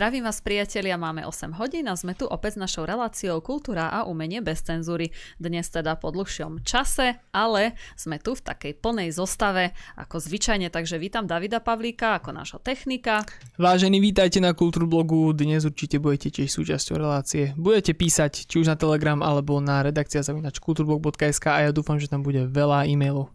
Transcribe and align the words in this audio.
Zdravím 0.00 0.24
vás 0.24 0.40
priatelia, 0.40 0.96
máme 0.96 1.28
8 1.28 1.60
hodín 1.60 1.84
a 1.84 1.92
sme 1.92 2.16
tu 2.16 2.24
opäť 2.24 2.56
s 2.56 2.64
našou 2.64 2.88
reláciou 2.88 3.36
Kultúra 3.44 3.92
a 3.92 4.08
umenie 4.08 4.40
bez 4.40 4.64
cenzúry. 4.64 5.12
Dnes 5.36 5.68
teda 5.68 5.92
po 6.00 6.08
dlhšom 6.08 6.64
čase, 6.64 7.20
ale 7.36 7.76
sme 8.00 8.16
tu 8.16 8.32
v 8.32 8.40
takej 8.40 8.80
plnej 8.80 9.12
zostave 9.12 9.76
ako 10.00 10.16
zvyčajne, 10.16 10.72
takže 10.72 10.96
vítam 10.96 11.28
Davida 11.28 11.60
Pavlíka 11.60 12.16
ako 12.16 12.32
nášho 12.32 12.64
technika. 12.64 13.28
Vážení, 13.60 14.00
vítajte 14.00 14.40
na 14.40 14.56
Kultúrblogu, 14.56 15.36
dnes 15.36 15.68
určite 15.68 16.00
budete 16.00 16.32
tiež 16.32 16.48
súčasťou 16.48 16.96
relácie. 16.96 17.52
Budete 17.60 17.92
písať 17.92 18.48
či 18.48 18.56
už 18.56 18.72
na 18.72 18.80
Telegram 18.80 19.20
alebo 19.20 19.60
na 19.60 19.84
redakcia 19.84 20.24
zavinač 20.24 20.64
kulturblog.sk 20.64 21.44
a 21.52 21.68
ja 21.68 21.76
dúfam, 21.76 22.00
že 22.00 22.08
tam 22.08 22.24
bude 22.24 22.48
veľa 22.48 22.88
e-mailov. 22.88 23.28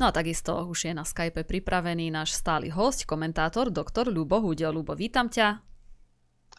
No 0.00 0.08
a 0.08 0.10
takisto 0.16 0.56
už 0.72 0.88
je 0.88 0.96
na 0.96 1.04
Skype 1.04 1.44
pripravený 1.44 2.08
náš 2.08 2.32
stály 2.32 2.72
host, 2.72 3.04
komentátor, 3.04 3.68
doktor 3.68 4.08
Ľubo 4.08 4.40
Hudel. 4.40 4.72
Ľubo, 4.72 4.96
vítam 4.96 5.28
ťa. 5.28 5.71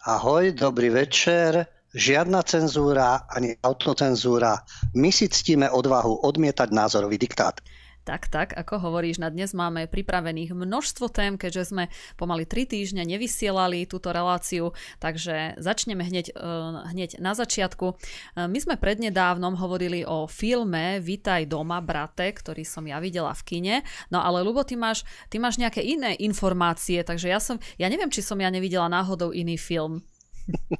Ahoj, 0.03 0.51
dobrý 0.51 0.91
večer. 0.91 1.63
Žiadna 1.95 2.43
cenzúra 2.43 3.23
ani 3.23 3.55
autocenzúra. 3.63 4.59
My 4.99 5.15
si 5.15 5.31
ctíme 5.31 5.71
odvahu 5.71 6.27
odmietať 6.27 6.75
názorový 6.75 7.15
diktát. 7.15 7.63
Tak, 8.03 8.27
tak, 8.27 8.51
ako 8.51 8.83
hovoríš, 8.83 9.15
na 9.15 9.31
dnes 9.31 9.55
máme 9.55 9.87
pripravených 9.87 10.51
množstvo 10.51 11.07
tém, 11.07 11.39
keďže 11.39 11.71
sme 11.71 11.87
pomaly 12.19 12.43
3 12.43 12.67
týždne 12.67 13.07
nevysielali 13.07 13.87
túto 13.87 14.11
reláciu, 14.11 14.75
takže 14.99 15.55
začneme 15.55 16.03
hneď, 16.03 16.35
uh, 16.35 16.83
hneď 16.91 17.23
na 17.23 17.31
začiatku. 17.31 17.95
Uh, 17.95 18.51
my 18.51 18.59
sme 18.59 18.75
prednedávnom 18.75 19.55
hovorili 19.55 20.03
o 20.03 20.27
filme 20.27 20.99
Vítaj 20.99 21.47
doma, 21.47 21.79
brate, 21.79 22.27
ktorý 22.27 22.67
som 22.67 22.83
ja 22.83 22.99
videla 22.99 23.31
v 23.31 23.43
kine, 23.47 23.75
no 24.11 24.19
ale 24.19 24.43
Lubo, 24.43 24.67
ty 24.67 24.75
máš, 24.75 25.07
ty 25.31 25.39
máš 25.39 25.55
nejaké 25.55 25.79
iné 25.79 26.19
informácie, 26.19 27.07
takže 27.07 27.31
ja 27.31 27.39
som, 27.39 27.55
ja 27.79 27.87
neviem, 27.87 28.11
či 28.11 28.19
som 28.19 28.35
ja 28.35 28.51
nevidela 28.51 28.91
náhodou 28.91 29.31
iný 29.31 29.55
film. 29.55 30.03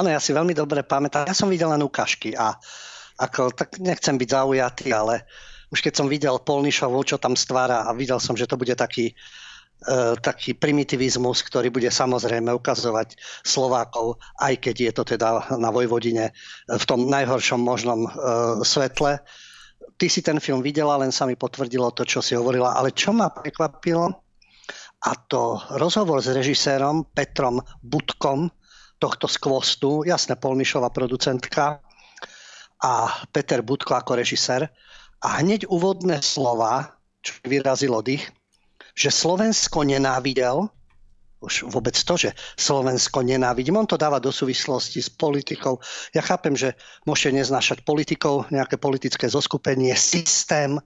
Áno, 0.00 0.08
ja 0.08 0.24
si 0.24 0.32
veľmi 0.32 0.56
dobre 0.56 0.88
pamätám. 0.88 1.28
Ja 1.28 1.36
som 1.36 1.52
videl 1.52 1.68
len 1.68 1.84
ukážky 1.84 2.32
a 2.32 2.56
ako, 3.20 3.52
tak 3.52 3.76
nechcem 3.76 4.16
byť 4.16 4.28
zaujatý, 4.32 4.88
ale 4.90 5.22
uh, 5.22 5.53
už 5.74 5.82
keď 5.82 5.94
som 5.98 6.06
videl 6.06 6.38
Polnišovu, 6.38 7.02
čo 7.02 7.18
tam 7.18 7.34
stvára 7.34 7.82
a 7.82 7.90
videl 7.90 8.22
som, 8.22 8.38
že 8.38 8.46
to 8.46 8.54
bude 8.54 8.70
taký, 8.78 9.10
uh, 9.90 10.14
taký 10.22 10.54
primitivizmus, 10.54 11.42
ktorý 11.42 11.74
bude 11.74 11.90
samozrejme 11.90 12.54
ukazovať 12.54 13.18
Slovákov, 13.42 14.22
aj 14.38 14.62
keď 14.62 14.76
je 14.78 14.92
to 14.94 15.02
teda 15.02 15.58
na 15.58 15.74
Vojvodine 15.74 16.30
v 16.70 16.84
tom 16.86 17.10
najhoršom 17.10 17.58
možnom 17.58 18.06
uh, 18.06 18.62
svetle. 18.62 19.18
Ty 19.98 20.06
si 20.06 20.22
ten 20.22 20.38
film 20.38 20.62
videla, 20.62 20.94
len 21.02 21.10
sa 21.10 21.26
mi 21.26 21.34
potvrdilo 21.34 21.90
to, 21.90 22.06
čo 22.06 22.22
si 22.22 22.38
hovorila, 22.38 22.78
ale 22.78 22.94
čo 22.94 23.10
ma 23.10 23.34
prekvapilo, 23.34 24.24
a 25.04 25.12
to 25.28 25.60
rozhovor 25.76 26.24
s 26.24 26.32
režisérom 26.32 27.12
Petrom 27.12 27.60
Budkom 27.84 28.48
tohto 28.96 29.28
skvostu, 29.28 30.00
jasne 30.08 30.32
Polnišová 30.38 30.88
producentka 30.88 31.84
a 32.80 32.92
Peter 33.28 33.60
Budko 33.60 34.00
ako 34.00 34.16
režisér, 34.16 34.72
a 35.24 35.40
hneď 35.40 35.64
úvodné 35.72 36.20
slova, 36.20 36.92
čo 37.24 37.40
vyrazilo 37.48 38.04
dých, 38.04 38.28
že 38.92 39.08
Slovensko 39.08 39.82
nenávidel, 39.82 40.68
už 41.40 41.68
vôbec 41.68 41.96
to, 41.96 42.16
že 42.16 42.30
Slovensko 42.56 43.24
nenávidím, 43.24 43.76
on 43.76 43.88
to 43.88 44.00
dáva 44.00 44.20
do 44.20 44.32
súvislosti 44.32 45.00
s 45.00 45.08
politikou. 45.12 45.80
Ja 46.12 46.20
chápem, 46.24 46.56
že 46.56 46.76
môžete 47.08 47.40
neznášať 47.40 47.84
politikov, 47.84 48.48
nejaké 48.52 48.76
politické 48.80 49.28
zoskupenie, 49.28 49.92
systém 49.96 50.80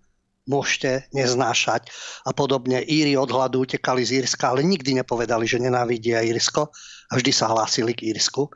môžete 0.48 1.06
neznášať 1.12 1.92
a 2.25 2.33
podobne. 2.33 2.81
Íri 2.81 3.14
od 3.14 3.28
hladu 3.28 3.69
utekali 3.69 4.00
z 4.03 4.25
Írska, 4.25 4.50
ale 4.50 4.64
nikdy 4.64 4.97
nepovedali, 4.97 5.44
že 5.44 5.61
nenávidia 5.61 6.25
Írsko 6.25 6.72
a 7.11 7.12
vždy 7.14 7.31
sa 7.31 7.53
hlásili 7.53 7.92
k 7.92 8.16
Írsku 8.16 8.48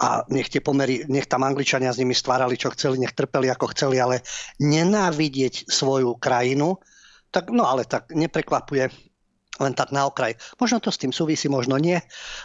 a 0.00 0.26
nech 0.26 0.50
tie 0.50 0.58
pomery, 0.58 1.06
nech 1.06 1.30
tam 1.30 1.46
Angličania 1.46 1.94
s 1.94 2.00
nimi 2.02 2.14
stvárali, 2.16 2.58
čo 2.58 2.74
chceli, 2.74 2.98
nech 2.98 3.14
trpeli 3.14 3.46
ako 3.46 3.70
chceli, 3.70 4.02
ale 4.02 4.26
nenávidieť 4.58 5.70
svoju 5.70 6.18
krajinu, 6.18 6.82
tak 7.30 7.54
no 7.54 7.66
ale 7.66 7.86
tak 7.86 8.10
neprekvapuje 8.10 8.90
len 9.62 9.70
tak 9.70 9.94
na 9.94 10.10
okraj. 10.10 10.34
Možno 10.58 10.82
to 10.82 10.90
s 10.90 10.98
tým 10.98 11.14
súvisí, 11.14 11.46
možno 11.46 11.78
nie, 11.78 11.94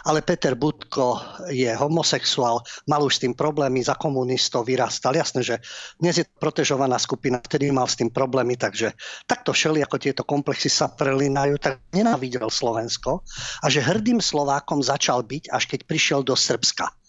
ale 0.06 0.22
Peter 0.22 0.54
Budko 0.54 1.18
je 1.50 1.66
homosexuál, 1.74 2.62
mal 2.86 3.02
už 3.02 3.18
s 3.18 3.22
tým 3.26 3.34
problémy, 3.34 3.82
za 3.82 3.98
komunistov 3.98 4.70
vyrastal. 4.70 5.18
Jasné, 5.18 5.42
že 5.42 5.56
dnes 5.98 6.22
je 6.22 6.24
protežovaná 6.38 7.02
skupina, 7.02 7.42
vtedy 7.42 7.74
mal 7.74 7.90
s 7.90 7.98
tým 7.98 8.14
problémy, 8.14 8.54
takže 8.54 8.94
takto 9.26 9.50
všeli, 9.50 9.82
ako 9.82 9.96
tieto 9.98 10.22
komplexy 10.22 10.70
sa 10.70 10.86
prelínajú, 10.86 11.58
tak 11.58 11.82
nenávidel 11.90 12.46
Slovensko 12.46 13.26
a 13.58 13.66
že 13.66 13.82
hrdým 13.82 14.22
Slovákom 14.22 14.78
začal 14.78 15.26
byť, 15.26 15.50
až 15.50 15.66
keď 15.66 15.80
prišiel 15.90 16.20
do 16.22 16.38
Srbska 16.38 16.99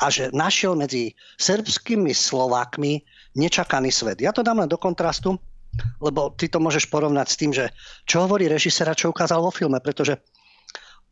a 0.00 0.10
že 0.10 0.32
našiel 0.34 0.76
medzi 0.76 1.14
srbskými 1.38 2.10
Slovákmi 2.14 3.02
nečakaný 3.36 3.94
svet. 3.94 4.18
Ja 4.20 4.34
to 4.34 4.42
dám 4.42 4.62
len 4.62 4.70
do 4.70 4.80
kontrastu, 4.80 5.38
lebo 6.02 6.34
ty 6.34 6.50
to 6.50 6.58
môžeš 6.58 6.90
porovnať 6.90 7.26
s 7.30 7.38
tým, 7.38 7.52
že 7.54 7.70
čo 8.04 8.26
hovorí 8.26 8.50
režisér 8.50 8.90
a 8.90 8.98
čo 8.98 9.14
ukázal 9.14 9.38
vo 9.38 9.54
filme, 9.54 9.78
pretože 9.78 10.18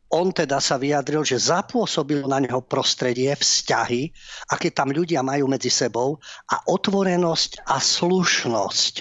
on 0.08 0.32
teda 0.32 0.56
sa 0.56 0.80
vyjadril, 0.80 1.20
že 1.20 1.36
zapôsobil 1.36 2.24
na 2.24 2.40
neho 2.40 2.64
prostredie, 2.64 3.28
vzťahy, 3.36 4.08
aké 4.48 4.72
tam 4.72 4.88
ľudia 4.88 5.20
majú 5.20 5.52
medzi 5.52 5.68
sebou 5.68 6.16
a 6.48 6.64
otvorenosť 6.64 7.68
a 7.68 7.76
slušnosť. 7.76 8.94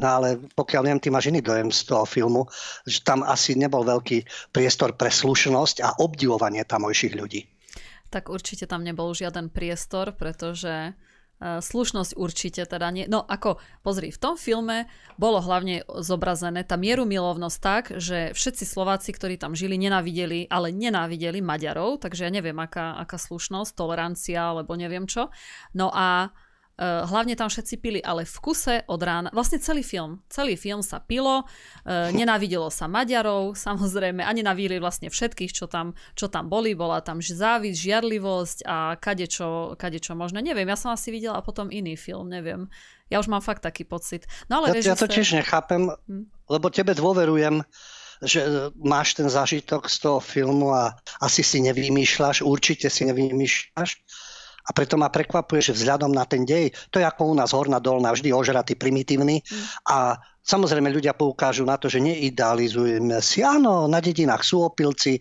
No 0.00 0.06
ale 0.06 0.38
pokiaľ 0.54 0.82
viem, 0.86 1.02
ty 1.02 1.10
máš 1.10 1.28
iný 1.28 1.42
dojem 1.42 1.68
z 1.74 1.82
toho 1.82 2.06
filmu, 2.06 2.46
že 2.86 3.02
tam 3.02 3.26
asi 3.26 3.58
nebol 3.58 3.82
veľký 3.82 4.24
priestor 4.54 4.94
pre 4.94 5.10
slušnosť 5.10 5.82
a 5.82 5.98
obdivovanie 5.98 6.62
tamojších 6.62 7.18
ľudí 7.18 7.49
tak 8.10 8.28
určite 8.28 8.66
tam 8.66 8.82
nebol 8.82 9.14
žiaden 9.14 9.48
priestor, 9.48 10.12
pretože 10.12 10.92
uh, 10.92 11.62
slušnosť 11.62 12.18
určite 12.18 12.66
teda 12.66 12.90
nie. 12.90 13.06
No 13.06 13.22
ako, 13.22 13.62
pozri, 13.80 14.10
v 14.10 14.18
tom 14.18 14.34
filme 14.34 14.90
bolo 15.16 15.38
hlavne 15.40 15.86
zobrazené 15.86 16.66
tá 16.66 16.74
mieru 16.74 17.06
milovnosť 17.06 17.58
tak, 17.62 17.84
že 17.96 18.34
všetci 18.34 18.66
Slováci, 18.66 19.14
ktorí 19.14 19.38
tam 19.38 19.54
žili, 19.54 19.78
nenávideli, 19.78 20.50
ale 20.50 20.74
nenávideli 20.74 21.40
Maďarov, 21.40 22.02
takže 22.02 22.26
ja 22.26 22.30
neviem, 22.34 22.58
aká, 22.58 22.98
aká 22.98 23.16
slušnosť, 23.16 23.72
tolerancia, 23.72 24.52
alebo 24.52 24.74
neviem 24.74 25.06
čo. 25.06 25.30
No 25.72 25.88
a 25.94 26.28
Uh, 26.34 26.49
hlavne 26.80 27.36
tam 27.36 27.52
všetci 27.52 27.74
pili, 27.76 28.00
ale 28.00 28.24
v 28.24 28.36
kuse 28.40 28.88
od 28.88 29.00
rána, 29.04 29.28
vlastne 29.36 29.60
celý 29.60 29.84
film, 29.84 30.24
celý 30.32 30.56
film 30.56 30.80
sa 30.80 30.96
pilo, 30.96 31.44
uh, 31.44 32.08
nenávidelo 32.16 32.72
sa 32.72 32.88
Maďarov, 32.88 33.52
samozrejme, 33.68 34.24
a 34.24 34.30
nenávideli 34.32 34.80
vlastne 34.80 35.12
všetkých, 35.12 35.52
čo 35.52 35.68
tam, 35.68 35.92
čo 36.16 36.32
tam 36.32 36.48
boli, 36.48 36.72
bola 36.72 37.04
tam 37.04 37.20
závisť, 37.20 37.76
žiarlivosť 37.76 38.58
a 38.64 38.96
kadečo, 38.96 39.76
kadečo 39.76 40.16
možno, 40.16 40.40
neviem, 40.40 40.64
ja 40.64 40.76
som 40.80 40.90
asi 40.96 41.12
videla 41.12 41.44
potom 41.44 41.68
iný 41.68 42.00
film, 42.00 42.32
neviem. 42.32 42.66
Ja 43.10 43.18
už 43.18 43.26
mám 43.26 43.42
fakt 43.42 43.66
taký 43.66 43.82
pocit. 43.84 44.24
No 44.46 44.62
ale 44.62 44.70
ja, 44.70 44.74
režisér... 44.78 44.94
ja 44.94 45.02
to 45.02 45.10
tiež 45.10 45.28
nechápem, 45.36 45.90
hm? 45.90 46.30
lebo 46.48 46.70
tebe 46.70 46.94
dôverujem, 46.96 47.60
že 48.20 48.70
máš 48.76 49.16
ten 49.16 49.28
zážitok 49.28 49.88
z 49.88 49.96
toho 50.00 50.20
filmu 50.20 50.72
a 50.76 50.96
asi 51.24 51.40
si 51.40 51.60
nevymýšľaš, 51.64 52.44
určite 52.44 52.92
si 52.92 53.08
nevymýšľaš 53.08 53.90
a 54.70 54.72
preto 54.72 54.94
ma 54.94 55.10
prekvapuje, 55.10 55.74
že 55.74 55.74
vzhľadom 55.74 56.14
na 56.14 56.22
ten 56.22 56.46
dej, 56.46 56.70
to 56.94 57.02
je 57.02 57.06
ako 57.06 57.34
u 57.34 57.34
nás 57.34 57.50
horná 57.50 57.82
dolná, 57.82 58.14
vždy 58.14 58.30
ožratý, 58.30 58.78
primitívny 58.78 59.42
mm. 59.42 59.90
a 59.90 60.14
Samozrejme, 60.40 60.88
ľudia 60.88 61.12
poukážu 61.12 61.68
na 61.68 61.76
to, 61.76 61.92
že 61.92 62.00
neidealizujeme 62.00 63.20
si. 63.20 63.44
Áno, 63.44 63.84
na 63.84 64.00
dedinách 64.00 64.40
sú 64.40 64.64
opilci, 64.64 65.20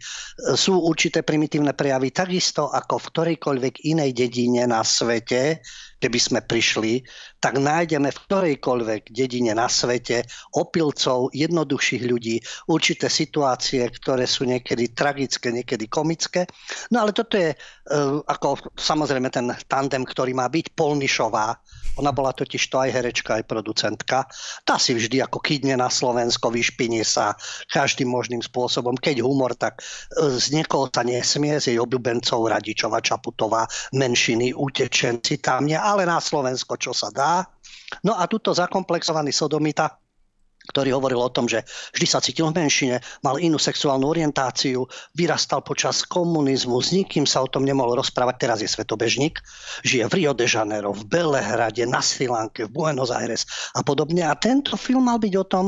sú 0.55 0.79
určité 0.79 1.27
primitívne 1.27 1.75
prejavy, 1.75 2.15
takisto 2.15 2.71
ako 2.71 3.03
v 3.03 3.09
ktorejkoľvek 3.11 3.73
inej 3.83 4.15
dedine 4.15 4.63
na 4.63 4.79
svete, 4.79 5.59
keby 5.99 6.19
sme 6.19 6.39
prišli, 6.39 7.03
tak 7.43 7.59
nájdeme 7.59 8.07
v 8.07 8.21
ktorejkoľvek 8.25 9.11
dedine 9.11 9.51
na 9.51 9.67
svete 9.67 10.23
opilcov, 10.55 11.35
jednoduchších 11.35 12.03
ľudí, 12.07 12.39
určité 12.71 13.11
situácie, 13.11 13.83
ktoré 13.91 14.23
sú 14.23 14.47
niekedy 14.47 14.95
tragické, 14.95 15.51
niekedy 15.51 15.91
komické. 15.91 16.47
No 16.95 17.03
ale 17.03 17.11
toto 17.11 17.35
je 17.35 17.51
uh, 17.51 18.23
ako 18.23 18.71
samozrejme 18.79 19.27
ten 19.27 19.51
tandem, 19.67 20.07
ktorý 20.07 20.31
má 20.31 20.47
byť 20.47 20.71
Polnišová. 20.71 21.59
Ona 21.99 22.15
bola 22.15 22.31
totiž 22.31 22.63
to 22.71 22.79
aj 22.79 22.89
herečka, 22.95 23.37
aj 23.37 23.45
producentka. 23.45 24.25
Tá 24.63 24.79
si 24.79 24.95
vždy 24.95 25.19
ako 25.19 25.43
kydne 25.43 25.75
na 25.75 25.91
Slovensko, 25.91 26.49
vyšpinie 26.49 27.03
sa 27.03 27.35
každým 27.69 28.07
možným 28.07 28.39
spôsobom. 28.39 28.95
Keď 28.95 29.19
humor, 29.19 29.53
tak 29.59 29.83
uh, 29.83 30.31
z 30.39 30.55
niekoho 30.55 30.87
sa 30.87 31.03
nesmie, 31.03 31.59
z 31.59 31.75
jej 31.75 31.79
obľúbencov 31.83 32.47
Radičova, 32.47 33.03
Čaputová, 33.03 33.67
menšiny, 33.91 34.55
utečenci 34.55 35.43
tam 35.43 35.67
nie 35.67 35.77
ale 35.77 36.07
na 36.07 36.23
Slovensko, 36.23 36.79
čo 36.79 36.95
sa 36.95 37.11
dá. 37.11 37.43
No 38.05 38.15
a 38.15 38.25
tuto 38.29 38.55
zakomplexovaný 38.55 39.35
sodomita, 39.35 39.99
ktorý 40.69 40.93
hovoril 40.93 41.17
o 41.17 41.33
tom, 41.33 41.49
že 41.49 41.65
vždy 41.97 42.05
sa 42.05 42.21
cítil 42.21 42.53
v 42.53 42.61
menšine, 42.61 43.01
mal 43.25 43.41
inú 43.41 43.57
sexuálnu 43.57 44.05
orientáciu, 44.05 44.85
vyrastal 45.17 45.65
počas 45.65 46.05
komunizmu, 46.05 46.77
s 46.77 46.93
nikým 46.93 47.25
sa 47.25 47.41
o 47.41 47.49
tom 47.49 47.65
nemohol 47.65 47.97
rozprávať, 47.97 48.35
teraz 48.37 48.57
je 48.61 48.69
svetobežník, 48.69 49.41
žije 49.81 50.05
v 50.05 50.13
Rio 50.21 50.37
de 50.37 50.45
Janeiro, 50.45 50.93
v 50.93 51.09
Belehrade, 51.09 51.83
na 51.89 52.05
Sri 52.05 52.29
Lanke, 52.29 52.69
v 52.69 52.73
Buenos 52.77 53.09
Aires 53.09 53.49
a 53.73 53.81
podobne. 53.81 54.21
A 54.29 54.37
tento 54.37 54.77
film 54.77 55.09
mal 55.09 55.17
byť 55.17 55.33
o 55.41 55.45
tom, 55.49 55.65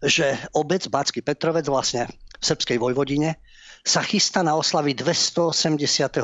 že 0.00 0.38
obec 0.56 0.88
Backý 0.88 1.20
Petrovec 1.20 1.68
vlastne 1.68 2.08
v 2.38 2.42
srbskej 2.42 2.78
Vojvodine 2.78 3.36
sa 3.82 4.02
chystá 4.02 4.42
na 4.42 4.54
oslavy 4.58 4.94
280. 4.94 5.78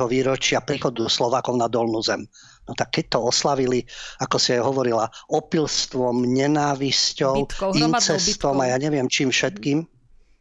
výročia 0.07 0.59
príchodu 0.63 1.07
Slovákov 1.07 1.55
na 1.55 1.67
Dolnú 1.71 1.99
zem. 2.03 2.27
No 2.65 2.73
tak 2.73 2.97
keď 2.97 3.17
to 3.17 3.19
oslavili, 3.29 3.85
ako 4.17 4.37
si 4.41 4.57
aj 4.57 4.61
hovorila, 4.65 5.05
opilstvom, 5.29 6.25
nenávisťou, 6.25 7.45
bitkou, 7.45 7.71
incestom 7.77 8.57
bitkou. 8.57 8.65
a 8.65 8.73
ja 8.73 8.77
neviem 8.81 9.05
čím 9.05 9.29
všetkým. 9.29 9.85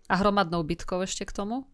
A 0.09 0.15
hromadnou 0.21 0.65
bitkou 0.65 1.05
ešte 1.05 1.29
k 1.29 1.33
tomu? 1.37 1.69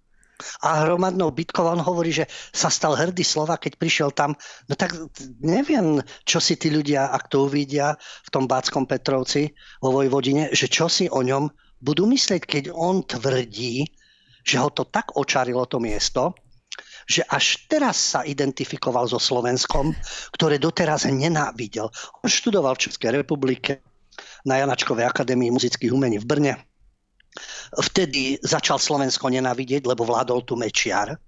a 0.64 0.84
hromadnou 0.84 1.30
bitkou. 1.30 1.68
On 1.68 1.80
hovorí, 1.80 2.12
že 2.16 2.24
sa 2.52 2.72
stal 2.72 2.96
hrdý 2.96 3.20
slova, 3.20 3.60
keď 3.60 3.76
prišiel 3.76 4.10
tam. 4.10 4.32
No 4.66 4.74
tak 4.74 4.96
neviem, 5.44 6.00
čo 6.24 6.40
si 6.40 6.56
tí 6.56 6.72
ľudia, 6.72 7.12
ak 7.12 7.28
to 7.28 7.46
uvidia 7.46 7.96
v 8.24 8.28
tom 8.32 8.48
Báckom 8.48 8.88
Petrovci 8.88 9.52
vo 9.84 9.92
Vojvodine, 9.92 10.48
že 10.56 10.66
čo 10.66 10.88
si 10.88 11.06
o 11.12 11.20
ňom 11.20 11.52
budú 11.80 12.08
myslieť, 12.08 12.42
keď 12.44 12.64
on 12.72 13.04
tvrdí, 13.04 13.88
že 14.44 14.56
ho 14.56 14.72
to 14.72 14.88
tak 14.88 15.16
očarilo 15.16 15.68
to 15.68 15.76
miesto, 15.80 16.32
že 17.10 17.26
až 17.26 17.66
teraz 17.66 17.98
sa 17.98 18.22
identifikoval 18.22 19.10
so 19.10 19.18
Slovenskom, 19.18 19.90
ktoré 20.30 20.62
doteraz 20.62 21.10
nenávidel. 21.10 21.90
On 22.22 22.30
študoval 22.30 22.78
v 22.78 22.86
Českej 22.86 23.18
republike 23.18 23.82
na 24.46 24.62
Janačkovej 24.62 25.10
akadémii 25.10 25.50
muzických 25.50 25.90
umení 25.90 26.22
v 26.22 26.28
Brne. 26.30 26.54
Vtedy 27.74 28.38
začal 28.38 28.78
Slovensko 28.78 29.26
nenávidieť, 29.26 29.90
lebo 29.90 30.06
vládol 30.06 30.46
tu 30.46 30.54
Mečiar. 30.54 31.18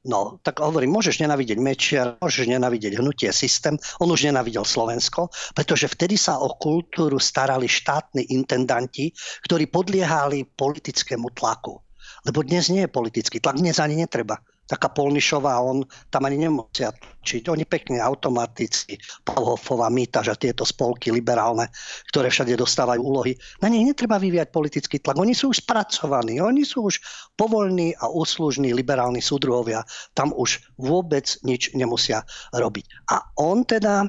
No, 0.00 0.40
tak 0.40 0.64
hovorím, 0.64 0.96
môžeš 0.96 1.20
nenávidieť 1.20 1.58
Mečiar, 1.60 2.16
môžeš 2.24 2.48
nenávidieť 2.48 2.98
hnutie 2.98 3.28
systém, 3.36 3.76
on 4.00 4.08
už 4.08 4.32
nenávidel 4.32 4.64
Slovensko, 4.64 5.28
pretože 5.52 5.92
vtedy 5.92 6.16
sa 6.16 6.40
o 6.40 6.56
kultúru 6.56 7.20
starali 7.20 7.68
štátni 7.68 8.32
intendanti, 8.32 9.12
ktorí 9.44 9.68
podliehali 9.68 10.48
politickému 10.56 11.36
tlaku. 11.36 11.76
Lebo 12.24 12.40
dnes 12.40 12.72
nie 12.72 12.88
je 12.88 12.90
politický 12.90 13.44
tlak, 13.44 13.60
dnes 13.60 13.76
ani 13.76 14.00
netreba. 14.00 14.40
Taká 14.70 14.86
Polnišová, 14.94 15.58
on 15.58 15.82
tam 16.14 16.30
ani 16.30 16.46
nemusia 16.46 16.94
čiť. 17.26 17.50
Oni 17.50 17.66
pekne 17.66 17.98
automaticky, 17.98 18.94
Pauhofová, 19.26 19.90
Mítaž 19.90 20.30
a 20.30 20.38
tieto 20.38 20.62
spolky 20.62 21.10
liberálne, 21.10 21.66
ktoré 22.14 22.30
všade 22.30 22.54
dostávajú 22.54 23.02
úlohy. 23.02 23.34
Na 23.58 23.66
nich 23.66 23.82
netreba 23.82 24.22
vyvíjať 24.22 24.54
politický 24.54 25.02
tlak. 25.02 25.18
Oni 25.18 25.34
sú 25.34 25.50
už 25.50 25.66
spracovaní, 25.66 26.38
oni 26.38 26.62
sú 26.62 26.86
už 26.86 27.02
povoľní 27.34 27.98
a 27.98 28.14
úslužní 28.14 28.70
liberálni 28.70 29.18
súdruhovia. 29.18 29.82
Tam 30.14 30.30
už 30.30 30.62
vôbec 30.78 31.26
nič 31.42 31.74
nemusia 31.74 32.22
robiť. 32.54 33.10
A 33.10 33.26
on 33.42 33.66
teda, 33.66 34.06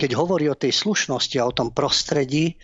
keď 0.00 0.16
hovorí 0.16 0.48
o 0.48 0.56
tej 0.56 0.72
slušnosti 0.72 1.36
a 1.36 1.46
o 1.46 1.52
tom 1.52 1.76
prostredí, 1.76 2.56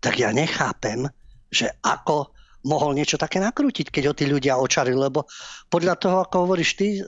tak 0.00 0.16
ja 0.16 0.32
nechápem, 0.32 1.04
že 1.52 1.76
ako 1.84 2.35
mohol 2.66 2.98
niečo 2.98 3.14
také 3.14 3.38
nakrútiť, 3.38 3.94
keď 3.94 4.02
ho 4.10 4.14
tí 4.18 4.26
ľudia 4.26 4.58
očarili, 4.58 4.98
lebo 4.98 5.24
podľa 5.70 5.94
toho, 5.96 6.16
ako 6.26 6.50
hovoríš 6.50 6.70
ty 6.74 6.98
e, 6.98 7.02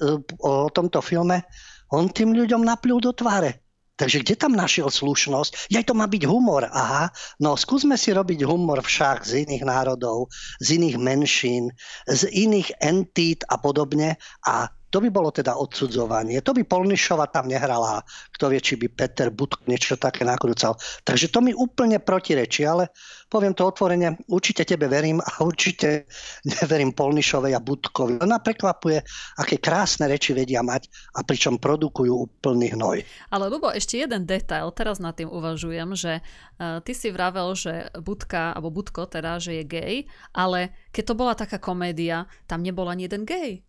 o 0.46 0.70
tomto 0.70 1.02
filme, 1.02 1.42
on 1.90 2.06
tým 2.06 2.32
ľuďom 2.32 2.62
naplil 2.62 3.02
do 3.02 3.10
tváre. 3.10 3.66
Takže 3.98 4.22
kde 4.22 4.34
tam 4.38 4.54
našiel 4.54 4.86
slušnosť? 4.86 5.74
Ja 5.74 5.82
to 5.82 5.90
má 5.90 6.06
byť 6.06 6.22
humor. 6.30 6.70
Aha, 6.70 7.10
no 7.42 7.58
skúsme 7.58 7.98
si 7.98 8.14
robiť 8.14 8.46
humor 8.46 8.78
však 8.78 9.26
z 9.26 9.42
iných 9.42 9.66
národov, 9.66 10.30
z 10.62 10.78
iných 10.78 10.96
menšín, 11.02 11.74
z 12.06 12.30
iných 12.30 12.78
entít 12.78 13.42
a 13.50 13.58
podobne 13.58 14.14
a 14.46 14.70
to 14.88 15.04
by 15.04 15.08
bolo 15.12 15.28
teda 15.28 15.52
odsudzovanie. 15.56 16.40
To 16.40 16.56
by 16.56 16.64
Polnišova 16.64 17.28
tam 17.28 17.52
nehrala. 17.52 18.00
Kto 18.32 18.48
vie, 18.48 18.60
či 18.60 18.80
by 18.80 18.88
Peter 18.88 19.28
Budk 19.28 19.68
niečo 19.68 20.00
také 20.00 20.24
nakrúcal. 20.24 20.80
Takže 21.04 21.28
to 21.28 21.44
mi 21.44 21.52
úplne 21.52 22.00
protirečí, 22.00 22.64
ale 22.64 22.88
poviem 23.28 23.52
to 23.52 23.68
otvorene, 23.68 24.16
určite 24.32 24.64
tebe 24.64 24.88
verím 24.88 25.20
a 25.20 25.44
určite 25.44 26.08
neverím 26.48 26.96
Polnišovej 26.96 27.52
a 27.52 27.60
Budkovi. 27.60 28.24
Ona 28.24 28.40
prekvapuje, 28.40 29.04
aké 29.36 29.60
krásne 29.60 30.08
reči 30.08 30.32
vedia 30.32 30.64
mať 30.64 30.88
a 31.16 31.20
pričom 31.20 31.60
produkujú 31.60 32.12
úplný 32.12 32.72
hnoj. 32.72 33.04
Ale 33.28 33.52
Lubo, 33.52 33.68
ešte 33.68 34.00
jeden 34.00 34.24
detail, 34.24 34.72
teraz 34.72 34.96
nad 34.96 35.12
tým 35.12 35.28
uvažujem, 35.28 35.92
že 35.92 36.24
uh, 36.24 36.80
ty 36.80 36.96
si 36.96 37.12
vravel, 37.12 37.52
že 37.52 37.92
Budka, 38.00 38.56
alebo 38.56 38.72
Budko 38.72 39.04
teda, 39.04 39.36
že 39.36 39.60
je 39.60 39.64
gay, 39.68 39.94
ale 40.32 40.72
keď 40.96 41.04
to 41.12 41.14
bola 41.14 41.36
taká 41.36 41.60
komédia, 41.60 42.24
tam 42.48 42.64
nebol 42.64 42.88
ani 42.88 43.04
jeden 43.04 43.28
gay. 43.28 43.67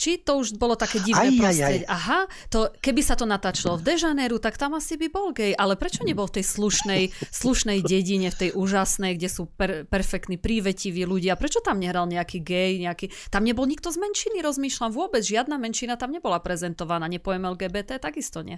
Či 0.00 0.24
to 0.24 0.40
už 0.40 0.56
bolo 0.56 0.80
také 0.80 0.96
divné 1.04 1.28
aj, 1.28 1.36
prostredie? 1.36 1.84
Aj, 1.84 1.92
aj. 1.92 1.92
Aha, 1.92 2.20
to, 2.48 2.72
keby 2.80 3.04
sa 3.04 3.20
to 3.20 3.28
natáčalo 3.28 3.76
v 3.76 3.84
Dežanéru, 3.84 4.40
tak 4.40 4.56
tam 4.56 4.72
asi 4.72 4.96
by 4.96 5.12
bol 5.12 5.36
gay. 5.36 5.52
Ale 5.52 5.76
prečo 5.76 6.00
nebol 6.08 6.24
v 6.24 6.40
tej 6.40 6.44
slušnej, 6.48 7.02
slušnej 7.28 7.84
dedine, 7.84 8.32
v 8.32 8.48
tej 8.48 8.50
úžasnej, 8.56 9.20
kde 9.20 9.28
sú 9.28 9.52
per, 9.52 9.84
perfektní, 9.84 10.40
prívetiví 10.40 11.04
ľudia? 11.04 11.36
Prečo 11.36 11.60
tam 11.60 11.84
nehral 11.84 12.08
nejaký 12.08 12.40
gay? 12.40 12.80
Nejaký... 12.80 13.12
Tam 13.28 13.44
nebol 13.44 13.68
nikto 13.68 13.92
z 13.92 14.00
menšiny, 14.00 14.40
rozmýšľam 14.40 14.88
vôbec. 14.88 15.20
Žiadna 15.20 15.60
menšina 15.60 16.00
tam 16.00 16.16
nebola 16.16 16.40
prezentovaná. 16.40 17.04
Nepojem 17.04 17.44
LGBT, 17.44 18.00
takisto 18.00 18.40
nie. 18.40 18.56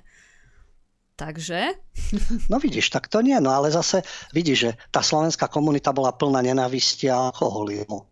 Takže? 1.19 1.75
No 2.47 2.63
vidíš, 2.63 2.95
tak 2.95 3.11
to 3.11 3.19
nie, 3.19 3.37
no 3.43 3.51
ale 3.51 3.75
zase 3.75 4.07
vidíš, 4.31 4.59
že 4.59 4.71
tá 4.95 5.03
slovenská 5.03 5.51
komunita 5.51 5.91
bola 5.91 6.15
plná 6.15 6.39
nenávisti 6.41 7.11
a 7.11 7.35
alkoholizmu 7.35 8.12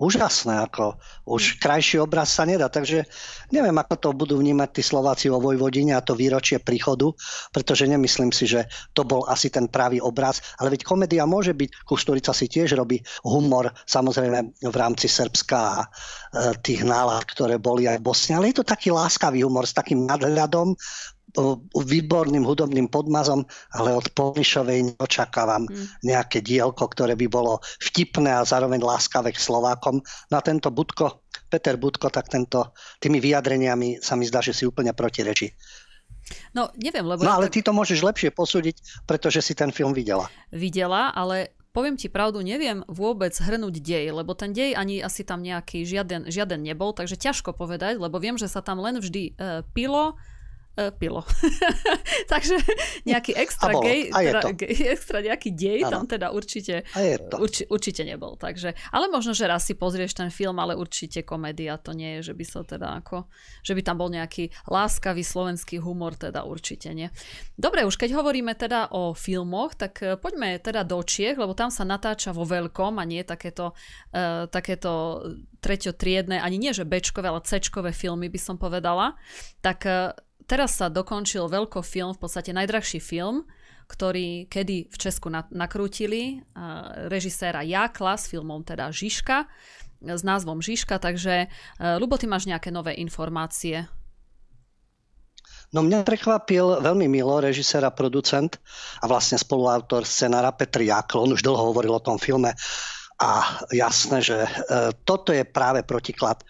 úžasné, 0.00 0.64
ako 0.64 0.96
už 1.28 1.60
krajší 1.60 2.00
obraz 2.00 2.32
sa 2.32 2.48
nedá. 2.48 2.72
Takže 2.72 3.04
neviem, 3.52 3.76
ako 3.76 3.94
to 4.00 4.08
budú 4.16 4.34
vnímať 4.40 4.80
tí 4.80 4.82
Slováci 4.82 5.28
o 5.28 5.36
Vojvodine 5.36 5.92
a 5.92 6.00
to 6.00 6.16
výročie 6.16 6.56
príchodu, 6.58 7.12
pretože 7.52 7.84
nemyslím 7.84 8.32
si, 8.32 8.48
že 8.48 8.64
to 8.96 9.04
bol 9.04 9.28
asi 9.28 9.52
ten 9.52 9.68
pravý 9.68 10.00
obraz. 10.00 10.40
Ale 10.56 10.72
veď 10.72 10.88
komédia 10.88 11.28
môže 11.28 11.52
byť, 11.52 11.84
Kusturica 11.84 12.32
si 12.32 12.48
tiež 12.48 12.80
robí 12.80 13.04
humor, 13.28 13.68
samozrejme 13.84 14.64
v 14.64 14.76
rámci 14.76 15.06
Srbska 15.06 15.58
a 15.60 15.78
e, 15.84 15.86
tých 16.64 16.82
nálad, 16.88 17.28
ktoré 17.28 17.60
boli 17.60 17.84
aj 17.84 18.00
v 18.00 18.06
Bosne, 18.08 18.40
ale 18.40 18.50
je 18.50 18.64
to 18.64 18.64
taký 18.64 18.88
láskavý 18.88 19.44
humor 19.44 19.68
s 19.68 19.76
takým 19.76 20.08
nadhľadom, 20.08 20.72
výborným 21.74 22.42
hudobným 22.42 22.90
podmazom, 22.90 23.46
ale 23.74 23.94
od 23.94 24.10
Polnišovej 24.12 24.94
neočakávam 24.94 25.66
hmm. 25.66 26.02
nejaké 26.02 26.42
dielko, 26.42 26.90
ktoré 26.90 27.14
by 27.14 27.26
bolo 27.30 27.62
vtipné 27.78 28.34
a 28.34 28.46
zároveň 28.46 28.82
láskavé 28.82 29.30
k 29.30 29.42
Slovákom. 29.42 30.02
Na 30.28 30.42
tento 30.42 30.74
Budko, 30.74 31.22
Peter 31.46 31.78
Budko, 31.78 32.10
tak 32.10 32.30
tento, 32.30 32.74
tými 32.98 33.22
vyjadreniami 33.22 34.02
sa 34.02 34.18
mi 34.18 34.26
zdá, 34.26 34.42
že 34.42 34.54
si 34.54 34.66
úplne 34.66 34.94
protirečí. 34.94 35.50
No, 36.54 36.70
neviem, 36.78 37.02
lebo... 37.02 37.26
No, 37.26 37.34
ale 37.34 37.50
ty 37.50 37.58
to 37.58 37.74
môžeš 37.74 38.06
lepšie 38.06 38.30
posúdiť, 38.30 39.02
pretože 39.02 39.42
si 39.42 39.58
ten 39.58 39.74
film 39.74 39.90
videla. 39.90 40.30
Videla, 40.54 41.10
ale 41.10 41.54
poviem 41.74 41.98
ti 41.98 42.10
pravdu, 42.10 42.42
neviem 42.42 42.82
vôbec 42.86 43.34
hrnúť 43.34 43.82
dej, 43.82 44.14
lebo 44.14 44.34
ten 44.34 44.54
dej 44.54 44.74
ani 44.74 45.02
asi 45.02 45.22
tam 45.22 45.42
nejaký 45.42 45.86
žiaden, 45.86 46.30
žiaden 46.30 46.62
nebol, 46.62 46.94
takže 46.94 47.18
ťažko 47.18 47.54
povedať, 47.54 47.98
lebo 47.98 48.18
viem, 48.18 48.38
že 48.38 48.50
sa 48.50 48.62
tam 48.62 48.82
len 48.82 48.98
vždy 48.98 49.34
e, 49.34 49.62
pilo, 49.74 50.18
pilo. 50.96 51.22
Takže 52.32 52.56
nejaký 53.04 53.36
extra 53.36 53.76
bolo, 53.76 53.84
gay, 53.84 54.08
teda, 54.08 54.40
extra 54.96 55.18
nejaký 55.20 55.52
dej 55.52 55.84
ano. 55.84 55.92
tam 55.92 56.04
teda 56.08 56.32
určite, 56.32 56.88
urči, 57.36 57.68
určite 57.68 58.02
nebol. 58.08 58.40
Takže, 58.40 58.72
ale 58.90 59.12
možno, 59.12 59.36
že 59.36 59.44
raz 59.44 59.68
si 59.68 59.76
pozrieš 59.76 60.16
ten 60.16 60.32
film, 60.32 60.56
ale 60.56 60.72
určite 60.74 61.20
komédia 61.22 61.76
to 61.76 61.92
nie 61.92 62.20
je, 62.20 62.32
že 62.32 62.34
by 62.34 62.44
sa 62.48 62.60
teda 62.64 62.88
ako, 63.04 63.28
že 63.60 63.72
by 63.76 63.82
tam 63.84 63.96
bol 64.00 64.08
nejaký 64.08 64.48
láskavý 64.66 65.20
slovenský 65.20 65.76
humor, 65.84 66.16
teda 66.16 66.48
určite 66.48 66.90
nie. 66.96 67.12
Dobre, 67.60 67.84
už 67.84 68.00
keď 68.00 68.16
hovoríme 68.16 68.56
teda 68.56 68.90
o 68.96 69.12
filmoch, 69.12 69.76
tak 69.76 70.00
eh, 70.00 70.16
poďme 70.16 70.56
teda 70.58 70.82
do 70.82 71.04
Čiech, 71.04 71.36
lebo 71.36 71.52
tam 71.52 71.68
sa 71.68 71.84
natáča 71.84 72.32
vo 72.32 72.48
veľkom 72.48 72.96
a 72.96 73.04
nie 73.04 73.22
takéto, 73.26 73.72
uh, 74.14 74.46
takéto 74.46 75.22
treťotriedne, 75.60 76.40
ani 76.40 76.56
nie 76.56 76.72
že 76.72 76.88
Bčkové, 76.88 77.28
ale 77.28 77.44
Cčkové 77.44 77.92
filmy 77.92 78.32
by 78.32 78.40
som 78.40 78.56
povedala. 78.56 79.14
Tak 79.60 79.78
teraz 80.50 80.74
sa 80.74 80.90
dokončil 80.90 81.46
film, 81.86 82.10
v 82.10 82.20
podstate 82.26 82.50
najdrahší 82.50 82.98
film, 82.98 83.46
ktorý 83.86 84.50
kedy 84.50 84.90
v 84.90 84.96
Česku 84.98 85.30
nakrútili 85.30 86.42
režiséra 87.06 87.62
Jákla 87.62 88.18
s 88.18 88.26
filmom 88.26 88.66
teda 88.66 88.90
Žižka, 88.90 89.46
s 90.02 90.22
názvom 90.26 90.58
Žižka, 90.58 90.98
takže 90.98 91.46
Lubo, 92.02 92.18
ty 92.18 92.26
máš 92.26 92.50
nejaké 92.50 92.74
nové 92.74 92.98
informácie? 92.98 93.86
No 95.70 95.86
mňa 95.86 96.02
prekvapil 96.02 96.82
veľmi 96.82 97.06
milo 97.06 97.38
režisér 97.38 97.86
a 97.86 97.94
producent 97.94 98.58
a 98.98 99.06
vlastne 99.06 99.38
spoluautor 99.38 100.02
scenára 100.02 100.50
Petr 100.50 100.82
Jákl, 100.82 101.22
on 101.22 101.34
už 101.38 101.46
dlho 101.46 101.70
hovoril 101.70 101.94
o 101.94 102.02
tom 102.02 102.18
filme 102.18 102.58
a 103.20 103.30
jasné, 103.70 104.18
že 104.18 104.38
e, 104.42 104.50
toto 105.06 105.30
je 105.30 105.46
práve 105.46 105.86
protiklad 105.86 106.42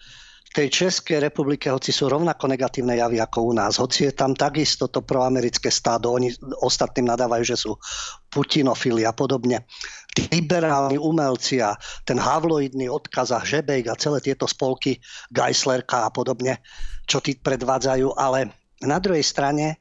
tej 0.51 0.67
Českej 0.67 1.23
republike, 1.23 1.71
hoci 1.71 1.95
sú 1.95 2.11
rovnako 2.11 2.51
negatívne 2.51 2.99
javy 2.99 3.23
ako 3.23 3.39
u 3.49 3.53
nás, 3.55 3.79
hoci 3.79 4.11
je 4.11 4.13
tam 4.13 4.35
takisto 4.35 4.91
to 4.91 4.99
proamerické 4.99 5.71
stádo, 5.71 6.11
oni 6.11 6.27
ostatným 6.59 7.07
nadávajú, 7.07 7.43
že 7.47 7.55
sú 7.55 7.79
putinofili 8.27 9.07
a 9.07 9.15
podobne. 9.15 9.63
Tí 10.11 10.27
liberálni 10.27 10.99
umelci 10.99 11.63
a 11.63 11.71
ten 12.03 12.19
havloidný 12.19 12.91
odkaz 12.91 13.31
a 13.31 13.39
Žebejk 13.39 13.87
a 13.87 13.95
celé 13.95 14.19
tieto 14.19 14.43
spolky, 14.43 14.99
Geislerka 15.31 16.03
a 16.03 16.11
podobne, 16.11 16.59
čo 17.07 17.23
tí 17.23 17.39
predvádzajú, 17.39 18.19
ale 18.19 18.51
na 18.83 18.99
druhej 18.99 19.23
strane 19.23 19.79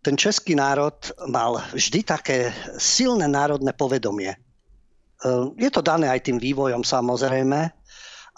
ten 0.00 0.16
český 0.16 0.56
národ 0.56 0.96
mal 1.28 1.60
vždy 1.76 2.00
také 2.08 2.56
silné 2.80 3.28
národné 3.28 3.76
povedomie. 3.76 4.32
Ehm, 4.32 5.52
je 5.60 5.68
to 5.68 5.84
dané 5.84 6.08
aj 6.08 6.24
tým 6.24 6.40
vývojom 6.40 6.80
samozrejme, 6.80 7.77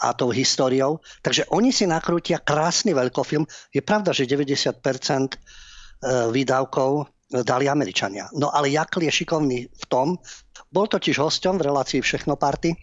a 0.01 0.17
tou 0.17 0.33
históriou. 0.33 0.99
Takže 1.21 1.45
oni 1.53 1.71
si 1.71 1.85
nakrútia 1.85 2.41
krásny 2.41 2.97
veľkofilm. 2.97 3.45
Je 3.71 3.85
pravda, 3.85 4.17
že 4.17 4.25
90% 4.25 4.81
e, 4.81 5.39
výdavkov 6.33 7.07
dali 7.31 7.71
Američania. 7.71 8.27
No 8.35 8.51
ale 8.51 8.75
Jakl 8.75 9.07
je 9.07 9.13
šikovný 9.23 9.71
v 9.71 9.85
tom, 9.87 10.19
bol 10.75 10.91
totiž 10.91 11.15
hosťom 11.15 11.63
v 11.63 11.67
relácii 11.71 12.01
Všechno 12.03 12.35
party 12.35 12.75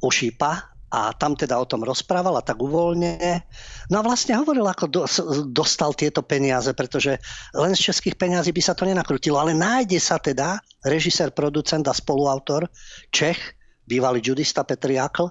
u 0.00 0.08
Šípa 0.08 0.70
a 0.90 1.14
tam 1.14 1.38
teda 1.38 1.54
o 1.54 1.68
tom 1.68 1.86
rozprával 1.86 2.34
a 2.34 2.42
tak 2.42 2.58
uvoľne. 2.58 3.46
No 3.92 4.02
a 4.02 4.06
vlastne 4.06 4.34
hovoril, 4.34 4.66
ako 4.66 4.84
do, 4.90 5.02
dostal 5.54 5.94
tieto 5.94 6.24
peniaze, 6.26 6.74
pretože 6.74 7.14
len 7.54 7.72
z 7.78 7.92
českých 7.92 8.18
peniazí 8.18 8.50
by 8.50 8.62
sa 8.64 8.74
to 8.74 8.88
nenakrutilo, 8.88 9.38
ale 9.38 9.54
nájde 9.54 10.00
sa 10.02 10.18
teda 10.18 10.58
režisér, 10.82 11.30
producent 11.30 11.86
a 11.86 11.94
spoluautor 11.94 12.66
Čech, 13.14 13.59
bývalý 13.86 14.22
judista 14.22 14.62
Petr 14.62 14.94
Jakl, 14.94 15.28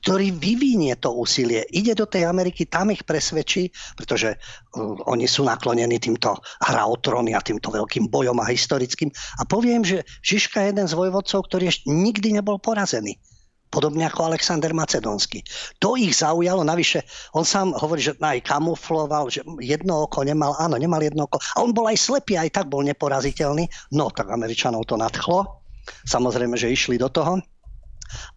ktorý 0.00 0.32
vyvinie 0.32 0.96
to 0.96 1.12
úsilie. 1.12 1.66
Ide 1.68 1.98
do 1.98 2.06
tej 2.08 2.24
Ameriky, 2.24 2.64
tam 2.64 2.88
ich 2.94 3.04
presvedčí, 3.04 3.68
pretože 3.94 4.34
uh, 4.34 4.96
oni 5.08 5.28
sú 5.28 5.44
naklonení 5.44 6.00
týmto 6.00 6.38
hra 6.64 6.84
o 6.88 6.96
tróny 6.96 7.36
a 7.36 7.44
týmto 7.44 7.68
veľkým 7.68 8.08
bojom 8.08 8.40
a 8.40 8.48
historickým. 8.48 9.12
A 9.40 9.44
poviem, 9.44 9.84
že 9.84 10.06
Žižka 10.24 10.64
je 10.64 10.68
jeden 10.72 10.86
z 10.88 10.96
vojvodcov, 10.96 11.46
ktorý 11.48 11.68
ešte 11.68 11.92
nikdy 11.92 12.40
nebol 12.40 12.56
porazený. 12.56 13.20
Podobne 13.68 14.08
ako 14.08 14.32
Alexander 14.32 14.72
Macedónsky. 14.72 15.44
To 15.84 15.92
ich 15.92 16.16
zaujalo, 16.16 16.64
navyše 16.64 17.04
on 17.36 17.44
sám 17.44 17.76
hovorí, 17.76 18.00
že 18.00 18.16
aj 18.16 18.40
kamufloval, 18.40 19.28
že 19.28 19.44
jedno 19.60 20.08
oko 20.08 20.24
nemal, 20.24 20.56
áno, 20.56 20.80
nemal 20.80 21.04
jedno 21.04 21.28
oko. 21.28 21.36
A 21.36 21.60
on 21.60 21.76
bol 21.76 21.84
aj 21.84 22.00
slepý, 22.00 22.40
aj 22.40 22.56
tak 22.56 22.72
bol 22.72 22.80
neporaziteľný. 22.88 23.68
No, 23.92 24.08
tak 24.08 24.32
Američanov 24.32 24.88
to 24.88 24.96
nadchlo. 24.96 25.60
Samozrejme, 26.08 26.56
že 26.56 26.72
išli 26.72 26.96
do 26.96 27.12
toho. 27.12 27.44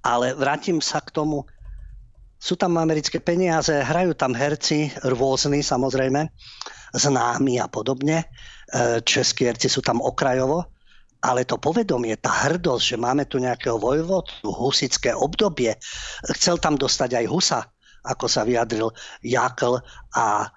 Ale 0.03 0.33
vrátim 0.33 0.81
sa 0.81 0.99
k 0.99 1.13
tomu, 1.13 1.45
sú 2.41 2.57
tam 2.57 2.81
americké 2.81 3.21
peniaze, 3.21 3.69
hrajú 3.69 4.17
tam 4.17 4.33
herci, 4.33 4.89
rôzni 5.05 5.61
samozrejme, 5.61 6.25
známi 6.97 7.61
a 7.61 7.69
podobne. 7.69 8.25
E, 8.25 8.25
českí 9.05 9.45
herci 9.45 9.69
sú 9.69 9.85
tam 9.85 10.01
okrajovo, 10.01 10.65
ale 11.21 11.45
to 11.45 11.61
povedomie, 11.61 12.17
tá 12.17 12.49
hrdosť, 12.49 12.83
že 12.83 12.97
máme 12.97 13.29
tu 13.29 13.37
nejakého 13.37 13.77
vojvodu, 13.77 14.33
husické 14.41 15.13
obdobie, 15.13 15.77
chcel 16.33 16.57
tam 16.57 16.73
dostať 16.81 17.21
aj 17.21 17.25
Husa, 17.29 17.61
ako 18.01 18.25
sa 18.25 18.41
vyjadril 18.41 18.89
Jakl 19.21 19.77
a 20.17 20.49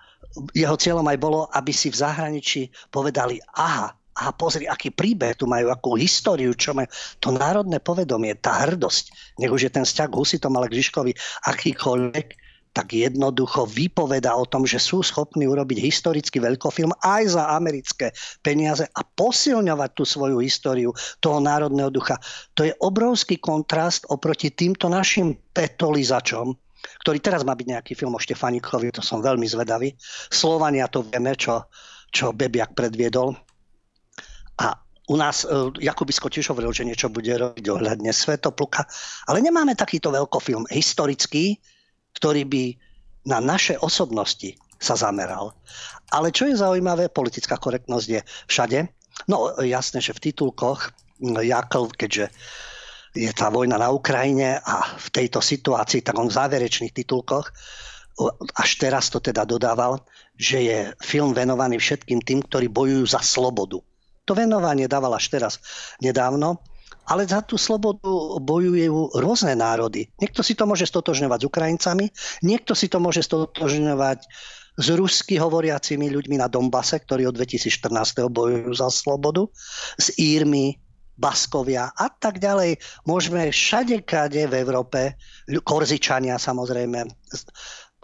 jeho 0.57 0.77
cieľom 0.81 1.05
aj 1.05 1.19
bolo, 1.21 1.41
aby 1.53 1.71
si 1.71 1.93
v 1.93 2.01
zahraničí 2.01 2.73
povedali, 2.89 3.39
aha, 3.55 3.93
a 4.15 4.31
pozri, 4.31 4.71
aký 4.71 4.95
príbeh 4.95 5.35
tu 5.35 5.51
majú, 5.51 5.71
akú 5.71 5.99
históriu, 5.99 6.55
čo 6.55 6.75
majú. 6.75 6.87
To 7.23 7.35
národné 7.35 7.83
povedomie, 7.83 8.39
tá 8.39 8.63
hrdosť, 8.67 9.37
nech 9.43 9.51
už 9.51 9.67
je 9.67 9.75
ten 9.75 9.85
vzťah 9.87 10.09
k 10.11 10.19
Husitom, 10.19 10.55
ale 10.55 10.71
k 10.71 10.79
Žižkovi 10.79 11.13
akýkoľvek, 11.51 12.29
tak 12.75 12.91
jednoducho 12.91 13.71
vypoveda 13.71 14.35
o 14.35 14.43
tom, 14.51 14.67
že 14.67 14.83
sú 14.83 15.07
schopní 15.07 15.47
urobiť 15.47 15.79
historický 15.79 16.43
veľkofilm 16.43 16.91
aj 17.07 17.39
za 17.39 17.55
americké 17.55 18.11
peniaze 18.43 18.83
a 18.83 19.01
posilňovať 19.07 19.91
tú 19.95 20.03
svoju 20.03 20.43
históriu 20.43 20.91
toho 21.23 21.39
národného 21.39 21.89
ducha. 21.95 22.19
To 22.59 22.67
je 22.67 22.75
obrovský 22.83 23.39
kontrast 23.39 24.11
oproti 24.11 24.51
týmto 24.51 24.91
našim 24.91 25.39
petolizačom, 25.55 26.51
ktorý 27.07 27.19
teraz 27.23 27.47
má 27.47 27.55
byť 27.55 27.67
nejaký 27.79 27.93
film 27.95 28.19
o 28.19 28.21
Štefanikovi, 28.21 28.91
to 28.91 29.07
som 29.07 29.23
veľmi 29.23 29.47
zvedavý. 29.47 29.95
Slovania 30.29 30.91
to 30.91 31.07
vieme, 31.07 31.39
čo, 31.39 31.71
čo 32.11 32.35
Bebiak 32.35 32.75
predviedol 32.75 33.39
a 34.61 34.79
u 35.05 35.17
nás 35.21 35.45
uh, 35.45 35.69
Jakubisko 35.77 36.33
tiež 36.33 36.49
hovoril, 36.55 36.73
že 36.73 36.89
niečo 36.89 37.13
bude 37.13 37.29
robiť 37.29 37.65
ohľadne 37.69 38.09
Svetopluka, 38.09 38.89
ale 39.29 39.45
nemáme 39.45 39.77
takýto 39.77 40.09
veľkofilm 40.09 40.65
historický, 40.73 41.61
ktorý 42.17 42.49
by 42.49 42.65
na 43.29 43.41
naše 43.41 43.77
osobnosti 43.77 44.57
sa 44.81 44.97
zameral. 44.97 45.53
Ale 46.13 46.33
čo 46.33 46.49
je 46.49 46.57
zaujímavé, 46.57 47.13
politická 47.13 47.57
korektnosť 47.61 48.07
je 48.09 48.21
všade. 48.49 48.79
No 49.29 49.53
jasné, 49.61 50.01
že 50.01 50.17
v 50.17 50.31
titulkoch 50.31 50.93
Jakl, 51.21 51.89
keďže 51.93 52.29
je 53.15 53.31
tá 53.31 53.49
vojna 53.49 53.79
na 53.79 53.95
Ukrajine 53.95 54.59
a 54.61 54.99
v 54.99 55.09
tejto 55.13 55.39
situácii, 55.39 56.03
tak 56.03 56.19
on 56.19 56.29
v 56.29 56.37
záverečných 56.37 56.93
titulkoch 56.93 57.53
až 58.55 58.71
teraz 58.79 59.11
to 59.11 59.19
teda 59.19 59.43
dodával, 59.43 59.99
že 60.39 60.59
je 60.63 60.79
film 61.03 61.35
venovaný 61.35 61.83
všetkým 61.83 62.23
tým, 62.23 62.47
ktorí 62.47 62.71
bojujú 62.71 63.05
za 63.11 63.19
slobodu 63.19 63.83
to 64.25 64.33
venovanie 64.33 64.89
dával 64.89 65.13
až 65.17 65.29
teraz 65.33 65.61
nedávno, 66.01 66.61
ale 67.05 67.29
za 67.29 67.45
tú 67.45 67.61
slobodu 67.61 68.09
bojujú 68.41 69.21
rôzne 69.21 69.53
národy. 69.53 70.09
Niekto 70.21 70.41
si 70.41 70.57
to 70.57 70.65
môže 70.65 70.89
stotožňovať 70.89 71.39
s 71.45 71.49
Ukrajincami, 71.49 72.05
niekto 72.41 72.73
si 72.73 72.89
to 72.89 72.97
môže 72.97 73.29
stotožňovať 73.29 74.25
s 74.75 74.87
rusky 74.91 75.39
hovoriacimi 75.39 76.11
ľuďmi 76.11 76.41
na 76.41 76.51
Dombase, 76.51 76.99
ktorí 76.99 77.31
od 77.31 77.39
2014. 77.39 78.27
bojujú 78.27 78.73
za 78.75 78.91
slobodu, 78.91 79.47
s 80.01 80.11
Írmi, 80.19 80.83
Baskovia 81.15 81.95
a 81.95 82.11
tak 82.11 82.43
ďalej. 82.43 82.83
Môžeme 83.07 83.47
všade, 83.47 84.03
kade 84.03 84.51
v 84.51 84.55
Európe, 84.59 85.15
Korzičania 85.47 86.43
samozrejme, 86.43 87.07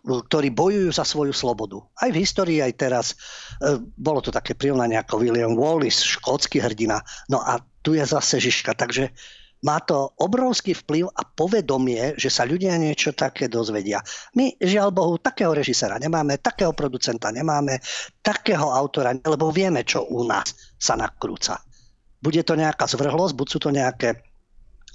ktorí 0.04 0.50
bojujú 0.52 0.90
za 0.90 1.04
svoju 1.04 1.36
slobodu. 1.36 1.80
Aj 2.00 2.08
v 2.08 2.20
histórii, 2.20 2.64
aj 2.64 2.72
teraz. 2.76 3.06
E, 3.12 3.76
bolo 3.96 4.24
to 4.24 4.32
také 4.32 4.56
prirovnanie 4.56 4.96
ako 4.96 5.20
William 5.20 5.52
Wallace, 5.52 6.00
škótsky 6.00 6.60
hrdina. 6.60 7.04
No 7.28 7.44
a 7.44 7.60
tu 7.84 7.92
je 7.96 8.04
zase 8.04 8.40
Žižka. 8.40 8.72
Takže 8.76 9.12
má 9.60 9.76
to 9.84 10.16
obrovský 10.16 10.72
vplyv 10.72 11.12
a 11.12 11.22
povedomie, 11.24 12.16
že 12.16 12.32
sa 12.32 12.48
ľudia 12.48 12.80
niečo 12.80 13.12
také 13.12 13.44
dozvedia. 13.44 14.00
My, 14.32 14.56
žiaľ 14.56 14.88
Bohu, 14.88 15.20
takého 15.20 15.52
režisera 15.52 16.00
nemáme, 16.00 16.40
takého 16.40 16.72
producenta 16.72 17.28
nemáme, 17.28 17.76
takého 18.24 18.72
autora, 18.72 19.12
lebo 19.12 19.52
vieme, 19.52 19.84
čo 19.84 20.08
u 20.08 20.24
nás 20.24 20.56
sa 20.80 20.96
nakrúca. 20.96 21.60
Bude 22.20 22.40
to 22.40 22.56
nejaká 22.56 22.88
zvrhlosť, 22.88 23.36
buď 23.36 23.48
sú 23.48 23.58
to 23.60 23.70
nejaké 23.72 24.24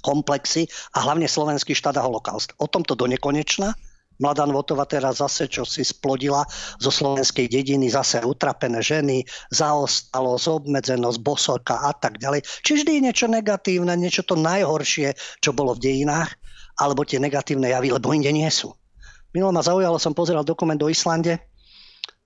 komplexy 0.02 0.66
a 0.94 1.02
hlavne 1.02 1.26
slovenský 1.26 1.74
štát 1.74 1.98
a 1.98 2.06
holokaust. 2.06 2.54
O 2.58 2.70
tomto 2.70 2.94
do 2.98 3.06
nekonečna 3.10 3.74
Mladá 4.16 4.48
Votova 4.48 4.88
teraz 4.88 5.20
zase, 5.20 5.44
čo 5.44 5.68
si 5.68 5.84
splodila 5.84 6.40
zo 6.80 6.88
slovenskej 6.88 7.52
dediny, 7.52 7.92
zase 7.92 8.24
utrapené 8.24 8.80
ženy, 8.80 9.28
zaostalo, 9.52 10.40
zobmedzenosť, 10.40 11.18
bosorka 11.20 11.84
a 11.84 11.92
tak 11.92 12.16
ďalej. 12.16 12.44
Čiže 12.64 12.80
vždy 12.82 12.92
je 12.96 13.04
niečo 13.04 13.26
negatívne, 13.28 13.92
niečo 13.96 14.24
to 14.24 14.40
najhoršie, 14.40 15.12
čo 15.44 15.52
bolo 15.52 15.76
v 15.76 15.84
dejinách, 15.84 16.32
alebo 16.80 17.04
tie 17.04 17.20
negatívne 17.20 17.68
javy, 17.68 17.92
lebo 17.92 18.12
inde 18.16 18.32
nie 18.32 18.48
sú. 18.48 18.72
Minulo 19.36 19.52
ma 19.52 19.60
zaujalo, 19.60 20.00
som 20.00 20.16
pozeral 20.16 20.48
dokument 20.48 20.80
o 20.80 20.88
Islande, 20.88 21.52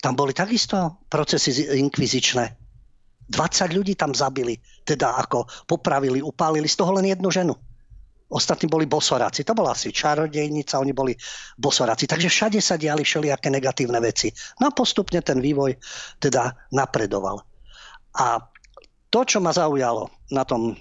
tam 0.00 0.16
boli 0.16 0.32
takisto 0.32 1.04
procesy 1.12 1.66
inkvizičné. 1.76 2.56
20 3.30 3.76
ľudí 3.76 3.94
tam 3.94 4.10
zabili, 4.10 4.58
teda 4.82 5.14
ako 5.22 5.46
popravili, 5.66 6.18
upálili, 6.18 6.66
z 6.66 6.74
toho 6.74 6.98
len 6.98 7.06
jednu 7.06 7.30
ženu. 7.30 7.54
Ostatní 8.30 8.70
boli 8.70 8.86
bosoráci. 8.86 9.42
To 9.42 9.58
bola 9.58 9.74
asi 9.74 9.90
čarodejnica, 9.90 10.78
oni 10.78 10.94
boli 10.94 11.12
bosoráci. 11.58 12.06
Takže 12.06 12.30
všade 12.30 12.58
sa 12.62 12.78
diali 12.78 13.02
všelijaké 13.02 13.50
negatívne 13.50 13.98
veci. 13.98 14.30
No 14.62 14.70
a 14.70 14.76
postupne 14.76 15.18
ten 15.18 15.42
vývoj 15.42 15.74
teda 16.22 16.70
napredoval. 16.70 17.42
A 18.22 18.38
to, 19.10 19.20
čo 19.26 19.42
ma 19.42 19.50
zaujalo 19.50 20.30
na 20.30 20.46
tom 20.46 20.78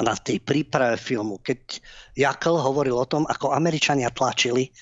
na 0.00 0.16
tej 0.16 0.40
príprave 0.40 0.96
filmu, 0.96 1.36
keď 1.44 1.78
Jakl 2.16 2.56
hovoril 2.56 2.96
o 2.96 3.04
tom, 3.04 3.28
ako 3.28 3.52
Američania 3.52 4.08
tlačili 4.08 4.72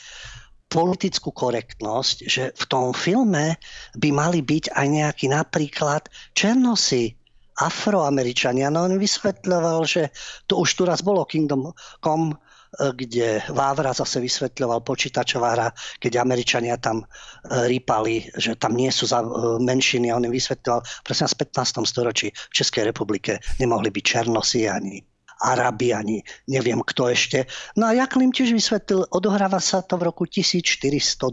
politickú 0.71 1.35
korektnosť, 1.35 2.17
že 2.31 2.55
v 2.55 2.65
tom 2.71 2.95
filme 2.95 3.59
by 3.99 4.09
mali 4.15 4.39
byť 4.39 4.71
aj 4.71 4.87
nejaký 4.87 5.27
napríklad 5.35 6.07
černosy, 6.31 7.19
afroameričania. 7.59 8.71
No 8.71 8.87
on 8.87 8.97
vysvetľoval, 8.97 9.83
že 9.85 10.15
to 10.47 10.63
už 10.63 10.71
tu 10.79 10.83
raz 10.87 11.03
bolo 11.03 11.27
Kingdom 11.27 11.75
Come, 11.99 12.35
eh, 12.35 12.93
kde 12.95 13.43
Vávra 13.51 13.91
zase 13.91 14.23
vysvetľoval 14.23 14.87
počítačová 14.87 15.49
hra, 15.59 15.69
keď 15.99 16.23
Američania 16.23 16.79
tam 16.79 17.03
eh, 17.03 17.67
rýpali, 17.67 18.31
že 18.39 18.55
tam 18.57 18.79
nie 18.79 18.89
sú 18.89 19.11
za 19.11 19.21
eh, 19.21 19.29
menšiny 19.61 20.09
a 20.09 20.17
on 20.17 20.27
im 20.29 20.35
vysvetľoval, 20.35 20.81
presne 21.03 21.27
v 21.27 21.37
15. 21.51 21.85
storočí 21.85 22.31
v 22.31 22.55
Českej 22.55 22.89
republike 22.89 23.43
nemohli 23.59 23.91
byť 23.91 24.05
Černosi 24.05 24.71
ani 24.71 25.03
Arabi, 25.41 25.97
ani 25.97 26.21
neviem 26.53 26.85
kto 26.85 27.09
ešte. 27.09 27.49
No 27.73 27.89
a 27.89 27.97
Jaklim 27.97 28.29
tiež 28.29 28.53
vysvetlil, 28.53 29.09
odohráva 29.09 29.57
sa 29.57 29.81
to 29.81 29.97
v 29.97 30.13
roku 30.13 30.29
1402. 30.29 31.33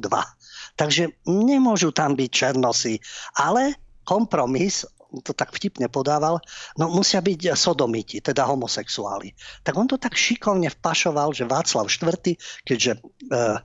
Takže 0.79 1.11
nemôžu 1.27 1.91
tam 1.91 2.15
byť 2.15 2.29
Černosy, 2.31 3.03
ale 3.35 3.75
kompromis 4.07 4.87
to 5.23 5.31
tak 5.31 5.55
vtipne 5.55 5.87
podával, 5.87 6.43
no 6.75 6.91
musia 6.91 7.23
byť 7.23 7.55
sodomiti, 7.55 8.19
teda 8.19 8.43
homosexuáli. 8.47 9.31
Tak 9.63 9.73
on 9.79 9.87
to 9.87 9.95
tak 9.95 10.13
šikovne 10.19 10.67
vpašoval, 10.67 11.31
že 11.31 11.47
Václav 11.47 11.87
IV, 11.87 12.35
keďže 12.67 12.91
uh, 13.31 13.59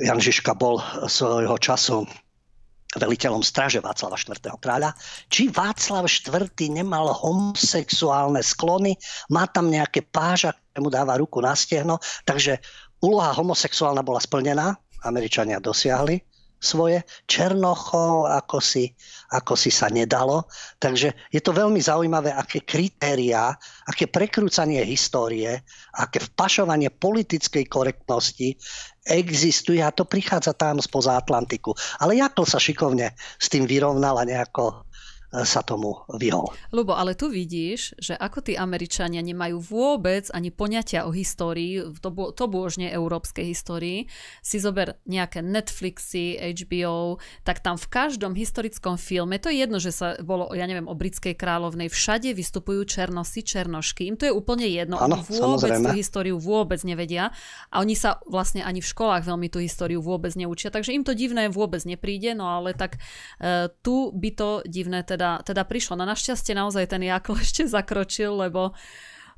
Jan 0.00 0.20
Žižka 0.22 0.54
bol 0.56 0.80
svojho 1.10 1.58
času 1.60 2.06
veliteľom 2.90 3.42
straže 3.46 3.78
Václava 3.78 4.18
IV. 4.18 4.34
kráľa, 4.58 4.94
či 5.30 5.46
Václav 5.50 6.10
IV. 6.10 6.50
nemal 6.70 7.14
homosexuálne 7.14 8.42
sklony, 8.42 8.98
má 9.30 9.46
tam 9.46 9.70
nejaké 9.70 10.02
páža, 10.02 10.54
mu 10.78 10.90
dáva 10.90 11.14
ruku 11.18 11.38
na 11.38 11.54
stehno, 11.54 12.02
takže 12.26 12.58
úloha 13.02 13.30
homosexuálna 13.34 14.02
bola 14.02 14.18
splnená, 14.18 14.74
Američania 15.06 15.62
dosiahli 15.62 16.29
svoje, 16.60 17.02
Černochov 17.24 18.28
ako 18.28 18.60
si, 18.60 18.92
ako 19.32 19.56
si 19.56 19.72
sa 19.72 19.88
nedalo. 19.88 20.44
Takže 20.76 21.32
je 21.32 21.40
to 21.40 21.56
veľmi 21.56 21.80
zaujímavé, 21.80 22.30
aké 22.36 22.60
kritériá, 22.62 23.56
aké 23.88 24.06
prekrúcanie 24.06 24.84
histórie, 24.84 25.64
aké 25.96 26.20
vpašovanie 26.20 26.92
politickej 26.92 27.64
korektnosti 27.66 28.60
existuje 29.08 29.80
a 29.80 29.90
to 29.90 30.04
prichádza 30.04 30.52
tam 30.52 30.78
spoza 30.78 31.16
Atlantiku. 31.16 31.72
Ale 32.04 32.20
Jakl 32.20 32.44
sa 32.44 32.60
šikovne 32.60 33.16
s 33.16 33.48
tým 33.48 33.64
vyrovnal 33.64 34.20
a 34.20 34.28
nejako 34.28 34.89
sa 35.30 35.62
tomu 35.62 36.02
vyhol. 36.10 36.50
Lubo, 36.74 36.98
ale 36.98 37.14
tu 37.14 37.30
vidíš, 37.30 37.94
že 38.02 38.18
ako 38.18 38.42
tí 38.42 38.58
Američania 38.58 39.22
nemajú 39.22 39.62
vôbec 39.62 40.26
ani 40.34 40.50
poňatia 40.50 41.06
o 41.06 41.14
histórii, 41.14 41.78
to, 42.02 42.10
to 42.34 42.44
bôžne 42.50 42.90
európskej 42.90 43.46
histórii, 43.46 44.10
si 44.42 44.58
zober 44.58 44.98
nejaké 45.06 45.38
Netflixy, 45.38 46.34
HBO, 46.34 47.22
tak 47.46 47.62
tam 47.62 47.78
v 47.78 47.86
každom 47.86 48.34
historickom 48.34 48.98
filme, 48.98 49.38
to 49.38 49.54
je 49.54 49.62
jedno, 49.62 49.78
že 49.78 49.94
sa 49.94 50.18
bolo, 50.18 50.50
ja 50.50 50.66
neviem, 50.66 50.90
o 50.90 50.98
britskej 50.98 51.38
kráľovnej, 51.38 51.86
všade 51.86 52.34
vystupujú 52.34 52.82
černosy, 52.90 53.46
černošky, 53.46 54.10
im 54.10 54.18
to 54.18 54.26
je 54.26 54.34
úplne 54.34 54.66
jedno, 54.66 54.98
ano, 54.98 55.22
oni 55.22 55.30
vôbec 55.30 55.70
samozrejme. 55.70 55.86
tú 55.86 55.94
históriu 55.94 56.36
vôbec 56.42 56.82
nevedia 56.82 57.30
a 57.70 57.78
oni 57.78 57.94
sa 57.94 58.18
vlastne 58.26 58.66
ani 58.66 58.82
v 58.82 58.90
školách 58.90 59.22
veľmi 59.22 59.46
tú 59.46 59.62
históriu 59.62 60.02
vôbec 60.02 60.34
neučia, 60.34 60.74
takže 60.74 60.90
im 60.90 61.06
to 61.06 61.14
divné 61.14 61.46
vôbec 61.46 61.86
nepríde, 61.86 62.34
no 62.34 62.50
ale 62.50 62.74
tak 62.74 62.98
uh, 62.98 63.70
tu 63.86 64.10
by 64.10 64.30
to 64.34 64.50
divné 64.66 65.06
teda 65.06 65.19
teda, 65.20 65.44
teda 65.44 65.62
prišlo. 65.68 66.00
No 66.00 66.08
našťastie 66.08 66.56
naozaj 66.56 66.88
ten 66.96 67.04
Jakl 67.04 67.36
ešte 67.44 67.68
zakročil, 67.68 68.32
lebo 68.32 68.72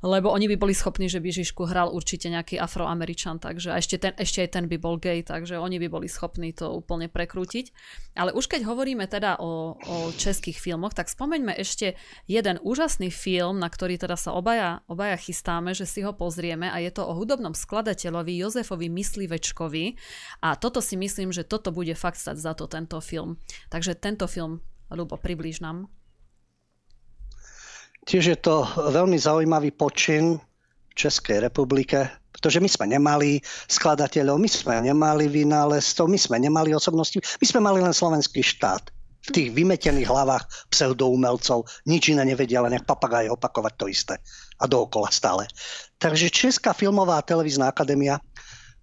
lebo 0.03 0.35
oni 0.35 0.51
by 0.51 0.59
boli 0.59 0.75
schopní, 0.75 1.07
že 1.07 1.23
by 1.23 1.31
Žižku 1.31 1.63
hral 1.63 1.87
určite 1.87 2.27
nejaký 2.27 2.59
afroameričan, 2.59 3.39
takže 3.39 3.71
a 3.71 3.79
ešte, 3.79 3.95
ten, 3.95 4.11
ešte 4.19 4.43
aj 4.43 4.49
ten 4.51 4.65
by 4.67 4.75
bol 4.75 4.99
gay, 4.99 5.23
takže 5.23 5.55
oni 5.55 5.79
by 5.79 5.87
boli 5.87 6.11
schopní 6.11 6.51
to 6.51 6.75
úplne 6.75 7.07
prekrútiť. 7.07 7.71
Ale 8.19 8.35
už 8.35 8.51
keď 8.51 8.67
hovoríme 8.67 9.07
teda 9.07 9.39
o, 9.39 9.79
o 9.79 10.11
českých 10.11 10.59
filmoch, 10.59 10.91
tak 10.91 11.07
spomeňme 11.07 11.55
ešte 11.55 11.95
jeden 12.27 12.59
úžasný 12.59 13.15
film, 13.15 13.63
na 13.63 13.71
ktorý 13.71 13.95
teda 13.95 14.19
sa 14.19 14.35
obaja, 14.35 14.83
obaja 14.91 15.15
chystáme, 15.15 15.71
že 15.71 15.87
si 15.87 16.03
ho 16.03 16.11
pozrieme 16.11 16.67
a 16.67 16.83
je 16.83 16.91
to 16.91 17.07
o 17.07 17.15
hudobnom 17.15 17.55
skladateľovi 17.55 18.43
Jozefovi 18.43 18.91
Myslivečkovi 18.91 19.95
a 20.43 20.59
toto 20.59 20.83
si 20.83 20.99
myslím, 20.99 21.31
že 21.31 21.47
toto 21.47 21.71
bude 21.71 21.95
fakt 21.95 22.19
stať 22.19 22.43
za 22.43 22.51
to 22.51 22.67
tento 22.67 22.99
film. 22.99 23.39
Takže 23.71 23.95
tento 23.95 24.27
film 24.27 24.59
Ľubo, 24.93 25.17
približ 25.17 25.65
nám. 25.65 25.89
Tiež 28.05 28.23
je 28.29 28.37
to 28.37 28.67
veľmi 28.93 29.17
zaujímavý 29.17 29.73
počin 29.73 30.37
v 30.37 30.93
Českej 30.93 31.41
republike, 31.41 32.05
pretože 32.29 32.61
my 32.61 32.69
sme 32.69 32.85
nemali 32.93 33.41
skladateľov, 33.71 34.37
my 34.37 34.49
sme 34.51 34.75
nemali 34.85 35.25
vynálezcov, 35.31 36.05
my 36.05 36.19
sme 36.19 36.37
nemali 36.37 36.75
osobnosti, 36.77 37.17
my 37.17 37.45
sme 37.47 37.61
mali 37.63 37.79
len 37.81 37.95
slovenský 37.95 38.45
štát. 38.45 38.93
V 39.23 39.29
tých 39.31 39.49
vymetených 39.55 40.11
hlavách 40.11 40.43
pseudoumelcov 40.67 41.63
nič 41.87 42.11
iné 42.11 42.27
nevedia, 42.27 42.59
len 42.59 42.75
jak 42.75 42.83
papagaj 42.83 43.31
opakovať 43.31 43.73
to 43.79 43.85
isté. 43.87 44.15
A 44.59 44.67
dookola 44.67 45.07
stále. 45.09 45.47
Takže 45.95 46.27
Česká 46.27 46.75
filmová 46.75 47.23
a 47.23 47.25
televízna 47.25 47.71
akadémia 47.71 48.19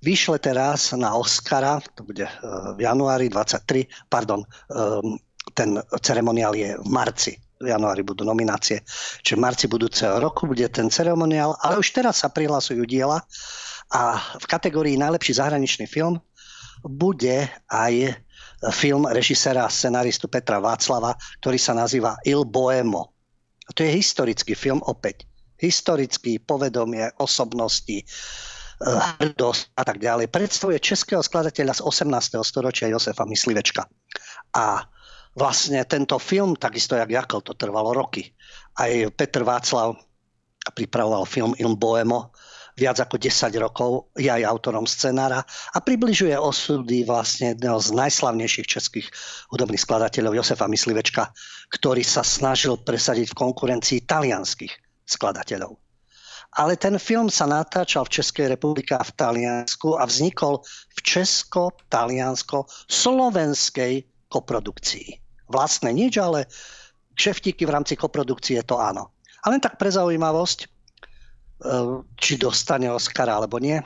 vyšle 0.01 0.41
teraz 0.41 0.97
na 0.97 1.13
Oscara, 1.13 1.85
to 1.93 2.09
bude 2.09 2.25
eh, 2.25 2.33
v 2.73 2.81
januári 2.81 3.29
23, 3.29 3.85
pardon, 4.09 4.41
eh, 4.41 5.21
ten 5.61 5.77
ceremoniál 6.01 6.57
je 6.57 6.73
v 6.81 6.89
marci. 6.89 7.37
V 7.61 7.69
januári 7.69 8.01
budú 8.01 8.25
nominácie. 8.25 8.81
Čiže 9.21 9.37
v 9.37 9.45
marci 9.45 9.67
budúceho 9.69 10.17
roku 10.17 10.49
bude 10.49 10.65
ten 10.73 10.89
ceremoniál, 10.89 11.53
ale 11.61 11.77
už 11.77 11.93
teraz 11.93 12.25
sa 12.25 12.33
prihlasujú 12.33 12.89
diela 12.89 13.21
a 13.93 14.17
v 14.41 14.47
kategórii 14.49 14.97
najlepší 14.97 15.37
zahraničný 15.37 15.85
film 15.85 16.17
bude 16.81 17.45
aj 17.69 18.17
film 18.73 19.05
režisera 19.05 19.69
a 19.69 19.73
scenaristu 19.73 20.33
Petra 20.33 20.57
Václava, 20.57 21.13
ktorý 21.45 21.61
sa 21.61 21.77
nazýva 21.77 22.17
Il 22.25 22.49
Boemo. 22.49 23.13
A 23.69 23.77
to 23.77 23.85
je 23.85 23.93
historický 23.93 24.57
film 24.57 24.81
opäť. 24.89 25.29
Historický, 25.61 26.41
povedomie, 26.41 27.13
osobnosti, 27.21 28.01
hrdosť 29.21 29.77
a 29.77 29.83
tak 29.85 30.01
ďalej. 30.01 30.33
Predstavuje 30.33 30.81
českého 30.81 31.21
skladateľa 31.21 31.77
z 31.77 31.83
18. 31.85 32.41
storočia 32.41 32.89
Josefa 32.89 33.29
Myslivečka. 33.29 33.85
A 34.57 34.89
vlastne 35.35 35.85
tento 35.87 36.19
film, 36.19 36.57
takisto 36.57 36.97
jak 36.97 37.11
Jakl, 37.11 37.41
to 37.41 37.55
trvalo 37.55 37.95
roky. 37.95 38.35
Aj 38.79 38.91
Petr 39.15 39.45
Václav 39.47 39.97
pripravoval 40.75 41.25
film 41.25 41.55
Il 41.59 41.77
Boemo, 41.77 42.31
viac 42.81 42.97
ako 42.97 43.21
10 43.21 43.53
rokov, 43.61 44.09
je 44.17 44.33
aj 44.33 44.47
autorom 44.47 44.89
scenára 44.89 45.45
a 45.77 45.79
približuje 45.85 46.33
osudy 46.33 47.05
vlastne 47.05 47.53
jedného 47.53 47.77
z 47.77 47.93
najslavnejších 47.93 48.67
českých 48.67 49.13
hudobných 49.53 49.85
skladateľov 49.85 50.41
Josefa 50.41 50.65
Myslivečka, 50.65 51.29
ktorý 51.77 52.01
sa 52.01 52.25
snažil 52.25 52.81
presadiť 52.81 53.37
v 53.37 53.37
konkurencii 53.37 54.09
talianských 54.09 54.73
skladateľov. 55.05 55.77
Ale 56.59 56.75
ten 56.75 56.99
film 56.99 57.31
sa 57.31 57.47
natáčal 57.47 58.11
v 58.11 58.19
Českej 58.19 58.51
republike 58.51 58.91
a 58.91 59.07
v 59.07 59.15
Taliansku 59.15 59.95
a 59.95 60.03
vznikol 60.03 60.67
v 60.67 60.99
česko-taliansko-slovenskej 61.07 63.95
koprodukcii. 64.27 65.20
Vlastné 65.51 65.91
nič, 65.91 66.17
ale 66.17 66.47
kšeftíky 67.19 67.67
v 67.67 67.75
rámci 67.75 67.99
koprodukcie 67.99 68.63
to 68.63 68.79
áno. 68.79 69.11
A 69.43 69.51
len 69.51 69.59
tak 69.59 69.77
pre 69.77 69.91
zaujímavosť, 69.91 70.59
e, 70.63 70.67
či 72.17 72.39
dostane 72.39 72.87
Oscara 72.89 73.37
alebo 73.37 73.59
nie, 73.59 73.83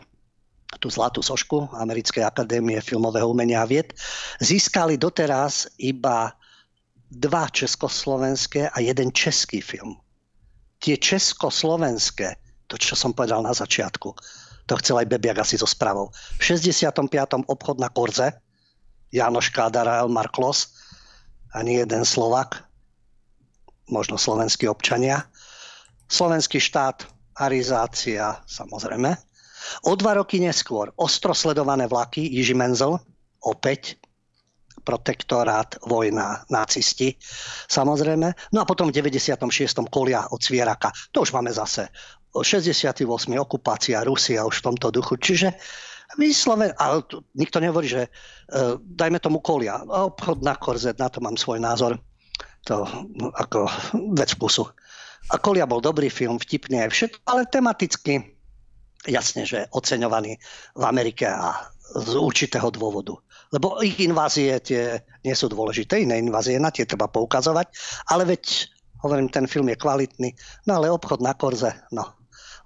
tú 0.78 0.90
zlatú 0.90 1.22
sošku 1.22 1.70
Americkej 1.74 2.26
akadémie 2.26 2.78
filmového 2.82 3.30
umenia 3.30 3.62
a 3.62 3.68
vied, 3.68 3.94
získali 4.42 4.98
doteraz 4.98 5.70
iba 5.78 6.34
dva 7.14 7.46
československé 7.46 8.74
a 8.74 8.78
jeden 8.82 9.14
český 9.14 9.62
film. 9.62 9.96
Tie 10.82 10.98
československé, 10.98 12.34
to 12.66 12.74
čo 12.74 12.98
som 12.98 13.14
povedal 13.14 13.40
na 13.40 13.54
začiatku, 13.54 14.12
to 14.64 14.74
chcel 14.80 14.96
aj 14.98 15.08
Bebiak 15.08 15.44
asi 15.44 15.60
so 15.60 15.68
správou. 15.68 16.10
V 16.40 16.42
65. 16.58 17.04
obchod 17.46 17.76
na 17.78 17.92
Korze, 17.92 18.32
Janoš 19.12 19.52
Kádar 19.54 19.86
a 19.86 20.00
Elmar 20.02 20.32
Klos, 20.32 20.74
ani 21.54 21.80
jeden 21.80 22.02
Slovak, 22.02 22.66
možno 23.86 24.18
slovenskí 24.18 24.66
občania. 24.66 25.24
Slovenský 26.10 26.58
štát, 26.60 27.06
arizácia, 27.38 28.42
samozrejme. 28.44 29.14
O 29.88 29.96
dva 29.96 30.20
roky 30.20 30.42
neskôr 30.42 30.92
ostro 31.00 31.32
sledované 31.32 31.88
vlaky 31.88 32.20
Jiži 32.20 32.52
Menzel, 32.52 33.00
opäť 33.40 33.96
protektorát, 34.84 35.80
vojna, 35.88 36.44
nacisti, 36.52 37.16
samozrejme. 37.72 38.52
No 38.52 38.58
a 38.60 38.68
potom 38.68 38.92
v 38.92 39.00
96. 39.00 39.40
kolia 39.88 40.28
od 40.28 40.44
Svieraka. 40.44 40.92
To 41.16 41.24
už 41.24 41.32
máme 41.32 41.48
zase 41.56 41.88
68. 42.36 43.06
okupácia 43.40 44.04
Rusia 44.04 44.44
už 44.44 44.60
v 44.60 44.64
tomto 44.68 44.92
duchu. 44.92 45.16
Čiže 45.16 45.56
Vysloven, 46.18 46.72
ale 46.78 47.02
tu, 47.06 47.22
nikto 47.34 47.58
nehovorí, 47.58 47.88
že 47.90 48.02
uh, 48.06 48.78
dajme 48.78 49.18
tomu 49.18 49.42
kolia. 49.42 49.82
Obchod 49.82 50.42
na 50.42 50.54
korzet, 50.54 50.98
na 50.98 51.10
to 51.10 51.18
mám 51.18 51.34
svoj 51.34 51.58
názor. 51.58 51.98
To 52.70 52.88
ako 53.36 53.68
vec 54.16 54.32
vkusu. 54.34 54.64
A 55.32 55.40
kolia 55.40 55.64
bol 55.64 55.80
dobrý 55.80 56.08
film, 56.12 56.36
vtipný 56.36 56.84
aj 56.84 56.90
všetko, 56.92 57.18
ale 57.28 57.48
tematicky 57.48 58.34
jasne, 59.04 59.44
že 59.44 59.68
oceňovaný 59.72 60.36
v 60.76 60.82
Amerike 60.84 61.28
a 61.28 61.68
z 61.92 62.16
určitého 62.16 62.72
dôvodu. 62.72 63.16
Lebo 63.52 63.78
ich 63.84 64.00
invázie 64.00 64.56
tie 64.64 65.04
nie 65.22 65.34
sú 65.36 65.52
dôležité, 65.52 66.00
iné 66.00 66.18
invázie 66.18 66.56
na 66.56 66.72
tie 66.72 66.88
treba 66.88 67.06
poukazovať, 67.12 67.68
ale 68.10 68.24
veď, 68.24 68.72
hovorím, 69.04 69.28
ten 69.28 69.44
film 69.44 69.68
je 69.68 69.76
kvalitný, 69.76 70.32
no 70.66 70.80
ale 70.80 70.90
obchod 70.90 71.20
na 71.20 71.36
korze, 71.36 71.70
no, 71.92 72.16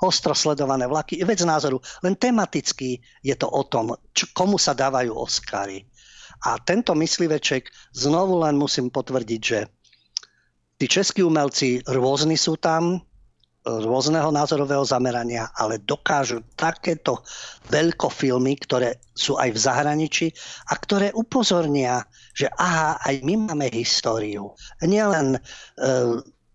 ostro 0.03 0.35
sledované 0.35 0.87
vlaky. 0.87 1.23
Vec 1.27 1.43
názoru, 1.43 1.83
len 2.03 2.15
tematicky 2.15 2.99
je 3.23 3.35
to 3.35 3.51
o 3.51 3.63
tom, 3.67 3.95
čo, 4.15 4.31
komu 4.35 4.57
sa 4.57 4.75
dávajú 4.75 5.11
Oscary. 5.15 5.87
A 6.47 6.59
tento 6.63 6.95
mysliveček, 6.95 7.67
znovu 7.99 8.39
len 8.47 8.55
musím 8.55 8.95
potvrdiť, 8.95 9.41
že 9.43 9.67
tí 10.79 10.87
českí 10.87 11.27
umelci 11.27 11.83
rôzni 11.83 12.39
sú 12.39 12.55
tam, 12.55 13.03
rôzneho 13.69 14.33
názorového 14.33 14.81
zamerania, 14.87 15.53
ale 15.53 15.83
dokážu 15.85 16.41
takéto 16.57 17.21
veľkofilmy, 17.69 18.55
ktoré 18.65 18.97
sú 19.13 19.37
aj 19.37 19.53
v 19.53 19.59
zahraničí 19.59 20.27
a 20.73 20.79
ktoré 20.81 21.13
upozornia, 21.13 22.07
že 22.33 22.49
aha, 22.57 22.97
aj 23.05 23.15
my 23.27 23.35
máme 23.51 23.69
históriu. 23.69 24.57
Nielen 24.81 25.37
e, 25.37 25.41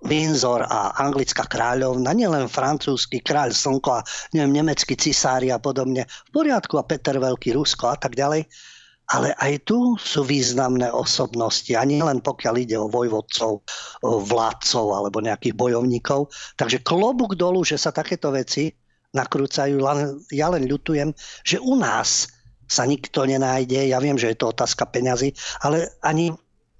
Windsor 0.03 0.67
a 0.67 0.99
anglická 0.99 1.47
kráľovna, 1.47 2.11
nielen 2.11 2.51
francúzsky 2.51 3.23
kráľ 3.23 3.55
slnko 3.55 3.89
a 3.97 4.05
neviem, 4.35 4.59
nemecký 4.59 4.99
cisári 4.99 5.47
a 5.49 5.57
podobne, 5.63 6.03
v 6.05 6.29
poriadku 6.35 6.75
a 6.75 6.83
Peter 6.83 7.15
Veľký, 7.15 7.55
Rusko 7.55 7.87
a 7.87 7.97
tak 7.97 8.19
ďalej. 8.19 8.43
Ale 9.03 9.35
aj 9.35 9.67
tu 9.67 9.99
sú 9.99 10.23
významné 10.23 10.87
osobnosti 10.87 11.71
a 11.75 11.83
nie 11.83 11.99
len 11.99 12.23
pokiaľ 12.23 12.55
ide 12.55 12.79
o 12.79 12.87
vojvodcov, 12.87 13.63
vládcov 14.03 14.85
alebo 14.95 15.19
nejakých 15.19 15.55
bojovníkov. 15.59 16.31
Takže 16.55 16.83
klobúk 16.87 17.35
dolu, 17.35 17.67
že 17.67 17.75
sa 17.75 17.91
takéto 17.91 18.31
veci 18.31 18.71
nakrúcajú. 19.11 19.75
Ja 20.31 20.47
len 20.51 20.67
ľutujem, 20.67 21.11
že 21.43 21.59
u 21.59 21.75
nás 21.75 22.31
sa 22.63 22.87
nikto 22.87 23.27
nenájde. 23.27 23.91
Ja 23.91 23.99
viem, 23.99 24.15
že 24.15 24.31
je 24.33 24.39
to 24.39 24.55
otázka 24.55 24.87
peňazí, 24.87 25.35
ale 25.63 25.99
ani 25.99 26.31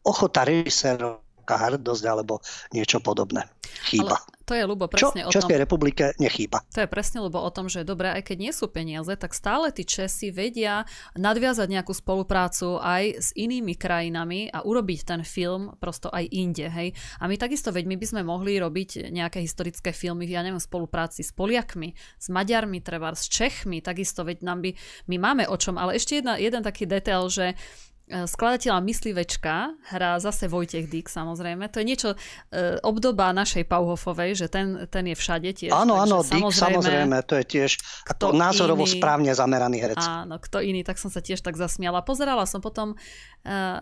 ochota 0.03 0.47
režisérov 0.47 1.22
hrdosť 1.47 2.03
alebo 2.07 2.39
niečo 2.71 3.03
podobné. 3.03 3.43
Chýba. 3.83 4.15
Ale 4.21 4.33
to 4.43 4.51
je, 4.59 4.63
Lubo, 4.67 4.91
presne 4.91 5.23
Čo 5.23 5.31
v 5.31 5.35
Českej 5.39 5.57
republike 5.63 6.11
nechýba. 6.19 6.67
To 6.75 6.83
je 6.83 6.89
presne, 6.91 7.23
lebo 7.23 7.39
o 7.39 7.47
tom, 7.47 7.71
že 7.71 7.87
dobre, 7.87 8.11
aj 8.11 8.27
keď 8.27 8.37
nie 8.43 8.51
sú 8.51 8.67
peniaze, 8.67 9.15
tak 9.15 9.31
stále 9.31 9.71
tí 9.71 9.87
Česi 9.87 10.35
vedia 10.35 10.83
nadviazať 11.15 11.71
nejakú 11.71 11.95
spoluprácu 11.95 12.75
aj 12.83 13.03
s 13.23 13.29
inými 13.39 13.79
krajinami 13.79 14.51
a 14.51 14.67
urobiť 14.67 14.99
ten 15.07 15.21
film 15.23 15.71
prosto 15.79 16.11
aj 16.11 16.27
inde, 16.27 16.67
hej. 16.67 16.91
A 17.23 17.31
my 17.31 17.39
takisto, 17.39 17.71
veď 17.71 17.87
my 17.87 17.95
by 17.95 18.05
sme 18.05 18.21
mohli 18.27 18.59
robiť 18.59 19.15
nejaké 19.15 19.39
historické 19.39 19.95
filmy, 19.95 20.27
ja 20.27 20.43
neviem, 20.43 20.59
v 20.59 20.67
spolupráci 20.67 21.23
s 21.23 21.31
Poliakmi, 21.31 21.95
s 22.19 22.27
Maďarmi, 22.27 22.83
treba 22.83 23.15
s 23.15 23.31
Čechmi, 23.31 23.79
takisto, 23.79 24.27
veď 24.27 24.43
nám 24.43 24.59
by, 24.59 24.75
my 25.07 25.15
máme 25.23 25.43
o 25.47 25.55
čom, 25.55 25.79
ale 25.79 25.95
ešte 25.95 26.19
jedna, 26.19 26.35
jeden 26.35 26.67
taký 26.67 26.83
detail, 26.83 27.31
že 27.31 27.55
skladateľa 28.03 28.83
Myslivečka 28.83 29.79
hrá 29.95 30.19
zase 30.19 30.51
Vojtech 30.51 30.91
Dík, 30.91 31.07
samozrejme. 31.07 31.71
To 31.71 31.79
je 31.79 31.85
niečo 31.87 32.09
e, 32.13 32.77
obdoba 32.83 33.31
našej 33.31 33.63
Pauhofovej, 33.63 34.35
že 34.35 34.47
ten, 34.51 34.85
ten 34.91 35.07
je 35.07 35.15
všade 35.15 35.49
tiež. 35.55 35.71
Áno, 35.71 35.95
áno, 35.95 36.19
Dík 36.19 36.51
samozrejme, 36.51 37.23
to 37.23 37.39
je 37.39 37.45
tiež 37.47 37.79
to 38.19 38.35
názorovo 38.35 38.83
iný, 38.83 38.99
správne 38.99 39.31
zameraný 39.31 39.77
herec. 39.79 40.03
Áno, 40.03 40.35
kto 40.35 40.59
iný, 40.59 40.83
tak 40.83 40.99
som 40.99 41.07
sa 41.07 41.23
tiež 41.23 41.39
tak 41.39 41.55
zasmiala. 41.55 42.03
Pozerala 42.03 42.43
som 42.43 42.59
potom 42.59 42.93
e, 42.93 42.97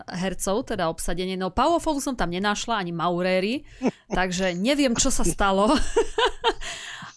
hercov, 0.06 0.70
teda 0.70 0.86
obsadenie. 0.86 1.34
No 1.34 1.50
Pauhofovu 1.50 1.98
som 1.98 2.14
tam 2.14 2.30
nenašla, 2.30 2.78
ani 2.78 2.94
Mauréry, 2.94 3.66
takže 4.18 4.54
neviem, 4.54 4.94
čo 4.94 5.10
sa 5.10 5.26
stalo. 5.26 5.66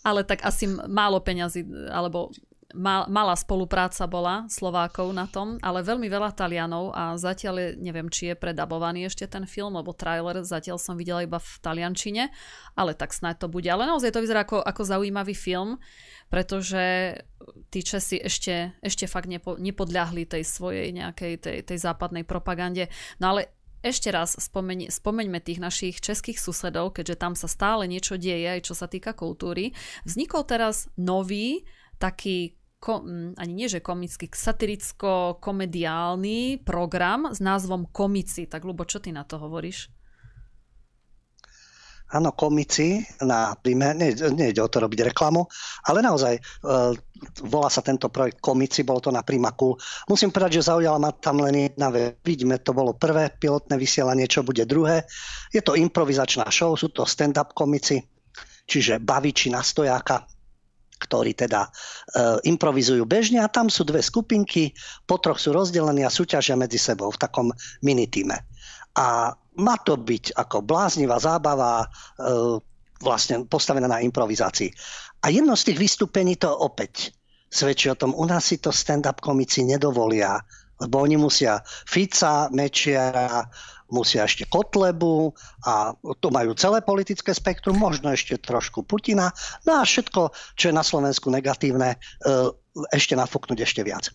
ale 0.06 0.22
tak 0.22 0.46
asi 0.46 0.70
málo 0.70 1.18
peňazí, 1.18 1.66
alebo 1.90 2.30
mal, 2.76 3.08
malá 3.08 3.34
spolupráca 3.40 4.04
bola 4.06 4.44
Slovákov 4.52 5.16
na 5.16 5.26
tom, 5.26 5.56
ale 5.64 5.82
veľmi 5.82 6.12
veľa 6.12 6.36
Talianov 6.36 6.92
a 6.92 7.16
zatiaľ 7.16 7.56
je, 7.58 7.70
neviem, 7.80 8.12
či 8.12 8.30
je 8.32 8.36
predabovaný 8.36 9.08
ešte 9.08 9.26
ten 9.26 9.48
film, 9.48 9.80
lebo 9.80 9.96
trailer 9.96 10.44
zatiaľ 10.44 10.78
som 10.78 11.00
videla 11.00 11.24
iba 11.24 11.40
v 11.40 11.52
taliančine, 11.64 12.30
ale 12.76 12.92
tak 12.94 13.16
snáď 13.16 13.48
to 13.48 13.48
bude. 13.48 13.66
Ale 13.72 13.88
naozaj 13.88 14.12
to 14.12 14.22
vyzerá 14.22 14.44
ako, 14.44 14.60
ako 14.60 14.82
zaujímavý 14.84 15.34
film, 15.34 15.80
pretože 16.28 17.16
tí 17.72 17.80
Česi 17.82 18.20
ešte, 18.20 18.76
ešte 18.84 19.08
fakt 19.08 19.32
nepo, 19.32 19.56
nepodľahli 19.56 20.28
tej 20.28 20.44
svojej 20.44 20.92
nejakej 20.92 21.34
tej, 21.40 21.58
tej 21.64 21.78
západnej 21.80 22.28
propagande. 22.28 22.92
No 23.24 23.34
ale 23.34 23.56
ešte 23.86 24.10
raz 24.10 24.34
spomeň, 24.34 24.90
spomeňme 24.90 25.38
tých 25.46 25.62
našich 25.62 26.02
českých 26.02 26.42
susedov, 26.42 26.98
keďže 26.98 27.22
tam 27.22 27.38
sa 27.38 27.46
stále 27.46 27.86
niečo 27.86 28.18
deje, 28.18 28.58
aj 28.58 28.62
čo 28.66 28.74
sa 28.74 28.90
týka 28.90 29.14
kultúry. 29.14 29.78
Vznikol 30.10 30.42
teraz 30.50 30.90
nový 30.98 31.70
taký 32.02 32.58
ko, 32.80 33.04
ani 33.36 33.54
nie 33.54 33.70
že 33.72 33.80
komický, 33.82 34.30
satiricko-komediálny 34.30 36.58
program 36.62 37.34
s 37.34 37.42
názvom 37.42 37.86
Komici. 37.90 38.46
Tak 38.46 38.66
Lubo, 38.66 38.86
čo 38.86 39.00
ty 39.02 39.12
na 39.12 39.24
to 39.26 39.38
hovoríš? 39.42 39.90
Áno, 42.14 42.38
komici 42.38 43.02
na 43.26 43.58
príjme, 43.58 43.98
nie, 43.98 44.14
ide 44.14 44.62
o 44.62 44.70
to 44.70 44.78
robiť 44.78 45.10
reklamu, 45.10 45.42
ale 45.90 46.06
naozaj 46.06 46.38
e, 46.38 46.42
volá 47.50 47.66
sa 47.66 47.82
tento 47.82 48.14
projekt 48.14 48.46
Komici, 48.46 48.86
bolo 48.86 49.02
to 49.02 49.10
na 49.10 49.26
Primakul. 49.26 49.74
Musím 50.06 50.30
povedať, 50.30 50.62
že 50.62 50.70
zaujala 50.70 51.02
ma 51.02 51.10
tam 51.18 51.42
len 51.42 51.66
jedna 51.66 51.90
vec. 51.90 52.22
Vidíme, 52.22 52.62
to 52.62 52.78
bolo 52.78 52.94
prvé 52.94 53.34
pilotné 53.34 53.82
vysielanie, 53.82 54.30
čo 54.30 54.46
bude 54.46 54.70
druhé. 54.70 55.10
Je 55.50 55.66
to 55.66 55.74
improvizačná 55.74 56.46
show, 56.54 56.78
sú 56.78 56.94
to 56.94 57.10
stand-up 57.10 57.58
komici, 57.58 58.06
čiže 58.70 59.02
baviči 59.02 59.50
na 59.50 59.66
stojáka, 59.66 60.30
ktorí 60.96 61.36
teda 61.36 61.68
e, 61.68 61.70
improvizujú 62.48 63.04
bežne 63.04 63.44
a 63.44 63.52
tam 63.52 63.68
sú 63.68 63.84
dve 63.84 64.00
skupinky, 64.00 64.72
po 65.04 65.20
troch 65.20 65.38
sú 65.38 65.52
rozdelení 65.52 66.08
a 66.08 66.14
súťažia 66.14 66.56
medzi 66.56 66.80
sebou 66.80 67.12
v 67.12 67.22
takom 67.22 67.48
minitíme. 67.84 68.36
A 68.96 69.36
má 69.56 69.76
to 69.84 70.00
byť 70.00 70.36
ako 70.36 70.64
bláznivá 70.64 71.20
zábava, 71.20 71.84
e, 71.84 71.88
vlastne 73.04 73.44
postavená 73.44 73.92
na 73.92 74.00
improvizácii. 74.00 74.72
A 75.24 75.32
jedno 75.32 75.56
z 75.60 75.72
tých 75.72 75.80
vystúpení 75.84 76.40
to 76.40 76.52
opäť 76.52 77.12
svedčí 77.52 77.92
o 77.92 78.00
tom, 78.00 78.16
u 78.16 78.26
nás 78.28 78.52
si 78.52 78.60
to 78.60 78.72
stand-up 78.72 79.20
komici 79.24 79.64
nedovolia, 79.64 80.40
lebo 80.76 81.00
oni 81.00 81.16
musia 81.16 81.64
Fica, 81.88 82.52
Mečiara, 82.52 83.48
musia 83.96 84.28
ešte 84.28 84.44
Kotlebu 84.44 85.32
a 85.64 85.96
to 86.20 86.28
majú 86.28 86.52
celé 86.60 86.84
politické 86.84 87.32
spektrum, 87.32 87.80
možno 87.80 88.12
ešte 88.12 88.36
trošku 88.36 88.84
Putina, 88.84 89.32
no 89.64 89.80
a 89.80 89.88
všetko, 89.88 90.36
čo 90.60 90.70
je 90.70 90.76
na 90.76 90.84
Slovensku 90.84 91.32
negatívne, 91.32 91.96
e, 91.96 91.98
ešte 92.92 93.16
nafúknuť 93.16 93.64
ešte 93.64 93.82
viac. 93.88 94.12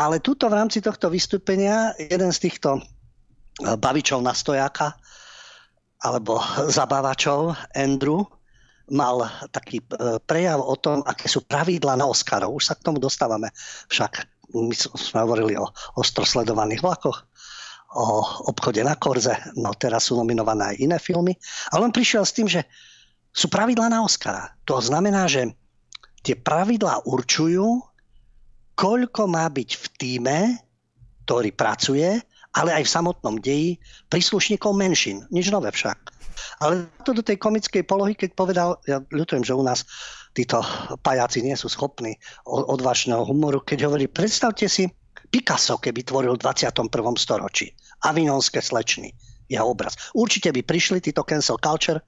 Ale 0.00 0.24
tuto 0.24 0.48
v 0.48 0.56
rámci 0.56 0.80
tohto 0.80 1.12
vystúpenia 1.12 1.92
jeden 2.00 2.32
z 2.32 2.48
týchto 2.48 2.80
e, 2.80 2.82
bavičov 3.76 4.24
na 4.24 4.32
stojáka 4.32 4.96
alebo 6.00 6.40
zabávačov, 6.72 7.56
Andrew, 7.76 8.24
mal 8.92 9.26
taký 9.50 9.82
e, 9.82 10.20
prejav 10.22 10.62
o 10.62 10.76
tom, 10.78 11.02
aké 11.02 11.26
sú 11.26 11.42
pravidla 11.42 11.98
na 11.98 12.06
Oscarov. 12.06 12.54
Už 12.54 12.70
sa 12.70 12.74
k 12.78 12.86
tomu 12.86 13.02
dostávame. 13.02 13.50
Však 13.90 14.12
my 14.54 14.74
sme 14.76 15.26
hovorili 15.26 15.58
o 15.58 15.66
ostrosledovaných 15.98 16.82
vlakoch 16.82 17.26
o 17.94 18.06
obchode 18.50 18.82
na 18.82 18.98
Korze, 18.98 19.36
no 19.54 19.70
teraz 19.76 20.10
sú 20.10 20.18
nominované 20.18 20.74
aj 20.74 20.76
iné 20.82 20.98
filmy, 20.98 21.38
ale 21.70 21.86
on 21.86 21.94
prišiel 21.94 22.26
s 22.26 22.34
tým, 22.34 22.48
že 22.50 22.66
sú 23.30 23.52
pravidlá 23.52 23.92
na 23.92 24.00
Oscara. 24.00 24.56
To 24.64 24.80
znamená, 24.80 25.28
že 25.28 25.52
tie 26.24 26.34
pravidlá 26.34 27.04
určujú, 27.06 27.84
koľko 28.74 29.22
má 29.28 29.46
byť 29.48 29.70
v 29.76 29.86
týme, 29.96 30.38
ktorý 31.28 31.50
pracuje, 31.52 32.20
ale 32.56 32.70
aj 32.72 32.88
v 32.88 32.94
samotnom 32.96 33.36
deji 33.36 33.76
príslušníkov 34.08 34.72
menšín. 34.72 35.28
Nič 35.28 35.52
nové 35.52 35.68
však. 35.68 36.16
Ale 36.64 36.88
to 37.04 37.12
do 37.12 37.20
tej 37.20 37.36
komickej 37.36 37.84
polohy, 37.84 38.16
keď 38.16 38.30
povedal, 38.32 38.68
ja 38.88 39.04
ľutujem, 39.12 39.44
že 39.44 39.56
u 39.56 39.60
nás 39.60 39.84
títo 40.32 40.60
pajáci 41.00 41.44
nie 41.44 41.56
sú 41.56 41.68
schopní 41.68 42.16
odvážneho 42.44 43.24
humoru, 43.24 43.60
keď 43.60 43.88
hovorí, 43.88 44.08
predstavte 44.08 44.68
si, 44.68 44.88
Picasso, 45.28 45.76
keby 45.78 46.06
tvoril 46.06 46.34
v 46.38 46.42
21. 46.42 46.90
storočí. 47.18 47.74
Avignonské 48.02 48.62
slečny 48.62 49.14
jeho 49.46 49.66
obraz. 49.66 49.94
Určite 50.10 50.50
by 50.50 50.66
prišli 50.66 50.98
títo 50.98 51.22
cancel 51.22 51.58
culture 51.62 52.02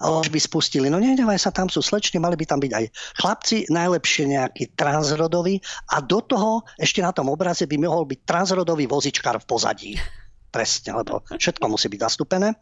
a 0.00 0.12
už 0.12 0.28
by 0.28 0.36
spustili, 0.36 0.92
no 0.92 1.00
nedávaj 1.00 1.40
sa, 1.40 1.50
tam 1.54 1.72
sú 1.72 1.80
slečny, 1.80 2.20
mali 2.20 2.36
by 2.36 2.44
tam 2.44 2.60
byť 2.60 2.72
aj 2.72 2.84
chlapci, 3.20 3.56
najlepšie 3.72 4.24
nejaký 4.28 4.76
transrodový 4.76 5.60
a 5.88 6.04
do 6.04 6.20
toho 6.20 6.68
ešte 6.76 7.00
na 7.00 7.10
tom 7.16 7.32
obraze 7.32 7.64
by 7.64 7.76
mohol 7.80 8.04
byť 8.04 8.20
transrodový 8.28 8.84
vozičkár 8.84 9.40
v 9.40 9.48
pozadí. 9.48 9.92
Presne, 10.52 11.00
lebo 11.00 11.24
všetko 11.32 11.64
musí 11.64 11.88
byť 11.88 12.00
zastúpené. 12.12 12.52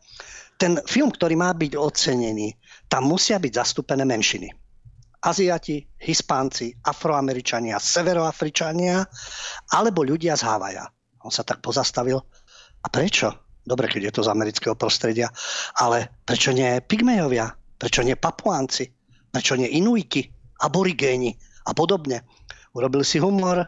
Ten 0.55 0.79
film, 0.87 1.11
ktorý 1.11 1.35
má 1.35 1.51
byť 1.51 1.75
ocenený, 1.75 2.55
tam 2.87 3.11
musia 3.11 3.43
byť 3.43 3.51
zastúpené 3.51 4.07
menšiny. 4.07 4.60
Aziati, 5.21 5.85
Hispánci, 6.01 6.73
Afroameričania, 6.81 7.77
Severoafričania 7.77 9.05
alebo 9.77 10.01
ľudia 10.01 10.33
z 10.37 10.43
Havaja. 10.49 10.89
On 11.21 11.33
sa 11.33 11.45
tak 11.45 11.61
pozastavil. 11.61 12.17
A 12.81 12.87
prečo? 12.89 13.53
Dobre, 13.61 13.93
keď 13.93 14.09
je 14.09 14.15
to 14.17 14.23
z 14.25 14.33
amerického 14.33 14.73
prostredia. 14.73 15.29
Ale 15.77 16.25
prečo 16.25 16.57
nie 16.57 16.81
Pygmejovia? 16.81 17.53
Prečo 17.77 18.01
nie 18.01 18.17
Papuánci? 18.17 18.89
Prečo 19.29 19.61
nie 19.61 19.69
Inuiti? 19.77 20.25
Aborigéni? 20.65 21.37
A 21.69 21.77
podobne. 21.77 22.25
Urobil 22.73 23.05
si 23.05 23.21
humor, 23.21 23.61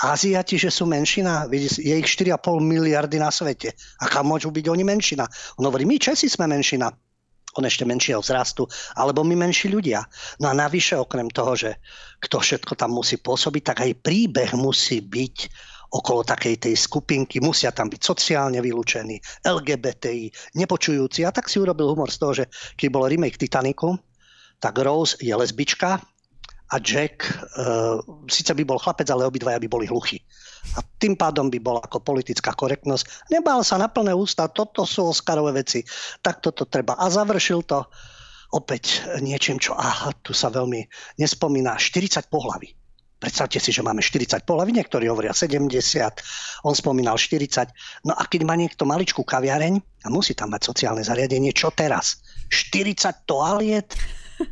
Aziati, 0.00 0.56
že 0.56 0.72
sú 0.72 0.88
menšina, 0.88 1.44
je 1.52 1.92
ich 1.92 2.08
4,5 2.08 2.40
miliardy 2.60 3.20
na 3.20 3.28
svete. 3.28 3.76
Aká 4.00 4.24
môžu 4.24 4.48
byť 4.48 4.64
oni 4.72 4.80
menšina? 4.80 5.28
On 5.60 5.68
hovorí, 5.68 5.84
my 5.84 6.00
Česi 6.00 6.24
sme 6.24 6.48
menšina 6.48 6.88
on 7.58 7.66
ešte 7.66 7.82
menšieho 7.82 8.22
vzrastu, 8.22 8.68
alebo 8.94 9.26
my 9.26 9.34
menší 9.34 9.72
ľudia. 9.72 10.06
No 10.38 10.50
a 10.50 10.54
navyše, 10.54 10.94
okrem 10.94 11.26
toho, 11.32 11.58
že 11.58 11.70
kto 12.22 12.38
všetko 12.38 12.78
tam 12.78 12.94
musí 12.94 13.18
pôsobiť, 13.18 13.62
tak 13.62 13.78
aj 13.82 14.00
príbeh 14.04 14.54
musí 14.54 15.02
byť 15.02 15.36
okolo 15.90 16.22
takej 16.22 16.70
tej 16.70 16.74
skupinky, 16.78 17.42
musia 17.42 17.74
tam 17.74 17.90
byť 17.90 17.98
sociálne 17.98 18.62
vylúčení, 18.62 19.18
LGBTI, 19.42 20.54
nepočujúci. 20.54 21.26
A 21.26 21.34
tak 21.34 21.50
si 21.50 21.58
urobil 21.58 21.90
humor 21.90 22.14
z 22.14 22.18
toho, 22.22 22.32
že 22.32 22.44
keď 22.78 22.88
bol 22.94 23.10
remake 23.10 23.34
Titaniku, 23.34 23.98
tak 24.62 24.78
Rose 24.78 25.18
je 25.18 25.34
lesbička 25.34 25.98
a 26.70 26.76
Jack 26.78 27.26
uh, 27.26 27.98
síce 28.30 28.54
by 28.54 28.62
bol 28.62 28.78
chlapec, 28.78 29.10
ale 29.10 29.26
obidvaja 29.26 29.58
by 29.58 29.66
boli 29.66 29.90
hluchí. 29.90 30.22
A 30.76 30.84
tým 31.00 31.16
pádom 31.18 31.48
by 31.48 31.58
bola 31.58 31.80
ako 31.82 32.04
politická 32.04 32.54
korektnosť. 32.54 33.32
Nebál 33.32 33.64
sa 33.66 33.80
na 33.80 33.88
plné 33.90 34.14
ústa, 34.14 34.46
toto 34.52 34.86
sú 34.86 35.10
Oscarové 35.10 35.64
veci, 35.64 35.82
tak 36.20 36.44
toto 36.44 36.68
treba. 36.68 36.94
A 37.00 37.10
završil 37.10 37.66
to 37.66 37.88
opäť 38.54 39.06
niečím, 39.22 39.58
čo 39.58 39.74
aha, 39.74 40.14
tu 40.22 40.34
sa 40.34 40.50
veľmi 40.50 40.86
nespomína, 41.18 41.78
40 41.78 42.30
pohlaví. 42.30 42.74
Predstavte 43.20 43.60
si, 43.60 43.68
že 43.68 43.84
máme 43.84 44.00
40 44.00 44.48
pohlaví, 44.48 44.72
niektorí 44.72 45.04
hovoria 45.04 45.36
70, 45.36 45.68
on 46.64 46.72
spomínal 46.72 47.20
40. 47.20 47.68
No 48.08 48.16
a 48.16 48.24
keď 48.24 48.48
má 48.48 48.56
niekto 48.56 48.88
maličkú 48.88 49.28
kaviareň 49.28 49.76
a 49.76 50.08
musí 50.08 50.32
tam 50.32 50.56
mať 50.56 50.72
sociálne 50.72 51.04
zariadenie, 51.04 51.52
čo 51.52 51.68
teraz? 51.68 52.24
40 52.48 53.28
toaliet? 53.28 53.92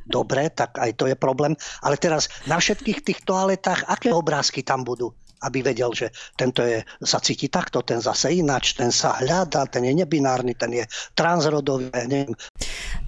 Dobre, 0.04 0.52
tak 0.52 0.76
aj 0.76 1.00
to 1.00 1.08
je 1.08 1.16
problém. 1.16 1.56
Ale 1.80 1.96
teraz 1.96 2.28
na 2.44 2.60
všetkých 2.60 3.00
tých 3.00 3.24
toaletách, 3.24 3.88
aké 3.88 4.12
obrázky 4.12 4.60
tam 4.60 4.84
budú? 4.84 5.16
Aby 5.42 5.62
vedel, 5.62 5.90
že 5.94 6.10
tento 6.34 6.62
je, 6.64 6.82
sa 7.02 7.22
cíti 7.22 7.46
takto, 7.46 7.82
ten 7.82 8.02
zase 8.02 8.34
ináč, 8.34 8.74
ten 8.74 8.90
sa 8.90 9.18
hľadá, 9.22 9.66
ten 9.70 9.86
je 9.86 9.94
nebinárny, 9.94 10.54
ten 10.58 10.72
je 10.72 10.84
transrodový, 11.14 11.90
neviem. 12.06 12.34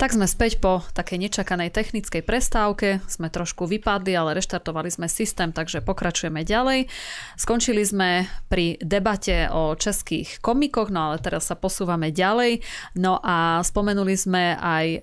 Tak 0.01 0.17
sme 0.17 0.25
späť 0.25 0.63
po 0.65 0.81
takej 0.97 1.29
nečakanej 1.29 1.69
technickej 1.69 2.25
prestávke. 2.25 3.05
Sme 3.05 3.29
trošku 3.29 3.69
vypadli, 3.69 4.17
ale 4.17 4.33
reštartovali 4.33 4.89
sme 4.89 5.13
systém, 5.13 5.53
takže 5.53 5.85
pokračujeme 5.85 6.41
ďalej. 6.41 6.89
Skončili 7.37 7.85
sme 7.85 8.25
pri 8.49 8.81
debate 8.81 9.53
o 9.53 9.77
českých 9.77 10.41
komikoch, 10.41 10.89
no 10.89 11.13
ale 11.13 11.21
teraz 11.21 11.53
sa 11.53 11.57
posúvame 11.59 12.17
ďalej. 12.17 12.65
No 12.97 13.21
a 13.21 13.61
spomenuli 13.61 14.17
sme 14.17 14.57
aj 14.57 14.87
e, 14.89 14.99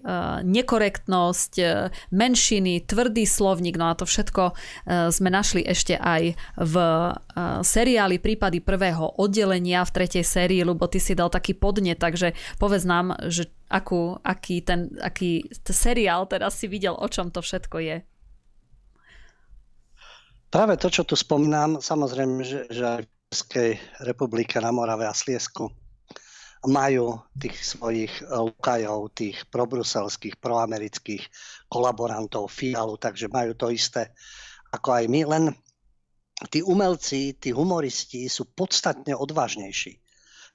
nekorektnosť, 0.49 1.53
e, 1.61 1.65
menšiny, 2.09 2.89
tvrdý 2.89 3.29
slovník, 3.29 3.77
no 3.77 3.93
a 3.93 3.97
to 3.97 4.09
všetko 4.09 4.43
e, 4.49 4.53
sme 5.13 5.29
našli 5.29 5.61
ešte 5.61 5.93
aj 5.93 6.33
v 6.57 6.75
seriáli 7.61 8.17
Prípady 8.17 8.59
prvého 8.63 9.17
oddelenia 9.21 9.85
v 9.85 9.93
tretej 9.93 10.25
sérii, 10.25 10.61
lebo 10.65 10.87
ty 10.89 10.97
si 10.97 11.13
dal 11.13 11.29
taký 11.29 11.53
podne, 11.53 11.93
takže 11.93 12.33
povedz 12.57 12.83
nám, 12.83 13.17
že 13.27 13.49
akú, 13.67 14.17
aký 14.23 14.63
ten 14.63 14.91
aký 15.03 15.47
seriál 15.67 16.25
teraz 16.25 16.57
si 16.57 16.71
videl, 16.71 16.95
o 16.95 17.07
čom 17.07 17.29
to 17.29 17.43
všetko 17.43 17.77
je. 17.83 17.97
Práve 20.47 20.79
to, 20.79 20.87
čo 20.87 21.03
tu 21.03 21.19
spomínam, 21.19 21.83
samozrejme, 21.83 22.39
že, 22.41 22.59
že 22.71 22.83
aj 22.83 23.01
v 23.03 23.11
Českej 23.27 23.71
republike 24.07 24.55
na 24.63 24.71
Morave 24.71 25.03
a 25.03 25.11
Sliesku 25.11 25.67
majú 26.65 27.21
tých 27.35 27.53
svojich 27.53 28.23
lokajov, 28.31 29.13
tých 29.13 29.45
probruselských, 29.51 30.39
proamerických 30.41 31.23
kolaborantov, 31.69 32.49
fialu, 32.49 32.97
takže 32.97 33.29
majú 33.29 33.53
to 33.53 33.69
isté 33.69 34.15
ako 34.71 34.89
aj 34.99 35.05
my, 35.07 35.21
len 35.27 35.43
tí 36.45 36.61
umelci, 36.61 37.33
tí 37.41 37.49
humoristi 37.49 38.29
sú 38.29 38.45
podstatne 38.53 39.17
odvážnejší. 39.17 39.97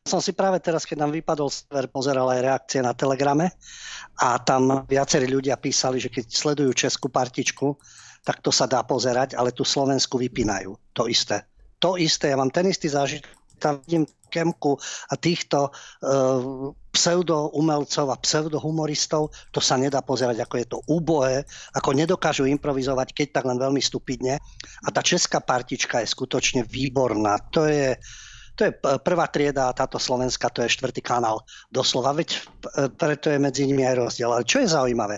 Som 0.03 0.18
si 0.18 0.35
práve 0.35 0.59
teraz, 0.59 0.83
keď 0.83 1.07
nám 1.07 1.14
vypadol 1.14 1.47
server, 1.47 1.87
pozeral 1.87 2.27
aj 2.27 2.40
reakcie 2.42 2.81
na 2.83 2.90
Telegrame 2.90 3.55
a 4.18 4.38
tam 4.42 4.83
viacerí 4.87 5.31
ľudia 5.31 5.59
písali, 5.59 6.03
že 6.03 6.11
keď 6.11 6.27
sledujú 6.27 6.75
českú 6.75 7.07
partičku, 7.07 7.79
tak 8.27 8.42
to 8.42 8.51
sa 8.51 8.66
dá 8.66 8.83
pozerať, 8.83 9.38
ale 9.38 9.55
tú 9.55 9.62
Slovensku 9.62 10.18
vypínajú. 10.18 10.75
To 10.95 11.07
isté. 11.07 11.47
To 11.83 11.99
isté, 11.99 12.31
ja 12.31 12.38
mám 12.38 12.51
ten 12.51 12.71
istý 12.71 12.87
zážitok, 12.90 13.31
tam 13.62 13.79
vidím 13.87 14.03
Kemku 14.33 14.81
a 15.12 15.14
týchto 15.14 15.70
uh, 15.70 16.72
pseudoumelcov 16.92 18.07
a 18.09 18.20
pseudohumoristov, 18.20 19.33
to 19.53 19.61
sa 19.61 19.77
nedá 19.77 20.01
pozerať, 20.01 20.44
ako 20.44 20.55
je 20.57 20.66
to 20.66 20.79
úbohé, 20.88 21.44
ako 21.77 21.92
nedokážu 21.92 22.44
improvizovať, 22.48 23.12
keď 23.12 23.40
tak 23.40 23.44
len 23.48 23.61
veľmi 23.61 23.81
stupidne. 23.81 24.40
A 24.85 24.88
tá 24.88 25.05
česká 25.05 25.40
partička 25.40 26.01
je 26.01 26.09
skutočne 26.09 26.64
výborná. 26.64 27.40
To 27.53 27.64
je, 27.68 27.96
to 28.57 28.68
je 28.68 28.72
prvá 28.81 29.29
trieda 29.29 29.68
a 29.68 29.77
táto 29.77 30.01
Slovenska, 30.01 30.53
to 30.53 30.64
je 30.64 30.72
štvrtý 30.72 31.01
kanál. 31.01 31.44
Doslova, 31.72 32.12
veď 32.16 32.44
preto 32.96 33.33
je 33.33 33.40
medzi 33.40 33.64
nimi 33.64 33.85
aj 33.88 33.96
rozdiel. 33.96 34.33
Ale 34.33 34.48
čo 34.48 34.61
je 34.61 34.68
zaujímavé? 34.68 35.16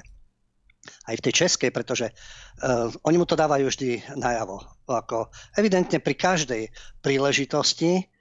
Aj 1.09 1.15
v 1.17 1.25
tej 1.25 1.49
českej, 1.49 1.75
pretože 1.75 2.07
uh, 2.13 2.87
oni 3.09 3.17
mu 3.19 3.27
to 3.27 3.35
dávajú 3.35 3.67
vždy 3.67 4.15
najavo. 4.15 4.63
Ako 4.87 5.33
evidentne 5.59 5.99
pri 5.99 6.15
každej 6.15 6.63
príležitosti 7.03 8.14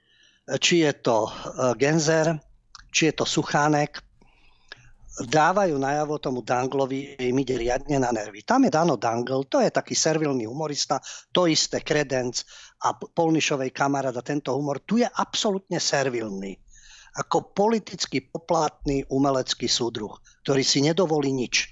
či 0.44 0.84
je 0.84 0.92
to 1.00 1.28
e, 1.28 1.30
Genzer, 1.80 2.36
či 2.92 3.10
je 3.10 3.14
to 3.16 3.24
Suchánek, 3.24 4.00
dávajú 5.14 5.78
najavo 5.78 6.18
tomu 6.18 6.42
Danglovi, 6.42 7.14
im 7.22 7.38
ide 7.38 7.54
riadne 7.54 8.02
na 8.02 8.10
nervy. 8.10 8.42
Tam 8.42 8.66
je 8.66 8.70
Dano 8.74 8.98
Dangle, 8.98 9.46
to 9.46 9.62
je 9.62 9.70
taký 9.70 9.94
servilný 9.94 10.50
humorista, 10.50 10.98
to 11.30 11.46
isté 11.46 11.80
Kredenc 11.86 12.42
a 12.82 12.98
Polnišovej 12.98 13.70
kamarát 13.70 14.14
a 14.14 14.26
tento 14.26 14.50
humor, 14.58 14.82
tu 14.82 14.98
je 14.98 15.06
absolútne 15.06 15.78
servilný. 15.78 16.58
Ako 17.14 17.54
politicky 17.54 18.26
poplatný 18.26 19.06
umelecký 19.06 19.70
súdruh, 19.70 20.18
ktorý 20.42 20.66
si 20.66 20.82
nedovolí 20.82 21.30
nič. 21.30 21.70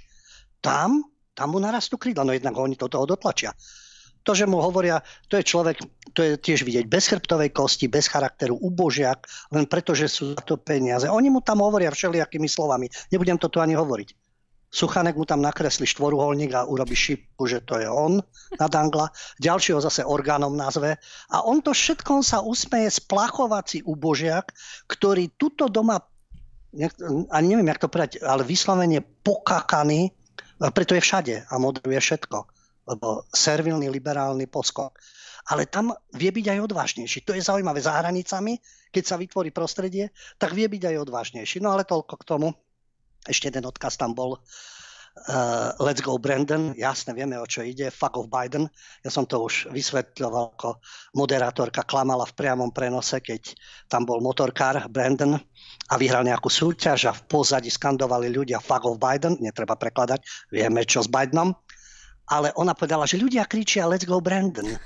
Tam, 0.63 1.03
tam 1.35 1.49
mu 1.51 1.59
narastú 1.59 1.99
krídla, 1.99 2.23
no 2.23 2.31
jednak 2.31 2.55
oni 2.55 2.79
to 2.79 2.87
toho 2.87 3.11
dotlačia 3.11 3.51
to, 4.23 4.33
že 4.39 4.47
mu 4.47 4.63
hovoria, 4.63 5.03
to 5.27 5.39
je 5.39 5.45
človek, 5.45 5.83
to 6.15 6.21
je 6.23 6.31
tiež 6.39 6.63
vidieť, 6.63 6.87
bez 6.87 7.11
chrbtovej 7.11 7.51
kosti, 7.51 7.91
bez 7.91 8.07
charakteru, 8.07 8.55
ubožiak, 8.55 9.27
len 9.51 9.67
preto, 9.67 9.93
že 9.93 10.07
sú 10.07 10.39
za 10.39 10.43
to 10.43 10.59
peniaze. 10.59 11.11
Oni 11.11 11.29
mu 11.29 11.43
tam 11.43 11.61
hovoria 11.63 11.91
všelijakými 11.91 12.47
slovami. 12.47 12.87
Nebudem 13.11 13.39
to 13.39 13.51
tu 13.51 13.59
ani 13.59 13.75
hovoriť. 13.75 14.15
Suchanek 14.73 15.21
mu 15.21 15.29
tam 15.29 15.45
nakreslí 15.45 15.85
štvoruholník 15.85 16.57
a 16.57 16.65
urobí 16.65 16.97
šipku, 16.97 17.45
že 17.45 17.61
to 17.61 17.77
je 17.77 17.85
on 17.85 18.25
na 18.57 18.67
Dangla. 18.73 19.13
Ďalší 19.37 19.77
ho 19.77 19.85
zase 19.85 20.01
orgánom 20.01 20.57
nazve. 20.57 20.97
A 21.29 21.45
on 21.45 21.61
to 21.61 21.77
všetko 21.77 22.25
sa 22.25 22.41
usmeje 22.41 22.89
splachovací 22.89 23.85
ubožiak, 23.85 24.49
ktorý 24.89 25.37
tuto 25.37 25.69
doma, 25.69 26.01
ani 27.29 27.47
neviem, 27.53 27.69
jak 27.69 27.85
to 27.85 27.93
povedať, 27.93 28.25
ale 28.25 28.49
vyslovene 28.49 29.05
pokakaný, 29.05 30.09
preto 30.73 30.97
je 30.97 31.05
všade 31.05 31.35
a 31.53 31.55
moderuje 31.61 32.01
všetko 32.01 32.62
lebo 32.87 33.27
servilný 33.31 33.89
liberálny 33.89 34.47
poskok. 34.51 34.99
Ale 35.51 35.67
tam 35.67 35.91
vie 36.15 36.31
byť 36.31 36.47
aj 36.55 36.59
odvážnejší. 36.71 37.27
To 37.27 37.35
je 37.35 37.43
zaujímavé. 37.43 37.83
Za 37.83 37.99
hranicami, 37.99 38.63
keď 38.95 39.05
sa 39.05 39.17
vytvorí 39.19 39.51
prostredie, 39.51 40.15
tak 40.39 40.55
vie 40.55 40.71
byť 40.71 40.83
aj 40.95 40.97
odvážnejší. 41.03 41.59
No 41.59 41.75
ale 41.75 41.83
toľko 41.83 42.15
k 42.15 42.27
tomu. 42.27 42.55
Ešte 43.27 43.51
jeden 43.51 43.67
odkaz 43.67 43.99
tam 43.99 44.15
bol. 44.15 44.39
Uh, 45.29 45.77
let's 45.77 46.01
go 46.01 46.17
Brandon, 46.17 46.73
jasne 46.73 47.13
vieme 47.13 47.37
o 47.37 47.45
čo 47.45 47.61
ide, 47.61 47.93
fuck 47.93 48.17
of 48.17 48.33
Biden. 48.33 48.65
Ja 49.05 49.13
som 49.13 49.29
to 49.29 49.45
už 49.45 49.69
vysvetľoval, 49.69 50.57
ako 50.57 50.81
moderátorka 51.13 51.85
klamala 51.85 52.25
v 52.25 52.33
priamom 52.33 52.73
prenose, 52.73 53.21
keď 53.21 53.53
tam 53.93 54.09
bol 54.09 54.25
motorkár 54.25 54.89
Brandon 54.89 55.37
a 55.93 55.95
vyhral 56.01 56.25
nejakú 56.25 56.49
súťaž 56.49 57.13
a 57.13 57.13
v 57.13 57.29
pozadí 57.29 57.69
skandovali 57.69 58.33
ľudia 58.33 58.57
fuck 58.57 58.89
of 58.89 58.97
Biden, 58.97 59.37
netreba 59.37 59.77
prekladať, 59.77 60.49
vieme 60.49 60.81
čo 60.89 61.05
s 61.05 61.13
Bidenom 61.13 61.53
ale 62.33 62.49
ona 62.57 62.73
povedala, 62.73 63.05
že 63.05 63.21
ľudia 63.21 63.45
kričia 63.45 63.85
let's 63.85 64.09
go 64.09 64.17
Brandon. 64.25 64.81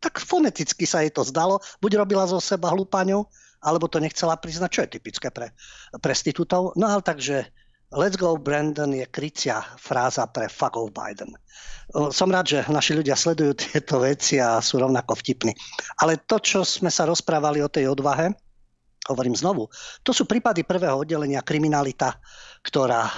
Tak 0.00 0.16
foneticky 0.24 0.88
sa 0.88 1.04
jej 1.04 1.12
to 1.12 1.20
zdalo, 1.28 1.60
buď 1.84 2.00
robila 2.00 2.24
zo 2.24 2.40
seba 2.40 2.72
hlúpaňu, 2.72 3.20
alebo 3.60 3.84
to 3.84 4.00
nechcela 4.00 4.40
priznať, 4.40 4.70
čo 4.72 4.80
je 4.84 4.92
typické 4.96 5.28
pre 5.28 5.52
prestitútov. 6.00 6.72
No 6.76 6.88
ale 6.88 7.04
takže 7.04 7.52
Let's 7.94 8.18
go 8.18 8.34
Brandon 8.34 8.90
je 8.90 9.06
krycia 9.06 9.62
fráza 9.78 10.26
pre 10.26 10.50
fuck 10.50 10.74
of 10.74 10.90
Biden. 10.90 11.38
Som 12.10 12.34
rád, 12.34 12.50
že 12.50 12.58
naši 12.66 12.98
ľudia 12.98 13.14
sledujú 13.14 13.54
tieto 13.62 14.02
veci 14.02 14.42
a 14.42 14.58
sú 14.58 14.82
rovnako 14.82 15.14
vtipní. 15.14 15.54
Ale 16.02 16.18
to, 16.18 16.42
čo 16.42 16.66
sme 16.66 16.90
sa 16.90 17.06
rozprávali 17.06 17.62
o 17.62 17.70
tej 17.70 17.94
odvahe, 17.94 18.34
hovorím 19.10 19.38
znovu, 19.38 19.70
to 20.02 20.10
sú 20.10 20.26
prípady 20.26 20.66
prvého 20.66 21.02
oddelenia 21.02 21.42
kriminalita, 21.42 22.18
ktorá 22.62 23.06
e, 23.06 23.12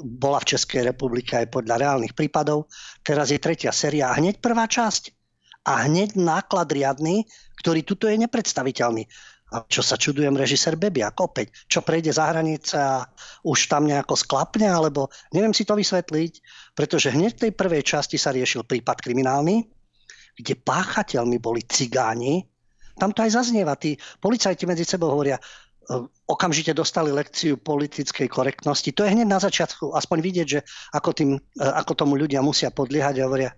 bola 0.00 0.40
v 0.40 0.56
Českej 0.56 0.88
republike 0.92 1.36
aj 1.36 1.52
podľa 1.52 1.76
reálnych 1.76 2.16
prípadov. 2.16 2.72
Teraz 3.04 3.28
je 3.28 3.42
tretia 3.42 3.70
séria 3.70 4.08
a 4.08 4.16
hneď 4.16 4.40
prvá 4.40 4.64
časť. 4.64 5.12
A 5.68 5.84
hneď 5.84 6.16
náklad 6.16 6.72
riadny, 6.72 7.28
ktorý 7.60 7.84
tuto 7.84 8.08
je 8.08 8.16
nepredstaviteľný. 8.16 9.04
A 9.50 9.66
čo 9.66 9.82
sa 9.82 9.98
čudujem, 9.98 10.32
režisér 10.38 10.78
Bebiak 10.78 11.18
opäť, 11.18 11.50
čo 11.66 11.82
prejde 11.82 12.14
za 12.14 12.30
hranice 12.30 12.78
a 12.78 13.02
už 13.42 13.66
tam 13.66 13.84
nejako 13.84 14.14
sklapne, 14.14 14.70
alebo 14.70 15.10
neviem 15.34 15.50
si 15.50 15.66
to 15.66 15.74
vysvetliť, 15.74 16.32
pretože 16.72 17.10
hneď 17.10 17.34
v 17.34 17.42
tej 17.44 17.52
prvej 17.58 17.82
časti 17.82 18.14
sa 18.14 18.30
riešil 18.30 18.62
prípad 18.62 19.02
kriminálny, 19.02 19.66
kde 20.38 20.54
páchateľmi 20.54 21.42
boli 21.42 21.66
cigáni, 21.66 22.46
tam 22.96 23.14
to 23.14 23.22
aj 23.22 23.36
zaznieva. 23.36 23.76
Tí 23.76 23.98
policajti 24.18 24.64
medzi 24.64 24.86
sebou 24.88 25.12
hovoria, 25.12 25.38
okamžite 26.30 26.70
dostali 26.70 27.10
lekciu 27.10 27.58
politickej 27.58 28.30
korektnosti. 28.30 28.94
To 28.94 29.02
je 29.02 29.10
hneď 29.10 29.26
na 29.26 29.42
začiatku, 29.42 29.90
aspoň 29.90 30.18
vidieť, 30.22 30.46
že 30.46 30.60
ako, 30.94 31.10
tým, 31.10 31.30
e, 31.34 31.66
ako 31.66 31.92
tomu 31.98 32.14
ľudia 32.14 32.38
musia 32.46 32.70
podliehať 32.70 33.14
a 33.18 33.26
hovoria, 33.26 33.50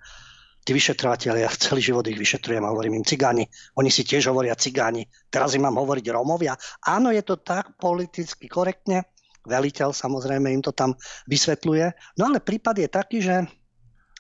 tí 0.64 0.73
vyšetrovateľia, 0.73 1.51
celý 1.68 1.83
život 1.85 2.07
ich 2.09 2.16
vyšetrujem 2.16 2.64
a 2.64 2.73
hovorím 2.73 3.03
im 3.03 3.07
cigáni. 3.07 3.45
Oni 3.77 3.90
si 3.92 4.07
tiež 4.07 4.33
hovoria 4.33 4.57
cigáni. 4.57 5.05
Teraz 5.29 5.53
im 5.59 5.66
mám 5.66 5.77
hovoriť 5.77 6.05
Rómovia. 6.14 6.57
Áno, 6.88 7.12
je 7.12 7.21
to 7.21 7.37
tak 7.42 7.77
politicky 7.77 8.49
korektne. 8.49 9.05
Veliteľ 9.42 9.90
samozrejme 9.90 10.55
im 10.55 10.62
to 10.62 10.71
tam 10.71 10.95
vysvetľuje. 11.27 12.16
No 12.23 12.31
ale 12.31 12.38
prípad 12.38 12.79
je 12.79 12.88
taký, 12.88 13.18
že 13.18 13.42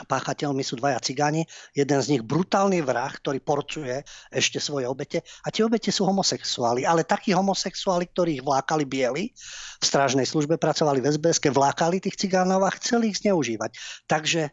páchateľmi 0.08 0.64
sú 0.64 0.80
dvaja 0.80 0.98
cigáni, 1.00 1.46
jeden 1.76 2.00
z 2.00 2.16
nich 2.16 2.22
brutálny 2.24 2.82
vrah, 2.82 3.10
ktorý 3.10 3.38
porčuje 3.40 4.02
ešte 4.32 4.58
svoje 4.58 4.88
obete 4.88 5.22
a 5.44 5.48
tie 5.52 5.62
obete 5.62 5.92
sú 5.94 6.08
homosexuáli, 6.08 6.84
ale 6.84 7.06
takí 7.06 7.32
homosexuáli, 7.32 8.10
ktorých 8.10 8.44
vlákali 8.44 8.84
bieli, 8.84 9.30
v 9.78 9.84
strážnej 9.84 10.26
službe 10.26 10.58
pracovali 10.58 11.02
v 11.02 11.10
SBS, 11.10 11.42
vlákali 11.42 11.98
tých 11.98 12.18
cigánov 12.18 12.66
a 12.66 12.74
chceli 12.78 13.10
ich 13.10 13.20
zneužívať. 13.22 13.74
Takže 14.06 14.50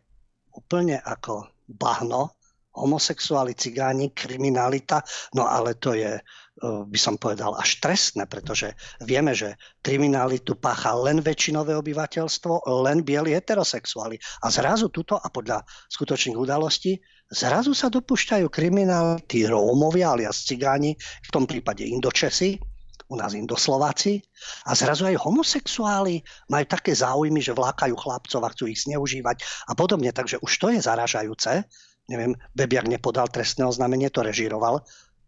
úplne 0.53 0.97
ako 1.01 1.49
bahno 1.69 2.38
homosexuáli, 2.79 3.53
cigáni, 3.59 4.15
kriminalita, 4.15 5.03
no 5.35 5.43
ale 5.43 5.75
to 5.75 5.91
je, 5.91 6.15
e, 6.15 6.21
by 6.63 6.99
som 6.99 7.19
povedal, 7.19 7.51
až 7.59 7.83
trestné, 7.83 8.23
pretože 8.25 8.71
vieme, 9.03 9.35
že 9.35 9.59
kriminalitu 9.83 10.55
pácha 10.55 10.95
len 10.95 11.19
väčšinové 11.19 11.75
obyvateľstvo, 11.75 12.71
len 12.87 13.03
bieli 13.03 13.35
heterosexuáli. 13.35 14.15
A 14.43 14.47
zrazu 14.47 14.87
tuto, 14.87 15.19
a 15.19 15.27
podľa 15.27 15.61
skutočných 15.91 16.39
udalostí, 16.39 16.95
zrazu 17.27 17.75
sa 17.75 17.91
dopúšťajú 17.91 18.47
kriminality 18.47 19.45
Rómovia 19.45 20.15
alias 20.15 20.47
cigáni, 20.47 20.95
v 20.99 21.29
tom 21.29 21.43
prípade 21.43 21.83
Indočesi, 21.83 22.57
u 23.09 23.17
nás 23.17 23.33
Indoslováci. 23.33 24.21
A 24.69 24.77
zrazu 24.77 25.09
aj 25.09 25.17
homosexuáli 25.17 26.21
majú 26.47 26.65
také 26.69 26.93
záujmy, 26.93 27.41
že 27.41 27.57
vlákajú 27.57 27.97
chlapcov 27.97 28.41
a 28.45 28.51
chcú 28.53 28.69
ich 28.69 28.85
zneužívať 28.85 29.67
a 29.67 29.73
podobne. 29.73 30.13
Takže 30.13 30.37
už 30.39 30.51
to 30.61 30.67
je 30.69 30.79
zaražajúce. 30.79 31.65
Neviem, 32.09 32.33
Bebiak 32.57 32.89
nepodal 32.89 33.29
trestné 33.29 33.69
oznámenie, 33.69 34.09
to 34.09 34.25
režíroval. 34.25 34.81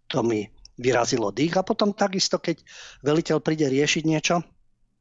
To 0.09 0.25
mi 0.25 0.49
vyrazilo 0.81 1.29
dých. 1.29 1.55
A 1.55 1.63
potom 1.63 1.93
takisto, 1.93 2.41
keď 2.41 2.65
veliteľ 3.05 3.37
príde 3.39 3.69
riešiť 3.69 4.03
niečo, 4.03 4.41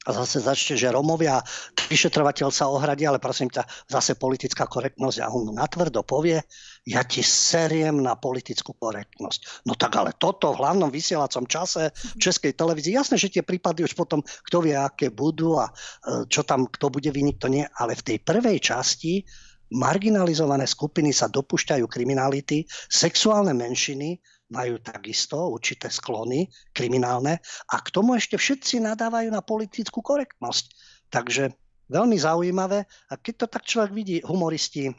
a 0.00 0.16
zase 0.16 0.40
začne, 0.40 0.80
že 0.80 0.88
Romovia, 0.88 1.44
vyšetrovateľ 1.92 2.48
sa 2.48 2.72
ohradí, 2.72 3.04
ale 3.04 3.20
prosím 3.20 3.52
ťa, 3.52 3.68
zase 3.84 4.16
politická 4.16 4.64
korektnosť 4.64 5.20
a 5.20 5.28
on 5.28 5.52
natvrdo 5.52 6.00
povie, 6.08 6.40
ja 6.88 7.04
ti 7.04 7.20
seriem 7.20 8.00
na 8.00 8.16
politickú 8.16 8.72
korektnosť. 8.80 9.68
No 9.68 9.76
tak 9.76 10.00
ale 10.00 10.16
toto 10.16 10.56
v 10.56 10.64
hlavnom 10.64 10.88
vysielacom 10.88 11.44
čase 11.44 11.92
v 11.92 12.16
Českej 12.16 12.56
televízii, 12.56 12.96
jasné, 12.96 13.20
že 13.20 13.28
tie 13.28 13.44
prípady 13.44 13.84
už 13.84 13.92
potom, 13.92 14.24
kto 14.24 14.64
vie, 14.64 14.72
aké 14.72 15.12
budú 15.12 15.60
a 15.60 15.68
e, 15.68 16.24
čo 16.32 16.48
tam, 16.48 16.64
kto 16.64 16.88
bude 16.88 17.12
vyniť, 17.12 17.36
to 17.36 17.52
nie, 17.52 17.68
ale 17.76 17.92
v 17.92 18.00
tej 18.00 18.18
prvej 18.24 18.56
časti 18.56 19.20
marginalizované 19.70 20.66
skupiny 20.66 21.14
sa 21.14 21.30
dopúšťajú 21.30 21.86
kriminality, 21.86 22.66
sexuálne 22.90 23.54
menšiny 23.54 24.18
majú 24.50 24.82
takisto 24.82 25.54
určité 25.54 25.86
sklony 25.86 26.50
kriminálne 26.74 27.38
a 27.70 27.76
k 27.78 27.88
tomu 27.94 28.18
ešte 28.18 28.34
všetci 28.34 28.82
nadávajú 28.82 29.30
na 29.30 29.40
politickú 29.46 30.02
korektnosť. 30.02 30.64
Takže 31.10 31.54
veľmi 31.86 32.18
zaujímavé 32.18 32.82
a 33.10 33.14
keď 33.14 33.34
to 33.34 33.46
tak 33.46 33.62
človek 33.66 33.92
vidí, 33.94 34.16
humoristi, 34.26 34.90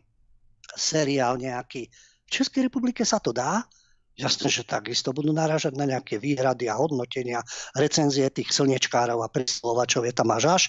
seriál 0.72 1.36
nejaký, 1.36 1.92
v 2.28 2.30
Českej 2.32 2.72
republike 2.72 3.04
sa 3.04 3.20
to 3.20 3.36
dá, 3.36 3.68
Jasné, 4.12 4.52
že 4.52 4.68
takisto 4.68 5.16
budú 5.16 5.32
narážať 5.32 5.74
na 5.80 5.88
nejaké 5.88 6.20
výhrady 6.20 6.68
a 6.68 6.76
hodnotenia, 6.76 7.40
recenzie 7.74 8.28
tých 8.28 8.52
slnečkárov 8.52 9.24
a 9.24 9.32
príslovačov 9.32 10.04
je 10.04 10.14
tam 10.14 10.30
až 10.36 10.44
až. 10.60 10.64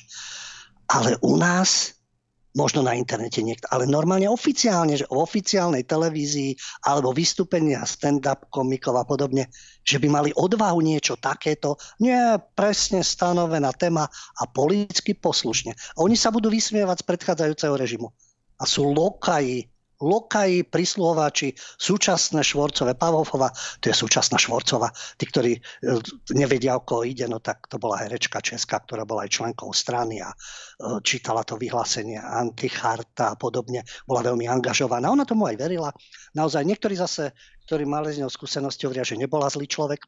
Ale 0.86 1.18
u 1.20 1.36
nás 1.36 1.92
možno 2.52 2.84
na 2.84 2.92
internete 2.92 3.40
niekto, 3.40 3.64
ale 3.72 3.88
normálne 3.88 4.28
oficiálne, 4.28 5.00
že 5.00 5.08
v 5.08 5.24
oficiálnej 5.24 5.88
televízii 5.88 6.52
alebo 6.84 7.16
vystúpenia 7.16 7.80
stand-up 7.88 8.52
komikov 8.52 9.00
a 9.00 9.04
podobne, 9.08 9.48
že 9.82 9.96
by 9.96 10.08
mali 10.12 10.30
odvahu 10.36 10.84
niečo 10.84 11.16
takéto, 11.16 11.80
nie 12.04 12.16
presne 12.52 13.00
stanovená 13.00 13.72
téma 13.72 14.04
a 14.36 14.42
politicky 14.44 15.16
poslušne. 15.16 15.72
A 15.96 16.04
oni 16.04 16.14
sa 16.14 16.28
budú 16.28 16.52
vysmievať 16.52 17.02
z 17.02 17.08
predchádzajúceho 17.08 17.74
režimu. 17.74 18.12
A 18.60 18.68
sú 18.68 18.92
lokaji 18.92 19.71
lokaji, 20.02 20.66
prisluhováči, 20.66 21.54
súčasné 21.78 22.42
Švorcové, 22.42 22.98
Pavlova, 22.98 23.54
to 23.78 23.88
je 23.88 23.94
súčasná 23.94 24.36
Švorcova, 24.36 24.90
tí, 25.14 25.30
ktorí 25.30 25.52
e, 25.54 25.60
nevedia, 26.34 26.74
o 26.74 26.82
koho 26.82 27.06
ide, 27.06 27.30
no 27.30 27.38
tak 27.38 27.70
to 27.70 27.78
bola 27.78 28.02
herečka 28.02 28.42
česká, 28.42 28.82
ktorá 28.82 29.06
bola 29.06 29.22
aj 29.24 29.38
členkou 29.38 29.70
strany 29.70 30.18
a 30.18 30.34
e, 30.34 30.36
čítala 31.06 31.46
to 31.46 31.54
vyhlásenie 31.54 32.18
Anticharta 32.18 33.32
a 33.32 33.38
podobne, 33.38 33.86
bola 34.02 34.26
veľmi 34.26 34.50
angažovaná, 34.50 35.06
ona 35.06 35.22
tomu 35.22 35.46
aj 35.46 35.56
verila. 35.56 35.94
Naozaj 36.34 36.66
niektorí 36.66 36.98
zase, 36.98 37.30
ktorí 37.70 37.86
mali 37.86 38.10
z 38.10 38.26
ňou 38.26 38.30
skúsenosti, 38.34 38.90
hovoria, 38.90 39.06
že 39.06 39.14
nebola 39.14 39.46
zlý 39.46 39.70
človek, 39.70 40.02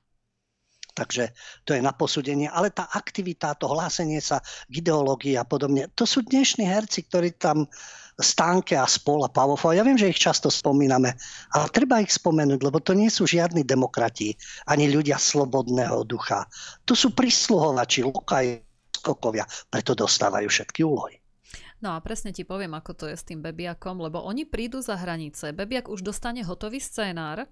Takže 0.95 1.35
to 1.67 1.75
je 1.75 1.83
na 1.83 1.91
posúdenie. 1.91 2.47
Ale 2.47 2.71
tá 2.71 2.87
aktivita, 2.87 3.59
to 3.59 3.67
hlásenie 3.67 4.23
sa 4.23 4.39
k 4.71 4.79
ideológii 4.79 5.35
a 5.35 5.43
podobne, 5.43 5.91
to 5.91 6.07
sú 6.07 6.23
dnešní 6.23 6.71
herci, 6.71 7.03
ktorí 7.11 7.35
tam 7.35 7.67
Stánke 8.15 8.79
a 8.79 8.87
spol 8.87 9.27
a 9.27 9.31
Pavlov. 9.31 9.59
Ja 9.75 9.83
viem, 9.83 9.99
že 9.99 10.11
ich 10.11 10.23
často 10.23 10.47
spomíname, 10.47 11.19
ale 11.51 11.67
treba 11.75 11.99
ich 11.99 12.15
spomenúť, 12.15 12.61
lebo 12.63 12.79
to 12.79 12.95
nie 12.95 13.11
sú 13.11 13.27
žiadni 13.27 13.67
demokrati, 13.67 14.39
ani 14.71 14.87
ľudia 14.87 15.19
slobodného 15.19 16.07
ducha. 16.07 16.47
To 16.87 16.95
sú 16.95 17.11
prisluhovači, 17.11 18.07
lokaj, 18.07 18.63
skokovia, 19.03 19.45
preto 19.67 19.93
dostávajú 19.99 20.47
všetky 20.47 20.81
úlohy. 20.87 21.19
No 21.85 21.93
a 21.93 22.01
presne 22.01 22.33
ti 22.33 22.49
poviem, 22.49 22.73
ako 22.73 22.97
to 22.97 23.05
je 23.13 23.17
s 23.19 23.29
tým 23.29 23.45
Bebiakom, 23.45 24.01
lebo 24.01 24.25
oni 24.25 24.49
prídu 24.49 24.81
za 24.81 24.97
hranice. 24.97 25.53
Bebiak 25.53 25.93
už 25.93 26.01
dostane 26.01 26.41
hotový 26.41 26.81
scénár, 26.81 27.45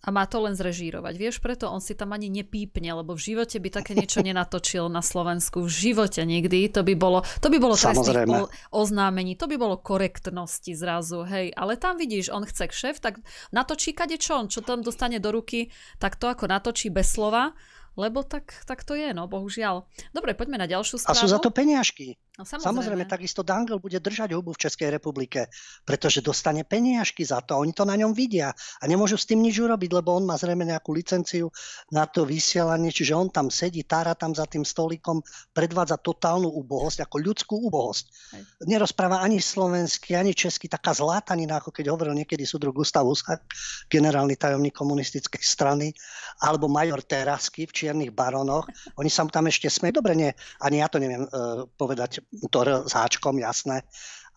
a 0.00 0.08
má 0.08 0.24
to 0.24 0.40
len 0.40 0.56
zrežírovať. 0.56 1.14
Vieš, 1.20 1.36
preto 1.44 1.68
on 1.68 1.84
si 1.84 1.92
tam 1.92 2.16
ani 2.16 2.32
nepípne, 2.32 2.88
lebo 2.88 3.12
v 3.12 3.20
živote 3.32 3.60
by 3.60 3.68
také 3.68 3.92
niečo 3.92 4.24
nenatočil 4.26 4.88
na 4.88 5.04
Slovensku. 5.04 5.68
V 5.68 5.70
živote 5.70 6.24
nikdy. 6.24 6.72
To 6.72 6.80
by 6.80 6.94
bolo, 6.96 7.20
to 7.44 7.52
by 7.52 7.60
bolo 7.60 7.76
trestných 7.76 8.48
oznámení, 8.72 9.36
to 9.36 9.44
by 9.44 9.60
bolo 9.60 9.76
korektnosti 9.76 10.72
zrazu, 10.72 11.28
hej. 11.28 11.52
Ale 11.52 11.76
tam 11.76 12.00
vidíš, 12.00 12.32
on 12.32 12.48
chce 12.48 12.72
kšef, 12.72 12.96
tak 13.04 13.20
natočí 13.52 13.92
kade 13.92 14.16
čo 14.16 14.40
on, 14.40 14.48
čo 14.48 14.64
tam 14.64 14.80
dostane 14.80 15.20
do 15.20 15.28
ruky, 15.28 15.68
tak 16.00 16.16
to 16.16 16.32
ako 16.32 16.48
natočí 16.48 16.88
bez 16.88 17.12
slova 17.12 17.52
lebo 17.98 18.22
tak, 18.22 18.54
tak 18.64 18.86
to 18.86 18.94
je, 18.94 19.10
no 19.10 19.26
bohužiaľ. 19.26 19.84
Dobre, 20.14 20.38
poďme 20.38 20.62
na 20.62 20.70
ďalšiu 20.70 21.02
správu. 21.02 21.12
A 21.12 21.20
sú 21.20 21.26
za 21.26 21.42
to 21.42 21.50
peniažky. 21.50 22.16
No, 22.40 22.48
samozrejme. 22.48 22.72
samozrejme, 22.72 23.04
takisto 23.04 23.44
Dangel 23.44 23.76
bude 23.76 24.00
držať 24.00 24.32
hubu 24.32 24.56
v 24.56 24.64
Českej 24.64 24.88
republike, 24.88 25.52
pretože 25.84 26.24
dostane 26.24 26.64
peniažky 26.64 27.20
za 27.20 27.44
to. 27.44 27.60
Oni 27.60 27.76
to 27.76 27.84
na 27.84 28.00
ňom 28.00 28.16
vidia 28.16 28.56
a 28.80 28.84
nemôžu 28.88 29.20
s 29.20 29.28
tým 29.28 29.44
nič 29.44 29.60
urobiť, 29.60 29.92
lebo 29.92 30.16
on 30.16 30.24
má 30.24 30.40
zrejme 30.40 30.64
nejakú 30.64 30.96
licenciu 30.96 31.52
na 31.92 32.08
to 32.08 32.24
vysielanie, 32.24 32.88
čiže 32.88 33.12
on 33.12 33.28
tam 33.28 33.52
sedí, 33.52 33.84
tára 33.84 34.16
tam 34.16 34.32
za 34.32 34.48
tým 34.48 34.64
stolikom, 34.64 35.20
predvádza 35.52 36.00
totálnu 36.00 36.48
úbohosť, 36.48 37.04
ako 37.04 37.16
ľudskú 37.20 37.54
úbohosť. 37.68 38.04
Hej. 38.08 38.42
Nerozpráva 38.64 39.20
ani 39.20 39.36
slovensky, 39.36 40.16
ani 40.16 40.32
česky, 40.32 40.64
taká 40.64 40.96
zlátanina, 40.96 41.60
ako 41.60 41.76
keď 41.76 41.92
hovoril 41.92 42.16
niekedy 42.16 42.48
súdruh 42.48 42.72
Gustav 42.72 43.04
Husak, 43.04 43.44
generálny 43.92 44.40
tajomník 44.40 44.72
komunistickej 44.72 45.44
strany, 45.44 45.92
alebo 46.40 46.72
major 46.72 47.04
Terasky 47.04 47.68
v 47.68 47.76
Čiernych 47.76 48.16
baronoch. 48.16 48.64
Oni 48.96 49.12
sa 49.12 49.28
tam 49.28 49.44
ešte 49.44 49.68
smejú. 49.68 50.00
Dobre, 50.00 50.16
nie, 50.16 50.32
ani 50.64 50.80
ja 50.80 50.88
to 50.88 50.96
neviem 50.96 51.28
uh, 51.28 51.68
povedať 51.76 52.29
to 52.50 52.58
s 52.86 52.92
háčkom, 52.94 53.38
jasné. 53.38 53.82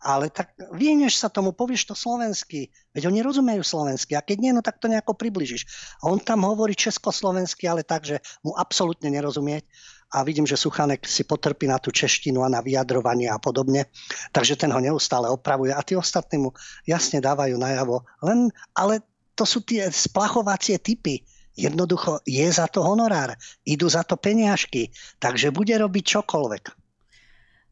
Ale 0.04 0.28
tak 0.28 0.52
vieneš 0.76 1.24
sa 1.24 1.32
tomu, 1.32 1.56
povieš 1.56 1.88
to 1.88 1.96
slovensky, 1.96 2.68
veď 2.92 3.08
oni 3.08 3.24
rozumejú 3.24 3.64
slovensky 3.64 4.20
a 4.20 4.26
keď 4.26 4.38
nie, 4.44 4.52
no 4.52 4.60
tak 4.60 4.84
to 4.84 4.92
nejako 4.92 5.16
približíš. 5.16 5.64
A 6.04 6.12
on 6.12 6.20
tam 6.20 6.44
hovorí 6.44 6.76
československy, 6.76 7.72
ale 7.72 7.88
tak, 7.88 8.04
že 8.04 8.20
mu 8.44 8.52
absolútne 8.52 9.08
nerozumieť 9.08 9.64
a 10.14 10.28
vidím, 10.28 10.44
že 10.44 10.60
Suchanek 10.60 11.08
si 11.08 11.24
potrpí 11.24 11.72
na 11.72 11.80
tú 11.80 11.96
češtinu 11.96 12.44
a 12.44 12.52
na 12.52 12.60
vyjadrovanie 12.60 13.32
a 13.32 13.40
podobne, 13.40 13.88
takže 14.36 14.60
ten 14.60 14.76
ho 14.76 14.78
neustále 14.84 15.32
opravuje 15.32 15.72
a 15.72 15.80
tí 15.82 15.96
ostatní 15.96 16.38
mu 16.38 16.50
jasne 16.84 17.24
dávajú 17.24 17.56
najavo. 17.56 18.04
Len, 18.28 18.52
ale 18.76 19.02
to 19.40 19.48
sú 19.48 19.66
tie 19.66 19.90
splachovacie 19.90 20.78
typy. 20.84 21.26
Jednoducho 21.56 22.22
je 22.26 22.46
za 22.50 22.66
to 22.68 22.82
honorár, 22.82 23.40
idú 23.66 23.88
za 23.88 24.04
to 24.04 24.20
peniažky, 24.20 24.92
takže 25.22 25.54
bude 25.54 25.74
robiť 25.74 26.04
čokoľvek. 26.20 26.83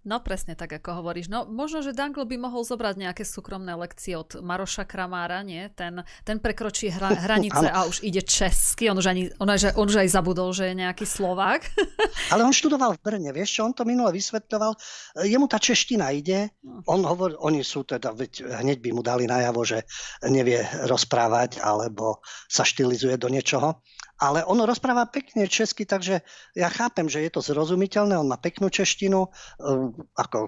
No 0.02 0.18
presne 0.18 0.58
tak, 0.58 0.74
ako 0.82 1.06
hovoríš. 1.06 1.30
No 1.30 1.46
možno, 1.46 1.86
že 1.86 1.94
Dangl 1.94 2.26
by 2.26 2.34
mohol 2.42 2.66
zobrať 2.66 2.98
nejaké 2.98 3.22
súkromné 3.22 3.78
lekcie 3.78 4.18
od 4.18 4.42
Maroša 4.42 4.90
Kramára, 4.90 5.46
nie? 5.46 5.70
Ten, 5.78 6.02
ten 6.26 6.42
prekročí 6.42 6.90
hra, 6.90 7.14
hranice 7.30 7.70
a 7.70 7.86
už 7.86 8.02
ide 8.02 8.26
česky. 8.26 8.90
On 8.90 8.98
už, 8.98 9.06
ani, 9.06 9.30
on, 9.38 9.46
už, 9.46 9.78
on 9.78 9.86
už 9.86 10.02
aj 10.02 10.10
zabudol, 10.10 10.50
že 10.58 10.74
je 10.74 10.82
nejaký 10.82 11.06
Slovák. 11.06 11.70
Ale 12.34 12.42
on 12.42 12.50
študoval 12.50 12.98
v 12.98 13.04
Brne, 13.06 13.30
vieš 13.30 13.62
čo? 13.62 13.70
On 13.70 13.78
to 13.78 13.86
minule 13.86 14.10
vysvetľoval. 14.10 14.74
Jemu 15.22 15.46
tá 15.46 15.62
čeština 15.62 16.10
ide. 16.10 16.50
No. 16.66 16.82
On 16.90 17.06
hovorí, 17.06 17.38
oni 17.38 17.62
sú 17.62 17.86
teda, 17.86 18.18
veď 18.18 18.58
hneď 18.58 18.82
by 18.82 18.90
mu 18.98 19.06
dali 19.06 19.30
najavo, 19.30 19.62
že 19.62 19.86
nevie 20.26 20.66
rozprávať 20.90 21.62
alebo 21.62 22.26
sa 22.50 22.66
štilizuje 22.66 23.22
do 23.22 23.30
niečoho 23.30 23.78
ale 24.22 24.46
on 24.46 24.62
rozpráva 24.62 25.10
pekne 25.10 25.50
česky, 25.50 25.90
takže 25.90 26.22
ja 26.54 26.70
chápem, 26.70 27.10
že 27.10 27.26
je 27.26 27.32
to 27.34 27.42
zrozumiteľné, 27.42 28.14
on 28.14 28.30
má 28.30 28.38
peknú 28.38 28.70
češtinu, 28.70 29.26
eh, 29.26 29.90
ako 30.14 30.46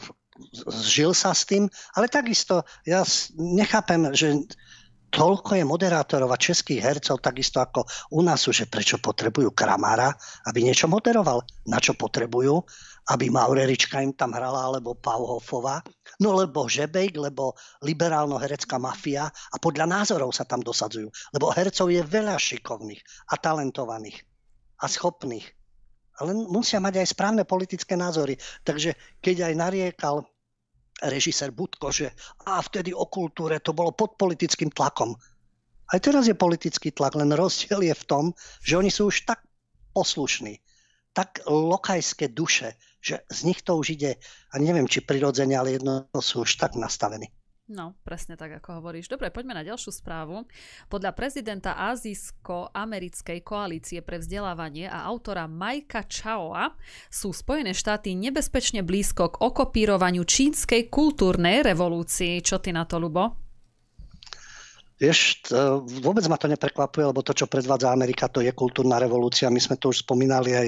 žil 0.70 1.18
sa 1.18 1.34
s 1.34 1.50
tým, 1.50 1.66
ale 1.98 2.06
takisto 2.10 2.62
ja 2.86 3.02
nechápem, 3.34 4.14
že 4.14 4.46
toľko 5.14 5.62
je 5.62 5.66
moderátorov 5.66 6.34
a 6.34 6.42
českých 6.42 6.82
hercov, 6.82 7.22
takisto 7.22 7.62
ako 7.62 7.86
u 8.18 8.26
nás 8.26 8.42
sú, 8.42 8.50
že 8.50 8.66
prečo 8.66 8.98
potrebujú 8.98 9.54
Kramára, 9.54 10.10
aby 10.50 10.66
niečo 10.66 10.90
moderoval. 10.90 11.46
Na 11.70 11.78
čo 11.78 11.94
potrebujú? 11.94 12.66
Aby 13.14 13.30
Maurerička 13.30 14.02
im 14.02 14.18
tam 14.18 14.34
hrala, 14.34 14.66
alebo 14.66 14.98
Pauhofová. 14.98 15.86
No 16.22 16.38
lebo 16.38 16.70
Žebejk, 16.70 17.18
lebo 17.18 17.58
liberálno-herecká 17.82 18.78
mafia 18.78 19.26
a 19.30 19.56
podľa 19.58 19.90
názorov 19.90 20.30
sa 20.36 20.46
tam 20.46 20.62
dosadzujú. 20.62 21.10
Lebo 21.34 21.50
hercov 21.50 21.90
je 21.90 22.02
veľa 22.06 22.38
šikovných 22.38 23.02
a 23.34 23.40
talentovaných 23.40 24.22
a 24.82 24.86
schopných. 24.86 25.48
Ale 26.22 26.38
musia 26.38 26.78
mať 26.78 27.02
aj 27.02 27.08
správne 27.18 27.44
politické 27.48 27.98
názory. 27.98 28.38
Takže 28.62 28.94
keď 29.18 29.50
aj 29.50 29.54
nariekal 29.58 30.16
režisér 31.02 31.50
Budko, 31.50 31.90
že 31.90 32.14
a 32.46 32.62
vtedy 32.62 32.94
o 32.94 33.10
kultúre 33.10 33.58
to 33.60 33.74
bolo 33.74 33.92
pod 33.92 34.16
politickým 34.16 34.70
tlakom. 34.70 35.18
Aj 35.90 36.00
teraz 36.00 36.30
je 36.30 36.38
politický 36.38 36.94
tlak, 36.94 37.18
len 37.18 37.34
rozdiel 37.34 37.82
je 37.82 37.96
v 37.98 38.08
tom, 38.08 38.26
že 38.62 38.78
oni 38.78 38.94
sú 38.94 39.10
už 39.10 39.26
tak 39.26 39.44
poslušní, 39.94 40.62
tak 41.14 41.44
lokajské 41.46 42.32
duše, 42.34 42.78
že 43.04 43.28
z 43.28 43.40
nich 43.44 43.60
to 43.62 43.76
už 43.76 44.00
ide, 44.00 44.16
a 44.50 44.56
neviem, 44.64 44.88
či 44.88 45.04
prirodzene, 45.04 45.60
ale 45.60 45.76
jedno 45.76 46.08
sú 46.16 46.48
už 46.48 46.56
tak 46.56 46.80
nastavení. 46.80 47.28
No, 47.64 47.96
presne 48.04 48.36
tak, 48.36 48.60
ako 48.60 48.84
hovoríš. 48.84 49.08
Dobre, 49.08 49.32
poďme 49.32 49.56
na 49.56 49.64
ďalšiu 49.64 49.96
správu. 49.96 50.44
Podľa 50.92 51.16
prezidenta 51.16 51.80
Azijsko-americkej 51.96 53.40
koalície 53.40 54.04
pre 54.04 54.20
vzdelávanie 54.20 54.92
a 54.92 55.08
autora 55.08 55.48
Majka 55.48 56.04
Chaoa 56.04 56.76
sú 57.08 57.32
Spojené 57.32 57.72
štáty 57.72 58.20
nebezpečne 58.20 58.84
blízko 58.84 59.32
k 59.32 59.40
okopírovaniu 59.40 60.28
čínskej 60.28 60.92
kultúrnej 60.92 61.64
revolúcii. 61.64 62.44
Čo 62.44 62.60
ty 62.60 62.76
na 62.76 62.84
to, 62.84 63.00
Lubo? 63.00 63.43
Vieš, 64.94 65.50
vôbec 66.06 66.22
ma 66.30 66.38
to 66.38 66.46
neprekvapuje, 66.46 67.10
lebo 67.10 67.26
to, 67.26 67.34
čo 67.34 67.50
predvádza 67.50 67.90
Amerika, 67.90 68.30
to 68.30 68.46
je 68.46 68.54
kultúrna 68.54 69.02
revolúcia. 69.02 69.50
My 69.50 69.58
sme 69.58 69.76
to 69.82 69.90
už 69.90 70.06
spomínali 70.06 70.54
aj 70.54 70.68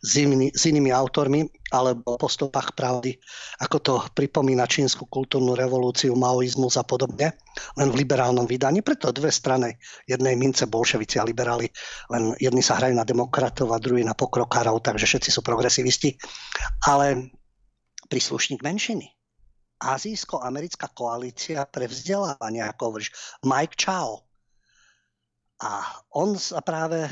s, 0.00 0.12
iný, 0.22 0.54
s 0.54 0.70
inými 0.70 0.94
autormi, 0.94 1.50
alebo 1.74 2.14
po 2.14 2.30
stopách 2.30 2.78
pravdy, 2.78 3.18
ako 3.58 3.76
to 3.82 3.94
pripomína 4.14 4.70
čínsku 4.70 5.10
kultúrnu 5.10 5.58
revolúciu, 5.58 6.14
maoizmus 6.14 6.78
a 6.78 6.86
podobne, 6.86 7.34
len 7.74 7.88
v 7.90 8.06
liberálnom 8.06 8.46
vydaní. 8.46 8.86
Preto 8.86 9.10
dve 9.10 9.34
strany 9.34 9.74
jednej 10.06 10.38
mince 10.38 10.70
bolševici 10.70 11.18
a 11.18 11.26
liberáli, 11.26 11.66
len 12.14 12.38
jedni 12.38 12.62
sa 12.62 12.78
hrajú 12.78 12.94
na 12.94 13.02
demokratov 13.02 13.74
a 13.74 13.82
druhí 13.82 14.06
na 14.06 14.14
pokrokárov, 14.14 14.78
takže 14.78 15.10
všetci 15.10 15.30
sú 15.34 15.42
progresivisti. 15.42 16.14
Ale 16.86 17.34
príslušník 18.06 18.62
menšiny 18.62 19.15
azijsko-americká 19.80 20.88
koalícia 20.96 21.64
pre 21.68 21.84
vzdelávanie, 21.88 22.64
ako 22.64 22.82
hovoríš, 22.92 23.12
Mike 23.44 23.76
Chao. 23.76 24.24
A 25.60 25.84
on 26.12 26.36
sa 26.36 26.60
práve 26.60 27.04
e, 27.04 27.10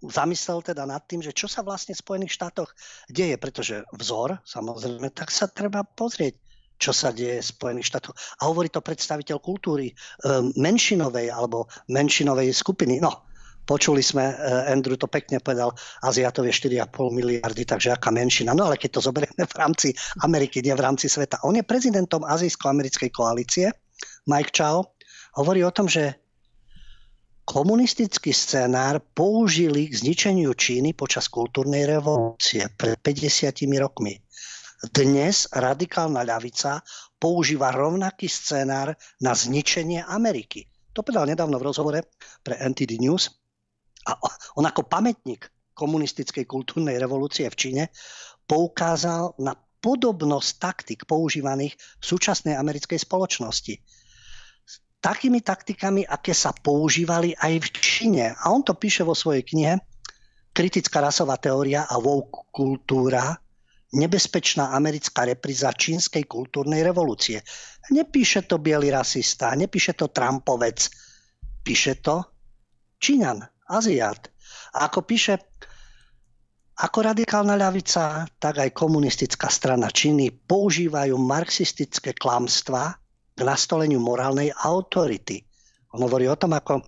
zamyslel 0.00 0.64
teda 0.64 0.88
nad 0.88 1.04
tým, 1.04 1.20
že 1.20 1.36
čo 1.36 1.44
sa 1.44 1.60
vlastne 1.60 1.92
v 1.92 2.02
Spojených 2.02 2.36
štátoch 2.36 2.72
deje, 3.12 3.36
pretože 3.36 3.84
vzor, 3.92 4.40
samozrejme, 4.48 5.12
tak 5.12 5.28
sa 5.28 5.44
treba 5.48 5.84
pozrieť, 5.84 6.40
čo 6.80 6.96
sa 6.96 7.12
deje 7.12 7.44
v 7.44 7.50
Spojených 7.52 7.92
štátoch. 7.92 8.16
A 8.40 8.48
hovorí 8.48 8.72
to 8.72 8.80
predstaviteľ 8.80 9.36
kultúry 9.44 9.92
e, 9.92 9.94
menšinovej 10.56 11.28
alebo 11.28 11.68
menšinovej 11.92 12.48
skupiny. 12.56 13.04
No, 13.04 13.28
Počuli 13.70 14.02
sme, 14.02 14.34
eh, 14.34 14.74
Andrew 14.74 14.98
to 14.98 15.06
pekne 15.06 15.38
povedal, 15.38 15.70
Aziatov 16.02 16.42
je 16.50 16.54
4,5 16.58 17.14
miliardy, 17.14 17.62
takže 17.62 17.94
aká 17.94 18.10
menšina. 18.10 18.50
No 18.50 18.66
ale 18.66 18.74
keď 18.74 18.98
to 18.98 19.06
zoberieme 19.06 19.46
v 19.46 19.54
rámci 19.54 19.94
Ameriky, 20.26 20.58
nie 20.58 20.74
v 20.74 20.82
rámci 20.82 21.06
sveta. 21.06 21.38
On 21.46 21.54
je 21.54 21.62
prezidentom 21.62 22.26
Azijsko-americkej 22.26 23.14
koalície, 23.14 23.70
Mike 24.26 24.50
Chow, 24.50 24.90
hovorí 25.38 25.62
o 25.62 25.70
tom, 25.70 25.86
že 25.86 26.18
komunistický 27.46 28.34
scénár 28.34 28.98
použili 29.14 29.86
k 29.86 29.94
zničeniu 30.02 30.50
Číny 30.50 30.90
počas 30.90 31.30
kultúrnej 31.30 31.86
revolúcie 31.86 32.66
pred 32.74 32.98
50 32.98 33.54
rokmi. 33.78 34.18
Dnes 34.90 35.46
radikálna 35.54 36.26
ľavica 36.26 36.82
používa 37.22 37.70
rovnaký 37.70 38.26
scénár 38.26 38.98
na 39.22 39.30
zničenie 39.30 40.02
Ameriky. 40.02 40.66
To 40.90 41.06
povedal 41.06 41.30
nedávno 41.30 41.54
v 41.62 41.66
rozhovore 41.70 42.00
pre 42.42 42.58
NTD 42.58 42.98
News 42.98 43.39
a 44.08 44.16
on 44.56 44.64
ako 44.64 44.88
pamätník 44.88 45.48
komunistickej 45.76 46.44
kultúrnej 46.44 46.96
revolúcie 47.00 47.48
v 47.48 47.56
Číne 47.56 47.82
poukázal 48.44 49.36
na 49.40 49.56
podobnosť 49.80 50.50
taktik 50.60 51.00
používaných 51.08 51.76
v 51.76 52.04
súčasnej 52.04 52.56
americkej 52.56 53.00
spoločnosti. 53.00 53.80
Takými 55.00 55.40
taktikami, 55.40 56.04
aké 56.04 56.36
sa 56.36 56.52
používali 56.52 57.32
aj 57.32 57.52
v 57.64 57.68
Číne. 57.80 58.24
A 58.36 58.52
on 58.52 58.60
to 58.60 58.76
píše 58.76 59.00
vo 59.00 59.16
svojej 59.16 59.40
knihe 59.40 59.80
Kritická 60.50 61.00
rasová 61.00 61.38
teória 61.38 61.86
a 61.86 61.96
woke 61.96 62.50
kultúra, 62.50 63.38
nebezpečná 63.94 64.74
americká 64.74 65.22
repríza 65.22 65.70
čínskej 65.70 66.26
kultúrnej 66.26 66.82
revolúcie. 66.82 67.38
Nepíše 67.94 68.50
to 68.50 68.58
biely 68.58 68.90
rasista, 68.90 69.54
nepíše 69.54 69.94
to 69.94 70.10
Trumpovec, 70.10 70.90
píše 71.62 72.02
to 72.02 72.26
Číňan, 73.00 73.40
Aziat. 73.70 74.34
A 74.74 74.90
ako 74.90 75.06
píše, 75.06 75.38
ako 76.82 76.98
radikálna 77.14 77.54
ľavica, 77.54 78.26
tak 78.42 78.58
aj 78.58 78.74
komunistická 78.74 79.46
strana 79.46 79.94
Číny 79.94 80.34
používajú 80.34 81.14
marxistické 81.14 82.10
klamstva 82.18 82.98
k 83.36 83.40
nastoleniu 83.46 84.02
morálnej 84.02 84.50
autority. 84.50 85.46
On 85.94 86.02
hovorí 86.02 86.26
o 86.26 86.34
tom, 86.34 86.56
ako 86.56 86.82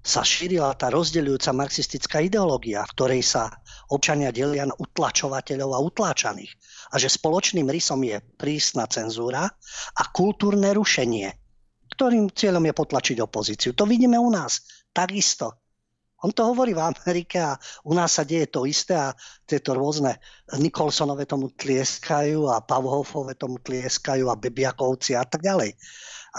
sa 0.00 0.24
šírila 0.24 0.72
tá 0.80 0.88
rozdeľujúca 0.88 1.52
marxistická 1.52 2.24
ideológia, 2.24 2.80
v 2.88 2.94
ktorej 2.96 3.22
sa 3.22 3.52
občania 3.92 4.32
delia 4.32 4.64
na 4.64 4.72
utlačovateľov 4.72 5.70
a 5.76 5.84
utláčaných. 5.84 6.52
A 6.90 6.94
že 6.96 7.12
spoločným 7.12 7.68
rysom 7.68 8.00
je 8.02 8.16
prísna 8.40 8.88
cenzúra 8.88 9.44
a 9.94 10.02
kultúrne 10.08 10.72
rušenie, 10.72 11.28
ktorým 11.92 12.32
cieľom 12.32 12.64
je 12.64 12.74
potlačiť 12.74 13.16
opozíciu. 13.20 13.76
To 13.76 13.84
vidíme 13.84 14.16
u 14.16 14.32
nás 14.32 14.79
takisto. 14.92 15.60
On 16.20 16.28
to 16.36 16.44
hovorí 16.44 16.76
v 16.76 16.84
Amerike 16.84 17.40
a 17.40 17.56
u 17.88 17.96
nás 17.96 18.20
sa 18.20 18.28
deje 18.28 18.52
to 18.52 18.68
isté 18.68 18.92
a 18.92 19.16
tieto 19.48 19.72
rôzne 19.72 20.20
Nikolsonové 20.60 21.24
tomu 21.24 21.48
tlieskajú 21.56 22.44
a 22.52 22.60
Pavhofové 22.60 23.40
tomu 23.40 23.56
tlieskajú 23.56 24.28
a 24.28 24.36
Bebiakovci 24.36 25.16
a 25.16 25.24
tak 25.24 25.40
ďalej. 25.40 25.80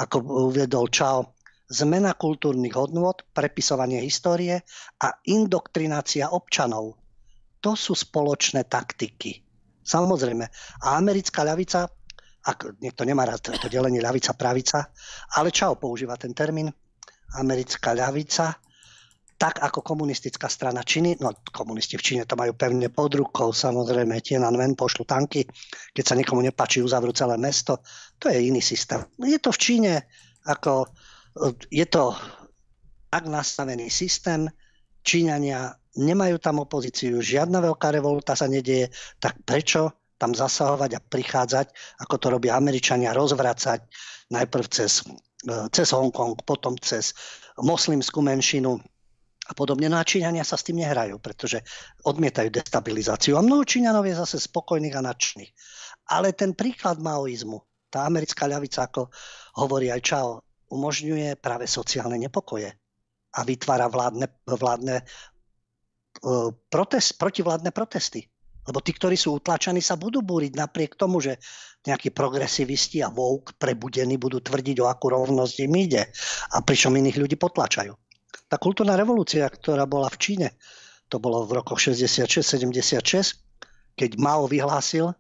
Ako 0.06 0.22
uviedol 0.54 0.86
Čao, 0.93 1.34
zmena 1.66 2.14
kultúrnych 2.14 2.78
hodnôt, 2.78 3.26
prepisovanie 3.34 4.06
histórie 4.06 4.62
a 5.02 5.08
indoktrinácia 5.26 6.30
občanov. 6.30 7.02
To 7.66 7.74
sú 7.74 7.97
spoločné 7.97 8.70
taktiky. 8.70 9.41
Samozrejme. 9.82 10.45
A 10.86 11.02
americká 11.02 11.41
ľavica, 11.41 11.89
ak 12.45 12.78
niekto 12.86 13.02
nemá 13.02 13.26
rád 13.26 13.49
to 13.49 13.66
delenie 13.66 13.97
ľavica-pravica, 13.97 14.93
ale 15.41 15.49
Čao 15.49 15.74
používa 15.74 16.14
ten 16.22 16.38
termín, 16.38 16.70
americká 17.38 17.95
ľavica, 17.95 18.57
tak 19.41 19.57
ako 19.57 19.82
komunistická 19.82 20.45
strana 20.45 20.86
Číny, 20.86 21.17
no 21.17 21.34
komunisti 21.49 21.97
v 21.97 22.05
Číne 22.05 22.23
to 22.29 22.38
majú 22.38 22.53
pevne 22.53 22.93
pod 22.93 23.17
rukou, 23.17 23.49
samozrejme 23.49 24.21
Tiananmen 24.21 24.77
pošlu 24.77 25.01
tanky, 25.09 25.49
keď 25.97 26.03
sa 26.05 26.13
niekomu 26.13 26.45
nepáči, 26.45 26.86
uzavrú 26.86 27.09
celé 27.09 27.41
mesto, 27.41 27.82
to 28.21 28.29
je 28.29 28.38
iný 28.38 28.61
systém. 28.61 29.01
Je 29.17 29.41
to 29.41 29.49
v 29.49 29.57
Číne 29.57 29.93
ako, 30.45 30.86
je 31.73 31.86
to 31.89 32.13
tak 33.09 33.25
nastavený 33.25 33.89
systém, 33.89 34.45
Číňania 35.01 35.73
nemajú 35.97 36.38
tam 36.38 36.61
opozíciu, 36.61 37.17
žiadna 37.17 37.65
veľká 37.65 37.89
revolúta 37.89 38.38
sa 38.38 38.45
nedieje, 38.45 38.93
tak 39.17 39.41
prečo 39.41 40.05
tam 40.21 40.38
zasahovať 40.38 40.91
a 40.95 41.01
prichádzať, 41.01 41.97
ako 42.05 42.15
to 42.21 42.27
robia 42.29 42.53
Američania, 42.53 43.17
rozvracať 43.17 43.89
najprv 44.29 44.65
cez 44.69 45.01
cez 45.45 45.87
Hongkong, 45.91 46.37
potom 46.45 46.77
cez 46.77 47.17
moslimskú 47.57 48.21
menšinu 48.21 48.77
a 49.49 49.51
podobne. 49.57 49.91
No 49.91 49.99
a 49.99 50.07
Číňania 50.07 50.47
sa 50.47 50.55
s 50.55 50.63
tým 50.63 50.79
nehrajú, 50.79 51.19
pretože 51.19 51.59
odmietajú 52.07 52.47
destabilizáciu. 52.53 53.35
A 53.35 53.45
mnoho 53.45 53.67
Číňanov 53.67 54.07
je 54.07 54.15
zase 54.15 54.37
spokojných 54.39 54.95
a 54.95 55.05
nadšných. 55.05 55.51
Ale 56.15 56.31
ten 56.31 56.55
príklad 56.55 57.03
maoizmu, 57.03 57.59
tá 57.91 58.07
americká 58.07 58.47
ľavica, 58.47 58.87
ako 58.87 59.11
hovorí 59.59 59.91
aj 59.91 60.01
Čao, 60.01 60.29
umožňuje 60.71 61.35
práve 61.43 61.67
sociálne 61.67 62.15
nepokoje 62.15 62.71
a 63.35 63.39
vytvára 63.43 63.91
vládne, 63.91 64.31
vládne 64.47 65.03
uh, 65.03 66.49
protest, 66.71 67.19
protivládne 67.19 67.75
protesty. 67.75 68.30
Lebo 68.62 68.78
tí, 68.82 68.93
ktorí 68.93 69.18
sú 69.18 69.41
utlačení, 69.41 69.82
sa 69.82 69.97
budú 69.97 70.22
búriť 70.22 70.53
napriek 70.53 70.93
tomu, 70.93 71.18
že 71.18 71.41
nejakí 71.82 72.14
progresivisti 72.14 73.01
a 73.01 73.09
woke 73.09 73.57
prebudení 73.57 74.22
budú 74.22 74.38
tvrdiť, 74.38 74.86
o 74.86 74.88
akú 74.89 75.09
rovnosť 75.09 75.55
im 75.66 75.74
ide 75.82 76.05
a 76.53 76.62
pričom 76.62 76.93
iných 76.93 77.18
ľudí 77.18 77.36
potlačajú. 77.41 77.93
Tá 78.45 78.62
kultúrna 78.62 78.93
revolúcia, 78.93 79.49
ktorá 79.49 79.89
bola 79.89 80.12
v 80.14 80.18
Číne, 80.22 80.47
to 81.09 81.18
bolo 81.18 81.41
v 81.47 81.57
rokoch 81.57 81.82
66-76, 81.82 83.97
keď 83.97 84.09
Mao 84.22 84.45
vyhlásil 84.45 85.12
uh, 85.12 85.16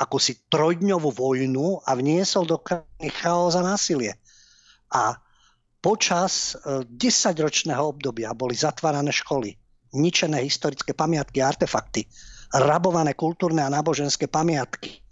akúsi 0.00 0.40
trojdňovú 0.48 1.12
vojnu 1.12 1.84
a 1.84 1.92
vniesol 1.94 2.48
do 2.48 2.58
krajiny 2.58 3.12
chaos 3.12 3.54
a 3.54 3.62
násilie. 3.62 4.16
A 4.90 5.20
počas 5.84 6.56
uh, 6.56 6.82
10-ročného 6.88 7.92
obdobia 7.92 8.32
boli 8.32 8.58
zatvárané 8.58 9.14
školy, 9.14 9.54
ničené 9.94 10.42
historické 10.42 10.94
pamiatky 10.96 11.42
a 11.42 11.52
artefakty, 11.52 12.06
rabované 12.54 13.14
kultúrne 13.14 13.62
a 13.62 13.70
náboženské 13.70 14.26
pamiatky. 14.26 15.02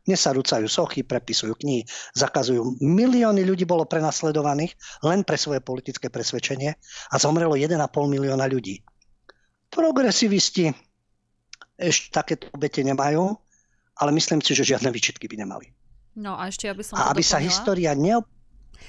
Dnes 0.00 0.16
sa 0.24 0.32
rúcajú 0.32 0.64
sochy, 0.66 1.04
prepisujú 1.04 1.54
knihy, 1.60 1.84
zakazujú. 2.16 2.80
Milióny 2.80 3.44
ľudí 3.44 3.68
bolo 3.68 3.84
prenasledovaných 3.84 4.74
len 5.04 5.22
pre 5.22 5.36
svoje 5.36 5.60
politické 5.60 6.08
presvedčenie 6.08 6.72
a 7.12 7.16
zomrelo 7.20 7.52
1,5 7.54 7.76
milióna 8.08 8.48
ľudí. 8.48 8.80
Progresivisti 9.70 10.72
ešte 11.78 12.06
takéto 12.10 12.48
obete 12.50 12.80
nemajú, 12.82 13.22
ale 14.00 14.10
myslím 14.16 14.40
si, 14.40 14.56
že 14.56 14.64
žiadne 14.74 14.88
výčitky 14.90 15.28
by 15.28 15.36
nemali. 15.46 15.68
No 16.18 16.34
a 16.34 16.48
ešte, 16.50 16.66
aby 16.66 16.82
som 16.82 16.98
A 16.98 17.12
aby 17.12 17.22
doplnila. 17.22 17.30
sa 17.30 17.38
história 17.38 17.92
neop- 17.94 18.39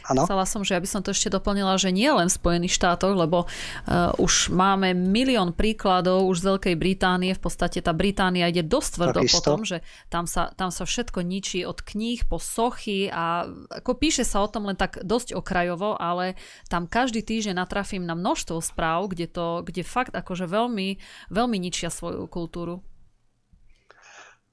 Ano? 0.07 0.25
Chcela 0.25 0.45
som, 0.49 0.61
že 0.65 0.73
ja 0.73 0.81
by 0.81 0.89
som 0.89 1.01
to 1.05 1.13
ešte 1.13 1.29
doplnila, 1.29 1.77
že 1.77 1.93
nie 1.93 2.09
len 2.09 2.27
v 2.27 2.37
Spojených 2.37 2.73
štátoch, 2.75 3.13
lebo 3.13 3.45
uh, 3.45 4.11
už 4.17 4.49
máme 4.49 4.97
milión 4.97 5.53
príkladov 5.53 6.25
už 6.27 6.41
z 6.41 6.47
Veľkej 6.51 6.75
Británie. 6.75 7.31
V 7.37 7.41
podstate 7.41 7.79
tá 7.79 7.93
Británia 7.93 8.49
ide 8.49 8.65
dosť 8.65 8.89
tvrdo 8.97 9.19
po 9.27 9.39
tom, 9.41 9.59
že 9.63 9.85
tam 10.09 10.25
sa, 10.25 10.51
tam 10.57 10.73
sa 10.73 10.83
všetko 10.83 11.21
ničí 11.21 11.63
od 11.63 11.79
kníh 11.81 12.23
po 12.25 12.41
sochy 12.41 13.07
a 13.11 13.47
ako 13.69 13.91
píše 13.97 14.25
sa 14.25 14.41
o 14.41 14.51
tom 14.51 14.67
len 14.67 14.75
tak 14.75 14.99
dosť 15.03 15.37
okrajovo, 15.37 15.95
ale 15.95 16.35
tam 16.67 16.89
každý 16.89 17.21
týždeň 17.21 17.55
natrafím 17.57 18.03
na 18.03 18.17
množstvo 18.17 18.59
správ, 18.59 19.11
kde 19.11 19.29
to, 19.29 19.61
kde 19.61 19.85
fakt 19.85 20.13
akože 20.15 20.49
veľmi, 20.49 20.97
veľmi 21.29 21.57
ničia 21.59 21.93
svoju 21.93 22.27
kultúru. 22.27 22.81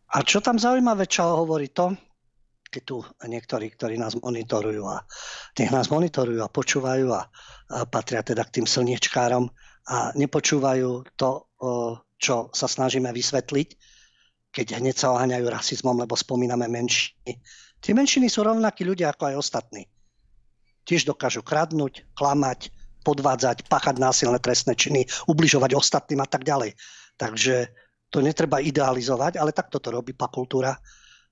A 0.08 0.24
čo 0.24 0.40
tam 0.40 0.56
zaujímavé, 0.56 1.04
čo 1.04 1.36
hovorí 1.36 1.68
to, 1.68 1.92
keď 2.68 2.82
tu 2.84 2.96
niektorí, 3.24 3.72
ktorí 3.72 3.96
nás 3.96 4.14
monitorujú 4.16 4.84
a 4.84 5.02
nech 5.56 5.72
nás 5.72 5.88
monitorujú 5.88 6.40
a 6.44 6.52
počúvajú 6.52 7.08
a, 7.12 7.22
a 7.24 7.24
patria 7.88 8.20
teda 8.20 8.44
k 8.44 8.60
tým 8.60 8.66
slniečkárom 8.68 9.48
a 9.88 10.12
nepočúvajú 10.12 11.16
to, 11.16 11.30
čo 12.20 12.52
sa 12.52 12.66
snažíme 12.68 13.08
vysvetliť, 13.08 13.68
keď 14.52 14.66
hneď 14.80 14.96
sa 14.96 15.16
oháňajú 15.16 15.46
rasizmom, 15.48 15.96
lebo 15.96 16.12
spomíname 16.12 16.68
menšiny. 16.68 17.40
Tie 17.80 17.92
menšiny 17.96 18.28
sú 18.28 18.44
rovnakí 18.44 18.84
ľudia 18.84 19.12
ako 19.14 19.32
aj 19.32 19.36
ostatní. 19.38 19.82
Tiež 20.84 21.08
dokážu 21.08 21.44
kradnúť, 21.44 22.04
klamať, 22.16 22.72
podvádzať, 23.04 23.64
páchať 23.68 23.96
násilné 23.96 24.36
trestné 24.40 24.76
činy, 24.76 25.08
ubližovať 25.28 25.72
ostatným 25.72 26.20
a 26.20 26.28
tak 26.28 26.44
ďalej. 26.44 26.76
Takže 27.16 27.72
to 28.08 28.24
netreba 28.24 28.60
idealizovať, 28.60 29.36
ale 29.36 29.52
takto 29.52 29.80
to 29.80 29.92
robí 29.92 30.16
kultúra 30.16 30.76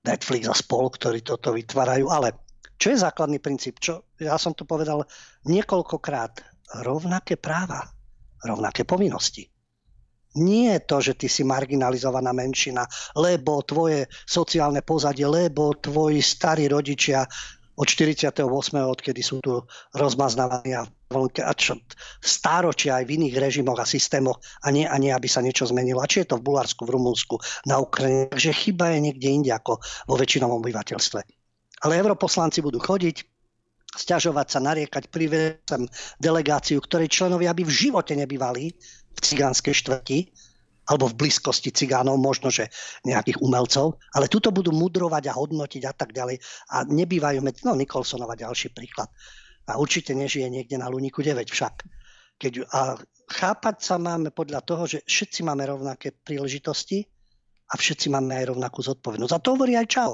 Netflix 0.07 0.47
a 0.47 0.55
spol, 0.55 0.87
ktorí 0.87 1.21
toto 1.21 1.51
vytvárajú. 1.51 2.07
Ale 2.07 2.47
čo 2.79 2.95
je 2.95 3.03
základný 3.03 3.43
princíp? 3.43 3.83
Čo, 3.83 4.07
ja 4.17 4.39
som 4.39 4.55
to 4.55 4.63
povedal 4.63 5.03
niekoľkokrát. 5.45 6.55
Rovnaké 6.83 7.39
práva, 7.39 7.79
rovnaké 8.43 8.83
povinnosti. 8.83 9.47
Nie 10.37 10.77
je 10.77 10.81
to, 10.85 10.97
že 11.01 11.13
ty 11.17 11.27
si 11.31 11.41
marginalizovaná 11.41 12.29
menšina, 12.35 12.85
lebo 13.17 13.63
tvoje 13.63 14.05
sociálne 14.27 14.85
pozadie, 14.85 15.25
lebo 15.25 15.73
tvoji 15.79 16.21
starí 16.21 16.69
rodičia 16.69 17.25
od 17.77 17.85
48. 17.85 18.41
odkedy 18.73 19.21
sú 19.21 19.37
tu 19.37 19.61
rozmaznávaní 19.93 20.73
a 20.73 20.89
čo, 21.53 21.77
stáročia 22.19 22.99
aj 22.99 23.05
v 23.05 23.21
iných 23.21 23.35
režimoch 23.37 23.77
a 23.79 23.85
systémoch 23.87 24.41
a 24.65 24.73
nie, 24.73 24.83
a 24.83 24.97
nie, 24.97 25.13
aby 25.13 25.29
sa 25.29 25.45
niečo 25.45 25.69
zmenilo. 25.69 26.01
A 26.01 26.09
či 26.09 26.25
je 26.25 26.33
to 26.33 26.41
v 26.41 26.45
Bulharsku, 26.49 26.83
v 26.83 26.97
Rumunsku, 26.97 27.37
na 27.69 27.77
Ukrajine. 27.79 28.33
Takže 28.33 28.51
chyba 28.51 28.97
je 28.97 28.99
niekde 29.07 29.29
inde 29.29 29.51
ako 29.53 29.77
vo 30.09 30.15
väčšinovom 30.17 30.59
obyvateľstve. 30.59 31.19
Ale 31.85 31.93
europoslanci 32.01 32.65
budú 32.65 32.81
chodiť, 32.81 33.21
stiažovať 33.93 34.47
sa, 34.51 34.59
nariekať, 34.59 35.13
priviesť 35.13 35.87
delegáciu, 36.17 36.81
ktorej 36.81 37.13
členovia 37.13 37.53
by 37.53 37.61
v 37.61 37.71
živote 37.71 38.17
nebývali 38.17 38.73
v 39.13 39.19
cigánskej 39.21 39.73
štvrti, 39.73 40.19
alebo 40.87 41.11
v 41.11 41.19
blízkosti 41.19 41.75
cigánov, 41.75 42.15
možno, 42.15 42.47
že 42.47 42.71
nejakých 43.03 43.43
umelcov, 43.43 43.99
ale 44.15 44.31
tuto 44.31 44.55
budú 44.55 44.71
mudrovať 44.71 45.23
a 45.27 45.37
hodnotiť 45.37 45.83
a 45.83 45.93
tak 45.93 46.15
ďalej. 46.15 46.39
A 46.71 46.87
nebývajú 46.87 47.39
medzi, 47.43 47.67
no 47.67 47.75
Nikolsonova 47.75 48.39
ďalší 48.39 48.71
príklad. 48.71 49.11
A 49.67 49.75
určite 49.75 50.15
nežije 50.15 50.47
niekde 50.47 50.79
na 50.79 50.87
Luniku 50.87 51.19
9 51.19 51.43
však. 51.51 51.83
Keď, 52.39 52.53
a 52.71 52.95
chápať 53.27 53.75
sa 53.83 53.99
máme 53.99 54.31
podľa 54.31 54.63
toho, 54.63 54.87
že 54.87 55.03
všetci 55.03 55.43
máme 55.43 55.67
rovnaké 55.67 56.15
príležitosti 56.15 57.03
a 57.67 57.75
všetci 57.75 58.07
máme 58.07 58.31
aj 58.39 58.55
rovnakú 58.55 58.79
zodpovednosť. 58.79 59.33
A 59.35 59.43
to 59.43 59.59
hovorí 59.59 59.75
aj 59.75 59.91
Čau. 59.91 60.11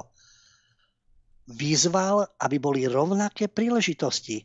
Vyzval, 1.54 2.26
aby 2.42 2.56
boli 2.58 2.88
rovnaké 2.90 3.46
príležitosti 3.46 4.42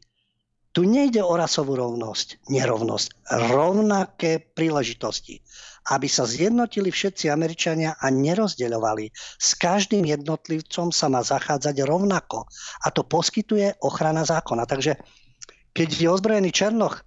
tu 0.69 0.85
nejde 0.85 1.25
o 1.25 1.33
rasovú 1.33 1.73
rovnosť, 1.73 2.45
nerovnosť, 2.45 3.07
rovnaké 3.49 4.37
príležitosti. 4.53 5.41
Aby 5.89 6.05
sa 6.05 6.29
zjednotili 6.29 6.93
všetci 6.93 7.33
Američania 7.33 7.97
a 7.97 8.13
nerozdeľovali. 8.13 9.09
S 9.41 9.57
každým 9.57 10.05
jednotlivcom 10.05 10.93
sa 10.93 11.09
má 11.09 11.25
zachádzať 11.25 11.81
rovnako. 11.81 12.45
A 12.85 12.93
to 12.93 13.01
poskytuje 13.01 13.73
ochrana 13.81 14.21
zákona. 14.21 14.69
Takže 14.69 15.01
keď 15.73 15.89
je 15.89 16.07
ozbrojený 16.13 16.53
Černoch 16.53 17.01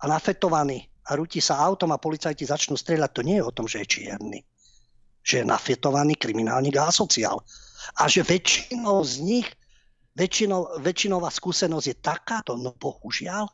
a 0.00 0.04
nafetovaný 0.08 0.88
a 1.12 1.16
rúti 1.20 1.44
sa 1.44 1.60
autom 1.60 1.92
a 1.92 2.00
policajti 2.00 2.48
začnú 2.48 2.80
strieľať, 2.80 3.10
to 3.12 3.22
nie 3.26 3.36
je 3.36 3.44
o 3.44 3.52
tom, 3.52 3.68
že 3.68 3.84
je 3.84 4.00
čierny. 4.00 4.40
Že 5.20 5.44
je 5.44 5.50
nafetovaný 5.50 6.16
kriminálnik 6.16 6.80
a 6.80 6.88
asociál. 6.88 7.44
A 8.00 8.08
že 8.08 8.24
väčšinou 8.24 9.04
z 9.04 9.14
nich 9.20 9.48
väčšinou, 10.16 10.80
väčšinová 10.80 11.28
skúsenosť 11.28 11.86
je 11.86 11.96
takáto, 12.00 12.56
no 12.56 12.76
bohužiaľ, 12.76 13.48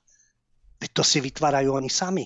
to 0.92 1.02
si 1.02 1.18
vytvárajú 1.24 1.72
oni 1.72 1.90
sami. 1.90 2.24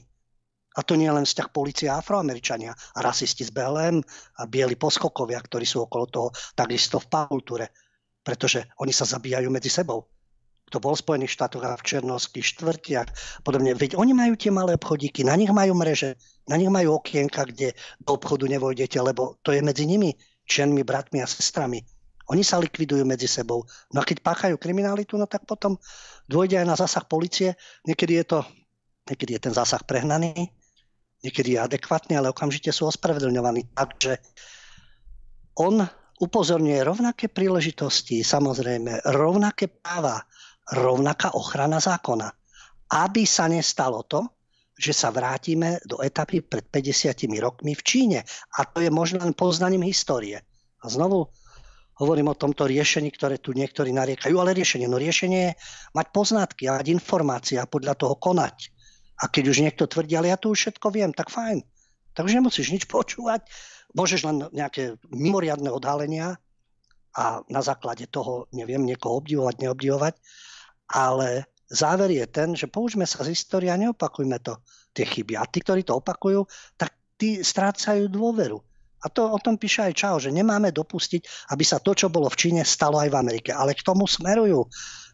A 0.78 0.86
to 0.86 0.94
nie 0.94 1.10
len 1.10 1.26
vzťah 1.26 1.48
policie 1.50 1.90
a 1.90 1.98
afroameričania, 1.98 2.70
a 2.70 2.98
rasisti 3.02 3.42
z 3.42 3.50
BLM 3.50 3.98
a 4.38 4.42
bieli 4.46 4.78
poskokovia, 4.78 5.42
ktorí 5.42 5.66
sú 5.66 5.90
okolo 5.90 6.04
toho 6.06 6.28
takisto 6.54 7.02
v 7.02 7.10
kultúre, 7.10 7.74
pretože 8.22 8.70
oni 8.78 8.94
sa 8.94 9.02
zabíjajú 9.02 9.50
medzi 9.50 9.66
sebou. 9.66 10.06
Kto 10.70 10.78
bol 10.78 10.94
v 10.94 11.02
Spojených 11.02 11.34
štátoch 11.34 11.66
a 11.66 11.74
v 11.74 11.82
Černovských 11.82 12.46
štvrtiach, 12.54 13.08
podobne. 13.42 13.74
Veď 13.74 13.98
oni 13.98 14.14
majú 14.14 14.38
tie 14.38 14.54
malé 14.54 14.78
obchodíky, 14.78 15.26
na 15.26 15.34
nich 15.34 15.50
majú 15.50 15.74
mreže, 15.74 16.14
na 16.46 16.54
nich 16.54 16.70
majú 16.70 17.02
okienka, 17.02 17.42
kde 17.42 17.74
do 17.98 18.14
obchodu 18.14 18.46
nevojdete, 18.46 19.02
lebo 19.02 19.42
to 19.42 19.50
je 19.50 19.66
medzi 19.66 19.82
nimi, 19.90 20.14
členmi, 20.46 20.86
bratmi 20.86 21.18
a 21.18 21.26
sestrami. 21.26 21.82
Oni 22.30 22.46
sa 22.46 22.62
likvidujú 22.62 23.02
medzi 23.02 23.26
sebou. 23.26 23.66
No 23.90 23.98
a 23.98 24.06
keď 24.06 24.22
páchajú 24.22 24.54
kriminalitu, 24.54 25.18
no 25.18 25.26
tak 25.26 25.42
potom 25.42 25.74
dôjde 26.30 26.62
aj 26.62 26.66
na 26.70 26.78
zásah 26.78 27.02
policie. 27.02 27.58
Niekedy 27.82 28.22
je 28.22 28.38
to, 28.38 28.38
niekedy 29.10 29.34
je 29.34 29.50
ten 29.50 29.54
zásah 29.54 29.82
prehnaný, 29.82 30.54
niekedy 31.24 31.56
je 31.56 31.64
adekvátny, 31.64 32.16
ale 32.16 32.32
okamžite 32.32 32.72
sú 32.72 32.88
ospravedlňovaní. 32.88 33.72
Takže 33.76 34.12
on 35.60 35.84
upozorňuje 36.20 36.80
rovnaké 36.84 37.32
príležitosti, 37.32 38.20
samozrejme, 38.20 39.08
rovnaké 39.16 39.68
práva, 39.68 40.20
rovnaká 40.76 41.32
ochrana 41.32 41.80
zákona. 41.80 42.28
Aby 42.90 43.22
sa 43.24 43.46
nestalo 43.46 44.04
to, 44.04 44.26
že 44.80 44.96
sa 44.96 45.12
vrátime 45.12 45.76
do 45.84 46.00
etapy 46.00 46.40
pred 46.40 46.64
50 46.64 47.12
rokmi 47.36 47.76
v 47.76 47.82
Číne. 47.84 48.18
A 48.56 48.64
to 48.64 48.80
je 48.80 48.88
možno 48.88 49.20
len 49.20 49.36
poznaním 49.36 49.84
histórie. 49.84 50.40
A 50.80 50.84
znovu 50.88 51.28
hovorím 52.00 52.32
o 52.32 52.40
tomto 52.40 52.64
riešení, 52.64 53.12
ktoré 53.12 53.36
tu 53.36 53.52
niektorí 53.52 53.92
nariekajú, 53.92 54.32
ale 54.40 54.56
riešenie, 54.56 54.88
no 54.88 54.96
riešenie 54.96 55.52
je 55.52 55.56
mať 55.92 56.06
poznatky 56.16 56.64
a 56.64 56.80
mať 56.80 56.96
informácie 56.96 57.60
a 57.60 57.68
podľa 57.68 57.92
toho 58.00 58.16
konať. 58.16 58.72
A 59.20 59.28
keď 59.28 59.52
už 59.52 59.62
niekto 59.62 59.84
tvrdí, 59.84 60.16
ale 60.16 60.32
ja 60.32 60.40
tu 60.40 60.52
už 60.52 60.58
všetko 60.58 60.88
viem, 60.92 61.12
tak 61.12 61.28
fajn. 61.28 61.60
Takže 62.16 62.36
nemusíš 62.40 62.72
nič 62.72 62.84
počúvať, 62.88 63.46
môžeš 63.94 64.20
len 64.26 64.36
nejaké 64.50 64.96
mimoriadne 65.12 65.70
odhalenia 65.70 66.40
a 67.14 67.42
na 67.46 67.60
základe 67.60 68.06
toho, 68.08 68.48
neviem, 68.54 68.82
niekoho 68.82 69.20
obdivovať, 69.20 69.54
neobdivovať, 69.62 70.14
ale 70.90 71.46
záver 71.70 72.10
je 72.10 72.26
ten, 72.26 72.48
že 72.58 72.66
použme 72.66 73.06
sa 73.06 73.22
z 73.22 73.34
histórie 73.34 73.70
a 73.70 73.78
neopakujme 73.78 74.38
to, 74.42 74.58
tie 74.94 75.06
chyby. 75.06 75.38
A 75.38 75.46
tí, 75.46 75.62
ktorí 75.62 75.86
to 75.86 75.98
opakujú, 75.98 76.46
tak 76.74 76.94
tí 77.14 77.42
strácajú 77.42 78.10
dôveru. 78.10 78.58
A 79.00 79.06
to 79.08 79.32
o 79.32 79.38
tom 79.40 79.56
píše 79.56 79.80
aj 79.80 79.96
Čao, 79.96 80.16
že 80.20 80.28
nemáme 80.28 80.76
dopustiť, 80.76 81.52
aby 81.56 81.64
sa 81.64 81.80
to, 81.80 81.96
čo 81.96 82.12
bolo 82.12 82.28
v 82.28 82.36
Číne, 82.36 82.62
stalo 82.68 83.00
aj 83.00 83.08
v 83.08 83.16
Amerike. 83.16 83.50
Ale 83.54 83.72
k 83.72 83.80
tomu 83.80 84.04
smerujú 84.04 84.68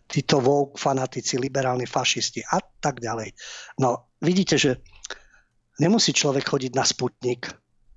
títo 0.06 0.38
woke 0.38 0.78
fanatici, 0.78 1.36
liberálni 1.36 1.84
fašisti 1.84 2.46
a 2.46 2.62
tak 2.62 3.02
ďalej. 3.02 3.34
No, 3.82 4.14
vidíte, 4.22 4.54
že 4.56 4.80
nemusí 5.82 6.14
človek 6.14 6.46
chodiť 6.46 6.72
na 6.72 6.86
Sputnik 6.86 7.50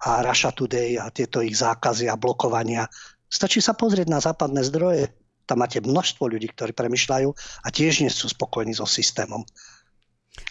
a 0.04 0.26
Russia 0.26 0.52
Today 0.52 0.98
a 0.98 1.14
tieto 1.14 1.40
ich 1.46 1.56
zákazy 1.56 2.10
a 2.10 2.20
blokovania. 2.20 2.90
Stačí 3.30 3.62
sa 3.62 3.78
pozrieť 3.78 4.08
na 4.10 4.20
západné 4.20 4.66
zdroje. 4.66 5.14
Tam 5.46 5.62
máte 5.62 5.82
množstvo 5.82 6.30
ľudí, 6.30 6.50
ktorí 6.54 6.74
premyšľajú 6.74 7.30
a 7.66 7.68
tiež 7.70 8.06
nie 8.06 8.12
sú 8.12 8.30
spokojní 8.30 8.74
so 8.74 8.86
systémom. 8.86 9.42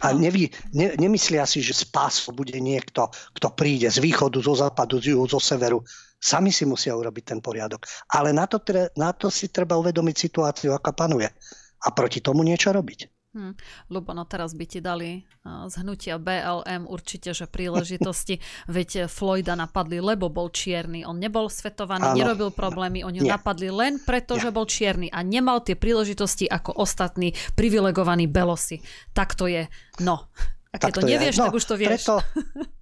A 0.03 0.13
no. 0.13 0.21
neví, 0.21 0.51
ne, 0.75 0.95
nemyslia 0.99 1.47
si, 1.47 1.63
že 1.65 1.75
spás 1.75 2.23
bude 2.31 2.55
niekto, 2.61 3.09
kto 3.35 3.55
príde 3.55 3.89
z 3.89 3.99
východu, 4.03 4.39
zo 4.43 4.55
západu, 4.59 5.01
z 5.01 5.15
juhu, 5.15 5.25
zo 5.27 5.41
severu. 5.41 5.83
Sami 6.19 6.51
si 6.51 6.67
musia 6.67 6.99
urobiť 6.99 7.25
ten 7.35 7.39
poriadok. 7.39 7.87
Ale 8.11 8.35
na 8.35 8.51
to, 8.51 8.59
na 8.99 9.15
to 9.15 9.31
si 9.31 9.49
treba 9.49 9.79
uvedomiť 9.79 10.17
situáciu, 10.19 10.75
aká 10.75 10.91
panuje. 10.91 11.31
A 11.79 11.89
proti 11.95 12.19
tomu 12.19 12.43
niečo 12.43 12.75
robiť. 12.75 13.19
Hm. 13.39 13.55
Lubo, 13.93 14.17
no 14.17 14.25
teraz 14.25 14.57
by 14.57 14.65
ti 14.65 14.81
dali 14.81 15.23
z 15.45 15.75
hnutia 15.85 16.17
BLM 16.17 16.89
určite, 16.89 17.37
že 17.37 17.45
príležitosti, 17.45 18.41
veď 18.73 19.07
Floyda 19.07 19.53
napadli, 19.53 20.01
lebo 20.01 20.27
bol 20.33 20.49
čierny. 20.49 21.05
On 21.05 21.15
nebol 21.15 21.47
svetovaný, 21.47 22.09
Áno. 22.09 22.19
nerobil 22.19 22.51
problémy, 22.51 23.05
oni 23.05 23.23
ho 23.23 23.29
napadli 23.29 23.69
len 23.69 24.01
preto, 24.01 24.41
Nie. 24.41 24.49
že 24.49 24.51
bol 24.51 24.65
čierny 24.65 25.13
a 25.13 25.21
nemal 25.21 25.61
tie 25.61 25.77
príležitosti 25.77 26.49
ako 26.49 26.83
ostatní 26.83 27.37
privilegovaní 27.53 28.27
belosi. 28.27 28.81
Tak 29.13 29.37
to 29.37 29.45
je. 29.47 29.69
No, 30.01 30.33
ak 30.73 30.89
tak 30.89 30.97
to, 30.97 31.05
to 31.05 31.13
nevieš, 31.13 31.37
no, 31.39 31.53
tak 31.53 31.57
už 31.61 31.65
to 31.69 31.75
vieš. 31.77 32.09
Preto, 32.09 32.17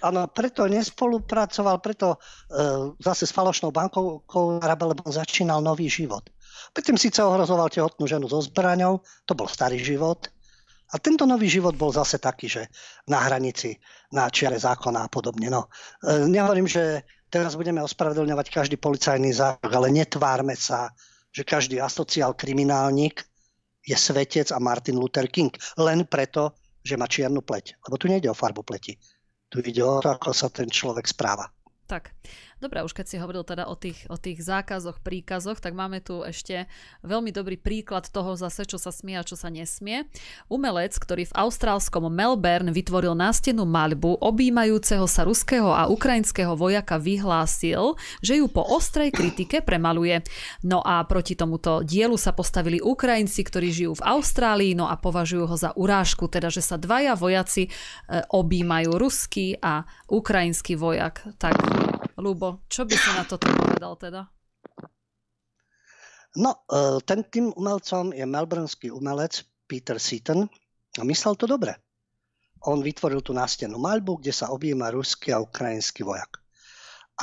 Áno, 0.00 0.28
preto 0.32 0.64
nespolupracoval, 0.64 1.80
preto 1.80 2.16
uh, 2.16 2.92
zase 3.00 3.28
s 3.28 3.32
falošnou 3.32 3.72
bankou 3.72 4.24
lebo 4.24 5.02
začínal 5.08 5.60
nový 5.60 5.88
život. 5.88 6.24
Predtým 6.72 7.00
síce 7.00 7.20
ohrozoval 7.24 7.72
tehotnú 7.72 8.04
ženu 8.06 8.28
so 8.28 8.40
zbraňou, 8.40 9.00
to 9.24 9.32
bol 9.32 9.48
starý 9.48 9.80
život. 9.80 10.28
A 10.90 10.98
tento 10.98 11.22
nový 11.22 11.46
život 11.46 11.78
bol 11.78 11.94
zase 11.94 12.18
taký, 12.18 12.50
že 12.50 12.62
na 13.06 13.22
hranici, 13.22 13.78
na 14.10 14.26
čiare 14.26 14.58
zákona 14.58 15.06
a 15.06 15.12
podobne. 15.12 15.46
No, 15.46 15.70
e, 16.02 16.26
nehovorím, 16.26 16.66
že 16.66 17.06
teraz 17.30 17.54
budeme 17.54 17.78
ospravedlňovať 17.78 18.46
každý 18.50 18.74
policajný 18.74 19.30
zákon, 19.30 19.70
ale 19.70 19.94
netvárme 19.94 20.58
sa, 20.58 20.90
že 21.30 21.46
každý 21.46 21.78
asociál 21.78 22.34
kriminálnik 22.34 23.22
je 23.86 23.94
svetec 23.94 24.50
a 24.50 24.58
Martin 24.58 24.98
Luther 24.98 25.30
King. 25.30 25.54
Len 25.78 26.02
preto, 26.10 26.58
že 26.82 26.98
má 26.98 27.06
čiernu 27.06 27.38
pleť. 27.38 27.78
Lebo 27.86 27.94
tu 27.94 28.10
nejde 28.10 28.26
o 28.26 28.34
farbu 28.34 28.66
pleti. 28.66 28.98
Tu 29.50 29.58
ide 29.66 29.82
o 29.82 29.98
to, 29.98 30.14
ako 30.14 30.30
sa 30.30 30.46
ten 30.46 30.70
človek 30.70 31.10
správa. 31.10 31.50
Tak. 31.90 32.14
Dobre, 32.60 32.84
už 32.84 32.92
keď 32.92 33.06
si 33.08 33.16
hovoril 33.16 33.40
teda 33.40 33.64
o 33.64 33.72
tých, 33.72 34.04
o 34.12 34.20
tých 34.20 34.44
zákazoch, 34.44 35.00
príkazoch, 35.00 35.64
tak 35.64 35.72
máme 35.72 36.04
tu 36.04 36.20
ešte 36.20 36.68
veľmi 37.00 37.32
dobrý 37.32 37.56
príklad 37.56 38.04
toho 38.12 38.36
zase, 38.36 38.68
čo 38.68 38.76
sa 38.76 38.92
smie 38.92 39.16
a 39.16 39.24
čo 39.24 39.32
sa 39.32 39.48
nesmie. 39.48 40.04
Umelec, 40.52 40.92
ktorý 41.00 41.24
v 41.32 41.36
austrálskom 41.40 42.12
Melbourne 42.12 42.68
vytvoril 42.68 43.16
nástennú 43.16 43.64
maľbu 43.64 44.20
objímajúceho 44.20 45.08
sa 45.08 45.24
ruského 45.24 45.72
a 45.72 45.88
ukrajinského 45.88 46.52
vojaka 46.52 47.00
vyhlásil, 47.00 47.96
že 48.20 48.36
ju 48.36 48.46
po 48.52 48.60
ostrej 48.60 49.16
kritike 49.16 49.64
premaluje. 49.64 50.20
No 50.60 50.84
a 50.84 51.00
proti 51.08 51.40
tomuto 51.40 51.80
dielu 51.80 52.20
sa 52.20 52.36
postavili 52.36 52.76
Ukrajinci, 52.76 53.40
ktorí 53.40 53.72
žijú 53.72 53.96
v 53.96 54.04
Austrálii, 54.04 54.76
no 54.76 54.84
a 54.84 55.00
považujú 55.00 55.48
ho 55.48 55.56
za 55.56 55.72
urážku, 55.72 56.28
teda 56.28 56.52
že 56.52 56.60
sa 56.60 56.76
dvaja 56.76 57.16
vojaci 57.16 57.64
e, 57.64 57.70
objímajú 58.28 59.00
ruský 59.00 59.56
a 59.64 59.88
ukrajinský 60.12 60.76
vojak. 60.76 61.24
Tak 61.40 61.56
Lubo, 62.20 62.49
čo 62.66 62.82
by 62.88 62.94
si 62.96 63.10
na 63.14 63.24
toto 63.28 63.46
povedal 63.46 63.94
teda? 64.00 64.22
No, 66.38 66.62
e, 66.70 67.02
ten 67.02 67.26
tým 67.26 67.50
umelcom 67.58 68.14
je 68.14 68.22
melbourneský 68.22 68.94
umelec 68.94 69.42
Peter 69.66 69.98
Seaton 69.98 70.46
a 70.98 71.02
myslel 71.02 71.34
to 71.34 71.50
dobre. 71.50 71.74
On 72.70 72.78
vytvoril 72.78 73.24
tú 73.24 73.34
nástennú 73.34 73.80
maľbu, 73.80 74.20
kde 74.20 74.32
sa 74.36 74.52
objíma 74.52 74.92
ruský 74.94 75.34
a 75.34 75.42
ukrajinský 75.42 76.06
vojak. 76.06 76.38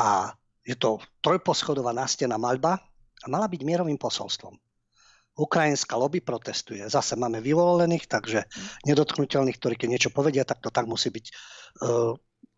A 0.02 0.34
je 0.66 0.76
to 0.76 1.00
trojposchodová 1.24 1.96
nástenná 1.96 2.36
maľba 2.36 2.82
a 3.24 3.26
mala 3.32 3.48
byť 3.48 3.62
mierovým 3.64 3.96
posolstvom. 3.96 4.58
Ukrajinská 5.38 5.94
lobby 5.94 6.20
protestuje. 6.20 6.82
Zase 6.90 7.14
máme 7.14 7.38
vyvolených, 7.40 8.10
takže 8.10 8.50
nedotknutelných, 8.90 9.58
ktorí 9.62 9.78
keď 9.78 9.90
niečo 9.94 10.10
povedia, 10.10 10.42
tak 10.42 10.60
to 10.66 10.74
tak 10.74 10.90
musí 10.90 11.14
byť. 11.14 11.26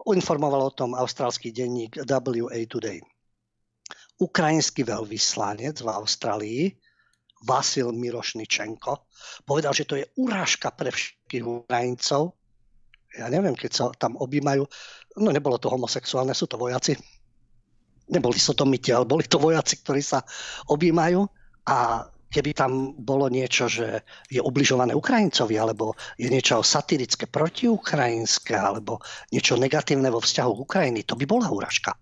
Informoval 0.08 0.72
o 0.72 0.76
tom 0.76 0.95
austrálsky 0.95 1.52
denník 1.52 2.00
WA 2.08 2.60
Today. 2.70 3.04
Ukrajinský 4.20 4.84
veľvyslanec 4.84 5.80
v 5.80 5.89
Austrálii 5.91 6.64
Vasil 7.47 7.95
Mirošničenko 7.95 9.08
povedal, 9.47 9.72
že 9.72 9.88
to 9.88 9.95
je 9.95 10.06
urážka 10.20 10.76
pre 10.76 10.91
všetkých 10.91 11.43
Ukrajincov. 11.43 12.36
Ja 13.16 13.32
neviem, 13.32 13.56
keď 13.56 13.72
sa 13.72 13.86
tam 13.95 14.20
objímajú, 14.20 14.68
no 15.24 15.30
nebolo 15.32 15.56
to 15.56 15.72
homosexuálne, 15.72 16.36
sú 16.36 16.52
to 16.52 16.60
vojaci. 16.60 17.00
Neboli 18.12 18.36
sotomite, 18.36 18.91
ale 18.91 19.08
boli 19.08 19.24
to 19.24 19.39
vojaci, 19.39 19.80
ktorí 19.80 20.04
sa 20.04 20.20
objímajú 20.68 21.24
a 21.64 22.08
keby 22.30 22.53
tam 22.53 22.71
bolo 22.93 23.27
niečo, 23.27 23.65
že 23.65 24.05
je 24.30 24.39
ubližované 24.39 24.93
Ukrajincovi, 24.93 25.57
alebo 25.57 25.97
je 26.15 26.30
niečo 26.30 26.61
satirické 26.61 27.25
protiukrajinské, 27.25 28.53
alebo 28.53 29.01
niečo 29.34 29.57
negatívne 29.57 30.13
vo 30.13 30.21
vzťahu 30.21 30.51
k 30.53 30.63
Ukrajiny, 30.63 30.99
to 31.03 31.17
by 31.17 31.25
bola 31.25 31.49
úražka. 31.49 31.97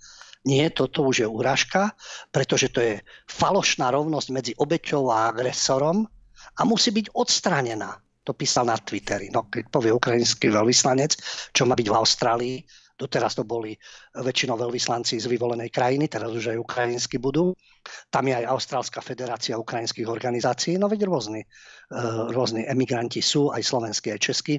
Nie, 0.47 0.71
toto 0.71 1.03
už 1.03 1.23
je 1.23 1.28
úražka, 1.28 1.91
pretože 2.32 2.71
to 2.71 2.80
je 2.80 2.93
falošná 3.28 3.91
rovnosť 3.91 4.28
medzi 4.32 4.53
obeťou 4.55 5.11
a 5.11 5.28
agresorom 5.32 6.07
a 6.55 6.61
musí 6.63 6.95
byť 6.95 7.11
odstranená. 7.15 7.99
To 8.23 8.36
písal 8.36 8.67
na 8.67 8.75
Twitteri. 8.75 9.32
No, 9.32 9.47
keď 9.47 9.71
povie 9.71 9.95
ukrajinský 9.95 10.51
veľvyslanec, 10.51 11.15
čo 11.55 11.63
má 11.63 11.75
byť 11.80 11.88
v 11.88 11.95
Austrálii, 11.95 12.57
Doteraz 12.98 13.38
to 13.38 13.45
boli 13.45 13.78
väčšinou 14.18 14.58
veľvyslanci 14.58 15.22
z 15.22 15.30
vyvolenej 15.30 15.70
krajiny, 15.70 16.10
teraz 16.10 16.34
už 16.34 16.58
aj 16.58 16.58
ukrajinsky 16.58 17.22
budú. 17.22 17.54
Tam 18.10 18.26
je 18.26 18.34
aj 18.34 18.50
Austrálska 18.50 19.06
federácia 19.06 19.54
ukrajinských 19.54 20.10
organizácií, 20.10 20.82
no 20.82 20.89
veď 20.89 21.06
rôzni, 21.06 21.45
eh, 21.45 22.26
rôzni 22.34 22.66
emigranti 22.66 23.22
sú, 23.22 23.54
aj 23.54 23.62
slovenskí, 23.62 24.10
aj 24.10 24.20
českí. 24.20 24.58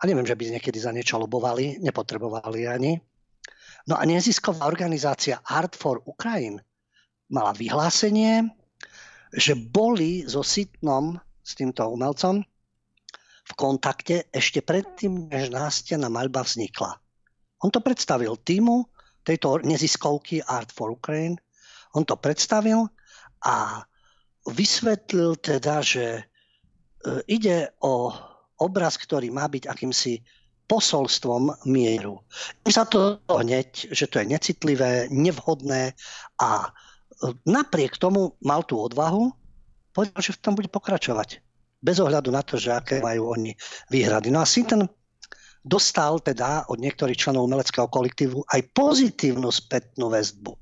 A 0.00 0.08
neviem, 0.08 0.24
že 0.24 0.32
by 0.32 0.56
niekedy 0.56 0.80
za 0.80 0.88
niečo 0.88 1.20
lobovali, 1.20 1.76
nepotrebovali 1.84 2.64
ani. 2.64 2.96
No 3.86 4.00
a 4.00 4.02
nezisková 4.08 4.64
organizácia 4.64 5.44
Art 5.44 5.76
for 5.76 6.00
Ukraine 6.08 6.64
mala 7.28 7.52
vyhlásenie, 7.52 8.50
že 9.36 9.52
boli 9.52 10.24
so 10.24 10.40
Sitnom, 10.40 11.20
s 11.46 11.54
týmto 11.54 11.86
umelcom, 11.86 12.42
v 13.46 13.52
kontakte 13.54 14.26
ešte 14.34 14.58
predtým, 14.58 15.30
než 15.30 15.54
nástená 15.54 16.10
maľba 16.10 16.42
vznikla. 16.42 16.98
On 17.66 17.70
to 17.74 17.82
predstavil 17.82 18.38
týmu 18.46 18.86
tejto 19.26 19.58
neziskovky 19.66 20.38
Art 20.38 20.70
for 20.70 20.94
Ukraine. 20.94 21.34
On 21.98 22.06
to 22.06 22.14
predstavil 22.14 22.86
a 23.42 23.82
vysvetlil 24.46 25.34
teda, 25.42 25.82
že 25.82 26.06
e, 26.14 26.22
ide 27.26 27.74
o 27.82 28.14
obraz, 28.62 28.94
ktorý 29.02 29.34
má 29.34 29.50
byť 29.50 29.66
akýmsi 29.66 30.22
posolstvom 30.70 31.66
mieru. 31.66 32.22
My 32.62 32.70
sa 32.70 32.86
to 32.86 33.18
hneď, 33.26 33.90
že 33.90 34.06
to 34.06 34.22
je 34.22 34.30
necitlivé, 34.30 35.10
nevhodné 35.10 35.98
a 36.38 36.50
e, 36.62 36.68
napriek 37.50 37.98
tomu 37.98 38.38
mal 38.46 38.62
tú 38.62 38.78
odvahu, 38.78 39.34
povedal, 39.90 40.22
že 40.22 40.38
v 40.38 40.42
tom 40.42 40.54
bude 40.54 40.70
pokračovať. 40.70 41.42
Bez 41.82 41.98
ohľadu 41.98 42.30
na 42.30 42.46
to, 42.46 42.62
že 42.62 42.70
aké 42.70 43.02
majú 43.02 43.34
oni 43.34 43.58
výhrady. 43.90 44.30
No 44.30 44.38
a 44.38 44.46
ten 44.46 44.86
dostal 45.66 46.22
teda 46.22 46.70
od 46.70 46.78
niektorých 46.78 47.18
členov 47.18 47.50
umeleckého 47.50 47.90
kolektívu 47.90 48.46
aj 48.46 48.70
pozitívnu 48.70 49.50
spätnú 49.50 50.06
väzbu. 50.06 50.54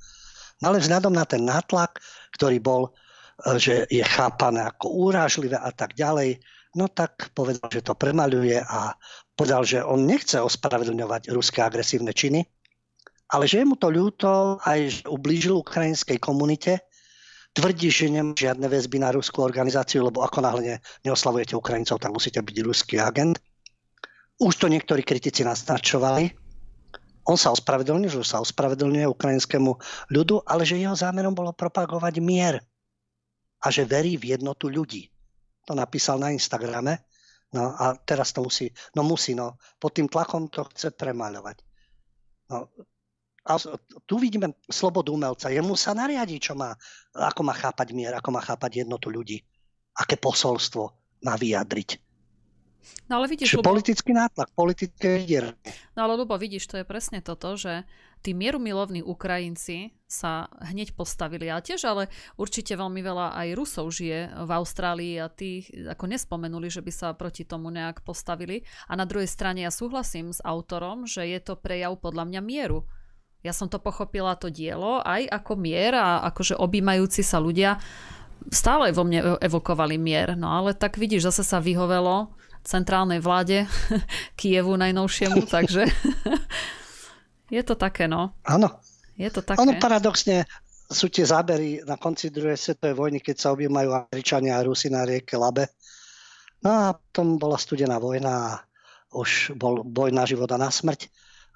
No 0.64 0.72
ale 0.72 0.80
vzhľadom 0.80 1.12
na 1.12 1.28
ten 1.28 1.44
nátlak, 1.44 2.00
ktorý 2.32 2.56
bol, 2.64 2.82
e, 2.88 3.60
že 3.60 3.84
je 3.92 4.00
chápané 4.00 4.64
ako 4.64 5.12
úražlivé 5.12 5.60
a 5.60 5.68
tak 5.76 5.92
ďalej, 5.92 6.40
no 6.80 6.88
tak 6.88 7.28
povedal, 7.36 7.68
že 7.68 7.84
to 7.84 7.92
premaľuje 7.92 8.64
a 8.64 8.96
povedal, 9.36 9.62
že 9.68 9.84
on 9.84 10.08
nechce 10.08 10.40
ospravedlňovať 10.40 11.28
ruské 11.36 11.60
agresívne 11.60 12.16
činy, 12.16 12.40
ale 13.28 13.44
že 13.44 13.60
je 13.60 13.68
mu 13.68 13.76
to 13.76 13.92
ľúto 13.92 14.56
aj, 14.64 14.80
že 14.88 15.02
ublížil 15.04 15.60
ukrajinskej 15.60 16.16
komunite, 16.16 16.80
tvrdí, 17.54 17.92
že 17.92 18.10
nemá 18.10 18.34
žiadne 18.34 18.66
väzby 18.66 18.98
na 18.98 19.14
ruskú 19.14 19.44
organizáciu, 19.44 20.02
lebo 20.06 20.26
ako 20.26 20.42
náhle 20.42 20.82
neoslavujete 21.06 21.54
Ukrajincov, 21.54 22.02
tak 22.02 22.10
musíte 22.10 22.42
byť 22.42 22.56
ruský 22.66 22.98
agent. 22.98 23.38
Už 24.42 24.58
to 24.58 24.66
niektorí 24.66 25.06
kritici 25.06 25.46
naznačovali. 25.46 26.34
On 27.24 27.38
sa 27.40 27.54
ospravedlnil, 27.54 28.10
že 28.12 28.20
sa 28.26 28.42
ospravedlňuje 28.44 29.08
ukrajinskému 29.08 29.70
ľudu, 30.12 30.44
ale 30.44 30.68
že 30.68 30.76
jeho 30.76 30.92
zámerom 30.92 31.32
bolo 31.32 31.56
propagovať 31.56 32.14
mier 32.20 32.60
a 33.64 33.66
že 33.72 33.88
verí 33.88 34.20
v 34.20 34.36
jednotu 34.36 34.68
ľudí. 34.68 35.08
To 35.64 35.72
napísal 35.72 36.20
na 36.20 36.34
Instagrame. 36.36 37.00
No 37.54 37.72
a 37.72 37.96
teraz 37.96 38.34
to 38.34 38.42
musí, 38.44 38.68
no 38.98 39.06
musí, 39.06 39.32
no 39.32 39.56
pod 39.78 39.94
tým 39.94 40.10
tlakom 40.10 40.50
to 40.50 40.66
chce 40.74 40.92
premaľovať. 40.98 41.62
No, 42.50 42.68
a 43.44 43.60
tu 44.04 44.14
vidíme 44.16 44.56
slobodu 44.68 45.12
umelca. 45.12 45.52
Jemu 45.52 45.76
sa 45.76 45.92
nariadí, 45.92 46.40
čo 46.40 46.56
má, 46.56 46.72
ako 47.12 47.40
má 47.44 47.54
chápať 47.56 47.92
mier, 47.92 48.12
ako 48.16 48.32
má 48.32 48.40
chápať 48.40 48.84
jednotu 48.84 49.12
ľudí. 49.12 49.40
Aké 49.96 50.16
posolstvo 50.16 50.92
má 51.24 51.36
vyjadriť. 51.36 52.03
No 53.08 53.20
ale 53.20 53.26
vidíš, 53.28 53.54
Čiže 53.54 53.58
Lubo... 53.60 53.70
politický 53.74 54.10
nátlak, 54.12 54.48
politické 54.52 55.20
vydieranie. 55.22 55.70
No 55.96 56.08
ale 56.08 56.20
Lubo, 56.20 56.36
vidíš, 56.36 56.68
to 56.68 56.80
je 56.80 56.86
presne 56.86 57.20
toto, 57.24 57.56
že 57.56 57.84
tí 58.24 58.32
mierumilovní 58.32 59.04
Ukrajinci 59.04 59.92
sa 60.08 60.48
hneď 60.64 60.96
postavili. 60.96 61.52
A 61.52 61.60
tiež 61.60 61.84
ale 61.84 62.08
určite 62.40 62.72
veľmi 62.72 63.04
veľa 63.04 63.36
aj 63.36 63.48
Rusov 63.52 63.92
žije 63.92 64.32
v 64.32 64.50
Austrálii 64.50 65.20
a 65.20 65.28
tí 65.28 65.68
ako 65.68 66.08
nespomenuli, 66.08 66.72
že 66.72 66.80
by 66.80 66.92
sa 66.94 67.08
proti 67.12 67.44
tomu 67.44 67.68
nejak 67.68 68.00
postavili. 68.00 68.64
A 68.88 68.96
na 68.96 69.04
druhej 69.04 69.28
strane 69.28 69.66
ja 69.66 69.72
súhlasím 69.74 70.32
s 70.32 70.40
autorom, 70.40 71.04
že 71.04 71.28
je 71.28 71.40
to 71.44 71.60
prejav 71.60 72.00
podľa 72.00 72.24
mňa 72.30 72.40
mieru. 72.40 72.88
Ja 73.44 73.52
som 73.52 73.68
to 73.68 73.76
pochopila 73.76 74.40
to 74.40 74.48
dielo 74.48 75.04
aj 75.04 75.28
ako 75.28 75.60
mier 75.60 75.92
a 75.92 76.24
akože 76.32 76.56
objímajúci 76.56 77.20
sa 77.20 77.36
ľudia 77.36 77.76
stále 78.48 78.88
vo 78.92 79.04
mne 79.04 79.36
evokovali 79.36 80.00
mier. 80.00 80.32
No 80.32 80.48
ale 80.48 80.72
tak 80.72 80.96
vidíš, 80.96 81.28
zase 81.28 81.44
sa 81.44 81.60
vyhovelo 81.60 82.32
centrálnej 82.64 83.20
vláde 83.20 83.68
Kievu 84.40 84.74
najnovšiemu, 84.80 85.44
takže 85.54 85.84
je 87.56 87.62
to 87.62 87.76
také, 87.76 88.08
no. 88.08 88.32
Áno. 88.48 88.80
Je 89.14 89.30
to 89.30 89.46
také. 89.46 89.62
Áno, 89.62 89.78
paradoxne 89.78 90.42
sú 90.90 91.06
tie 91.06 91.22
zábery 91.22 91.86
na 91.86 91.94
konci 91.94 92.34
druhej 92.34 92.58
svetovej 92.58 92.98
vojny, 92.98 93.18
keď 93.22 93.36
sa 93.38 93.54
objímajú 93.54 93.94
Američania 93.94 94.58
a 94.58 94.66
Rusi 94.66 94.90
na 94.90 95.06
rieke 95.06 95.38
Labe. 95.38 95.70
No 96.66 96.68
a 96.72 96.84
potom 96.98 97.38
bola 97.38 97.54
studená 97.54 98.02
vojna 98.02 98.32
a 98.32 98.50
už 99.14 99.54
bol 99.54 99.86
boj 99.86 100.10
na 100.10 100.26
život 100.26 100.50
a 100.50 100.58
na 100.58 100.66
smrť, 100.66 101.06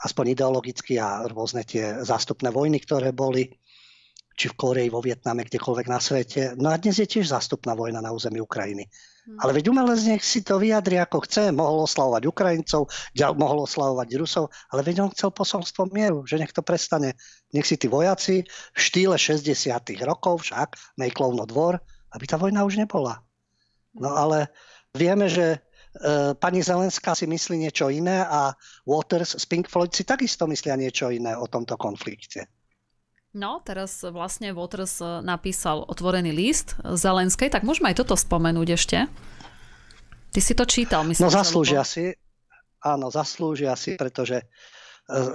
aspoň 0.06 0.38
ideologicky 0.38 1.02
a 1.02 1.26
rôzne 1.26 1.66
tie 1.66 1.98
zástupné 2.06 2.54
vojny, 2.54 2.78
ktoré 2.78 3.10
boli. 3.10 3.50
či 4.38 4.46
v 4.46 4.54
Koreji, 4.54 4.94
vo 4.94 5.02
Vietname, 5.02 5.42
kdekoľvek 5.42 5.86
na 5.90 5.98
svete. 5.98 6.54
No 6.54 6.70
a 6.70 6.78
dnes 6.78 6.94
je 7.02 7.10
tiež 7.10 7.26
zástupná 7.26 7.74
vojna 7.74 7.98
na 7.98 8.14
území 8.14 8.38
Ukrajiny. 8.38 8.86
Hmm. 9.28 9.44
Ale 9.44 9.60
veď 9.60 9.68
umelec 9.68 10.00
nech 10.08 10.24
si 10.24 10.40
to 10.40 10.56
vyjadri 10.56 10.96
ako 10.96 11.28
chce, 11.28 11.52
mohol 11.52 11.84
oslavovať 11.84 12.24
Ukrajincov, 12.24 12.88
mohol 13.36 13.68
oslavovať 13.68 14.08
Rusov, 14.16 14.48
ale 14.72 14.80
veď 14.80 15.04
on 15.04 15.12
chcel 15.12 15.28
posolstvo 15.36 15.92
mieru, 15.92 16.24
že 16.24 16.40
nech 16.40 16.56
to 16.56 16.64
prestane. 16.64 17.12
Nech 17.52 17.68
si 17.68 17.76
tí 17.76 17.92
vojaci 17.92 18.48
v 18.48 18.78
štýle 18.80 19.20
60 19.20 19.52
rokov 20.08 20.48
však, 20.48 20.96
Mejklovno 20.96 21.44
dvor, 21.44 21.76
aby 22.16 22.24
tá 22.24 22.40
vojna 22.40 22.64
už 22.64 22.80
nebola. 22.80 23.20
No 23.92 24.16
ale 24.16 24.48
vieme, 24.96 25.28
že 25.28 25.60
e, 25.60 26.32
pani 26.32 26.64
Zelenská 26.64 27.12
si 27.12 27.28
myslí 27.28 27.68
niečo 27.68 27.92
iné 27.92 28.24
a 28.24 28.56
Waters 28.88 29.36
z 29.36 29.44
Pink 29.44 29.68
Floyd 29.68 29.92
si 29.92 30.08
takisto 30.08 30.48
myslia 30.48 30.80
niečo 30.80 31.12
iné 31.12 31.36
o 31.36 31.44
tomto 31.44 31.76
konflikte. 31.76 32.48
No, 33.36 33.60
teraz 33.60 34.00
vlastne 34.08 34.56
Waters 34.56 35.04
e, 35.04 35.20
napísal 35.20 35.84
otvorený 35.84 36.32
list 36.32 36.80
Zelenskej, 36.80 37.52
tak 37.52 37.60
môžeme 37.60 37.92
aj 37.92 38.00
toto 38.00 38.16
spomenúť 38.16 38.68
ešte. 38.72 39.04
Ty 40.32 40.40
si 40.40 40.52
to 40.56 40.64
čítal, 40.64 41.04
myslím. 41.04 41.28
No 41.28 41.32
zaslúžia 41.32 41.84
si, 41.84 42.16
áno, 42.80 43.12
zaslúžia 43.12 43.76
si, 43.76 44.00
pretože 44.00 44.40
e, 44.40 44.46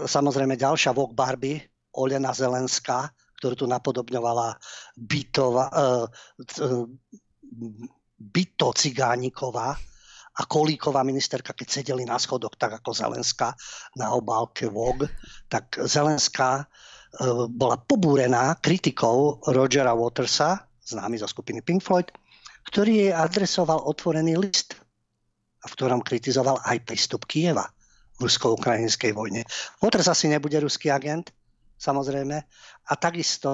samozrejme 0.09 0.57
ďalšia 0.57 0.89
Vogue 0.89 1.13
Barbie, 1.13 1.61
Olena 1.93 2.33
Zelenská, 2.33 3.13
ktorú 3.37 3.53
tu 3.53 3.65
napodobňovala 3.69 4.57
bytova, 4.97 5.69
e, 5.69 5.73
byto 8.17 8.67
Cigániková 8.73 9.77
a 10.33 10.41
Kolíková 10.49 11.05
ministerka, 11.05 11.53
keď 11.53 11.67
sedeli 11.69 12.09
na 12.09 12.17
schodoch, 12.17 12.57
tak 12.57 12.81
ako 12.81 12.89
Zelenská 12.89 13.53
na 14.01 14.17
obálke 14.17 14.65
Vogue, 14.65 15.05
tak 15.45 15.77
Zelenská 15.85 16.65
bola 17.53 17.77
pobúrená 17.77 18.57
kritikou 18.57 19.37
Rogera 19.45 19.93
Watersa, 19.93 20.65
známy 20.81 21.21
zo 21.21 21.29
skupiny 21.29 21.61
Pink 21.61 21.85
Floyd, 21.85 22.09
ktorý 22.73 23.07
jej 23.07 23.11
adresoval 23.13 23.85
otvorený 23.85 24.39
list, 24.39 24.73
v 25.63 25.71
ktorom 25.77 26.01
kritizoval 26.01 26.59
aj 26.65 26.81
prístup 26.83 27.29
Kieva 27.29 27.69
v 28.17 28.29
rusko-ukrajinskej 28.29 29.13
vojne. 29.13 29.45
Waters 29.79 30.09
asi 30.09 30.29
nebude 30.29 30.57
ruský 30.59 30.89
agent, 30.89 31.29
samozrejme, 31.77 32.37
a 32.89 32.93
takisto 32.97 33.49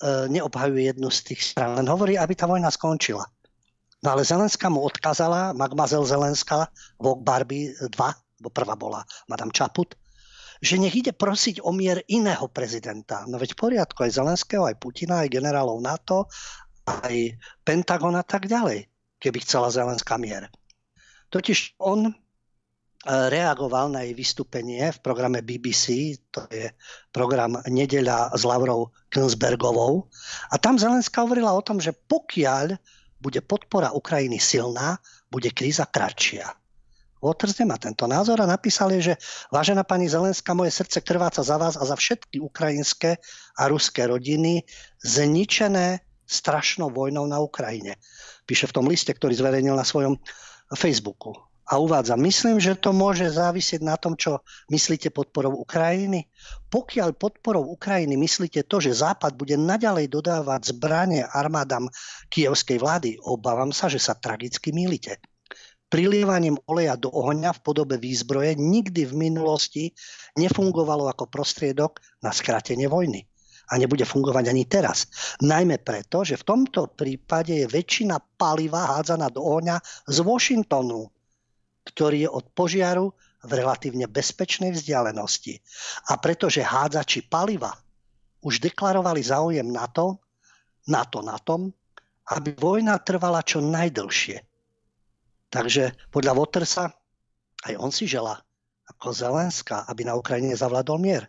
e, 0.00 0.28
neobhajuje 0.32 0.96
jednu 0.96 1.08
z 1.12 1.32
tých 1.32 1.40
strán, 1.42 1.76
len 1.76 1.86
hovorí, 1.88 2.16
aby 2.16 2.32
tá 2.32 2.48
vojna 2.48 2.72
skončila. 2.72 3.24
No 4.04 4.08
ale 4.12 4.28
Zelenská 4.28 4.68
mu 4.68 4.84
odkázala, 4.84 5.56
Magmazel 5.56 6.04
Zelenská, 6.04 6.68
Vogue 7.00 7.24
Barbie 7.24 7.72
2, 7.76 7.92
bo 8.44 8.48
prvá 8.52 8.76
bola 8.76 9.00
Madame 9.26 9.50
Čaput, 9.50 9.96
že 10.60 10.80
nech 10.80 10.94
ide 10.96 11.12
prosiť 11.12 11.60
o 11.64 11.70
mier 11.72 12.00
iného 12.08 12.46
prezidenta. 12.48 13.24
No 13.28 13.36
veď 13.36 13.56
v 13.56 13.60
poriadku, 13.60 13.98
aj 14.04 14.16
Zelenského, 14.16 14.64
aj 14.64 14.80
Putina, 14.80 15.24
aj 15.24 15.32
generálov 15.32 15.78
NATO, 15.80 16.30
aj 16.86 17.36
Pentagon 17.66 18.14
a 18.14 18.24
tak 18.24 18.46
ďalej, 18.46 18.86
keby 19.18 19.38
chcela 19.42 19.72
Zelenská 19.72 20.16
mier. 20.16 20.48
Totiž 21.28 21.82
on 21.82 22.06
e, 22.06 22.12
reagoval 23.06 23.90
na 23.90 24.06
jej 24.06 24.14
vystúpenie 24.14 24.94
v 24.94 25.02
programe 25.02 25.42
BBC, 25.42 26.16
to 26.30 26.46
je 26.48 26.70
program 27.10 27.58
Nedeľa 27.66 28.30
s 28.32 28.42
Lavrou 28.46 28.94
Knsbergovou. 29.10 30.06
A 30.52 30.56
tam 30.62 30.78
Zelenská 30.78 31.26
hovorila 31.26 31.50
o 31.52 31.64
tom, 31.66 31.82
že 31.82 31.90
pokiaľ 31.90 32.78
bude 33.18 33.42
podpora 33.42 33.90
Ukrajiny 33.90 34.38
silná, 34.38 35.02
bude 35.32 35.50
kríza 35.50 35.88
kratšia. 35.88 36.46
Waters 37.26 37.58
nemá 37.58 37.74
tento 37.74 38.06
názor 38.06 38.38
a 38.38 38.46
napísal 38.46 38.94
je, 38.94 39.10
že 39.10 39.14
vážená 39.50 39.82
pani 39.82 40.06
Zelenská, 40.06 40.54
moje 40.54 40.70
srdce 40.70 41.02
krváca 41.02 41.42
za 41.42 41.58
vás 41.58 41.74
a 41.74 41.82
za 41.82 41.98
všetky 41.98 42.38
ukrajinské 42.38 43.18
a 43.58 43.66
ruské 43.66 44.06
rodiny 44.06 44.62
zničené 45.02 46.06
strašnou 46.22 46.94
vojnou 46.94 47.26
na 47.26 47.42
Ukrajine. 47.42 47.98
Píše 48.46 48.70
v 48.70 48.74
tom 48.78 48.86
liste, 48.86 49.10
ktorý 49.10 49.34
zverejnil 49.34 49.74
na 49.74 49.82
svojom 49.82 50.22
Facebooku. 50.70 51.34
A 51.66 51.82
uvádza, 51.82 52.14
myslím, 52.14 52.62
že 52.62 52.78
to 52.78 52.94
môže 52.94 53.26
závisieť 53.26 53.82
na 53.82 53.98
tom, 53.98 54.14
čo 54.14 54.46
myslíte 54.70 55.10
podporou 55.10 55.66
Ukrajiny. 55.66 56.30
Pokiaľ 56.70 57.18
podporou 57.18 57.74
Ukrajiny 57.74 58.14
myslíte 58.14 58.62
to, 58.70 58.78
že 58.78 59.02
Západ 59.02 59.34
bude 59.34 59.58
naďalej 59.58 60.06
dodávať 60.06 60.70
zbranie 60.70 61.26
armádam 61.26 61.90
kievskej 62.30 62.78
vlády, 62.78 63.10
obávam 63.18 63.74
sa, 63.74 63.90
že 63.90 63.98
sa 63.98 64.14
tragicky 64.14 64.70
mýlite 64.70 65.18
prilievaním 65.86 66.58
oleja 66.66 66.98
do 66.98 67.10
ohňa 67.14 67.54
v 67.56 67.60
podobe 67.62 67.96
výzbroje 67.96 68.58
nikdy 68.58 69.06
v 69.06 69.14
minulosti 69.14 69.84
nefungovalo 70.34 71.06
ako 71.06 71.30
prostriedok 71.30 72.02
na 72.22 72.34
skrátenie 72.34 72.90
vojny. 72.90 73.22
A 73.66 73.82
nebude 73.82 74.06
fungovať 74.06 74.44
ani 74.46 74.64
teraz. 74.70 75.10
Najmä 75.42 75.82
preto, 75.82 76.22
že 76.22 76.38
v 76.38 76.46
tomto 76.46 76.94
prípade 76.94 77.50
je 77.50 77.66
väčšina 77.66 78.38
paliva 78.38 78.94
hádzaná 78.94 79.26
do 79.26 79.42
ohňa 79.42 79.82
z 80.06 80.22
Washingtonu, 80.22 81.10
ktorý 81.82 82.26
je 82.26 82.30
od 82.30 82.46
požiaru 82.54 83.10
v 83.42 83.50
relatívne 83.50 84.06
bezpečnej 84.06 84.70
vzdialenosti. 84.70 85.58
A 86.10 86.18
pretože 86.22 86.62
hádzači 86.62 87.26
paliva 87.26 87.74
už 88.46 88.62
deklarovali 88.62 89.22
záujem 89.26 89.66
na 89.66 89.90
to, 89.90 90.22
na 90.86 91.02
to 91.02 91.18
na 91.26 91.34
tom, 91.42 91.74
aby 92.30 92.54
vojna 92.54 93.02
trvala 93.02 93.42
čo 93.42 93.58
najdlšie 93.58 94.55
Takže 95.56 95.96
podľa 96.12 96.36
Watersa 96.36 96.92
aj 97.64 97.74
on 97.80 97.88
si 97.88 98.04
želá 98.04 98.36
ako 98.86 99.16
Zelenská, 99.16 99.88
aby 99.88 100.04
na 100.04 100.14
Ukrajine 100.14 100.52
zavládol 100.52 101.00
mier 101.00 101.24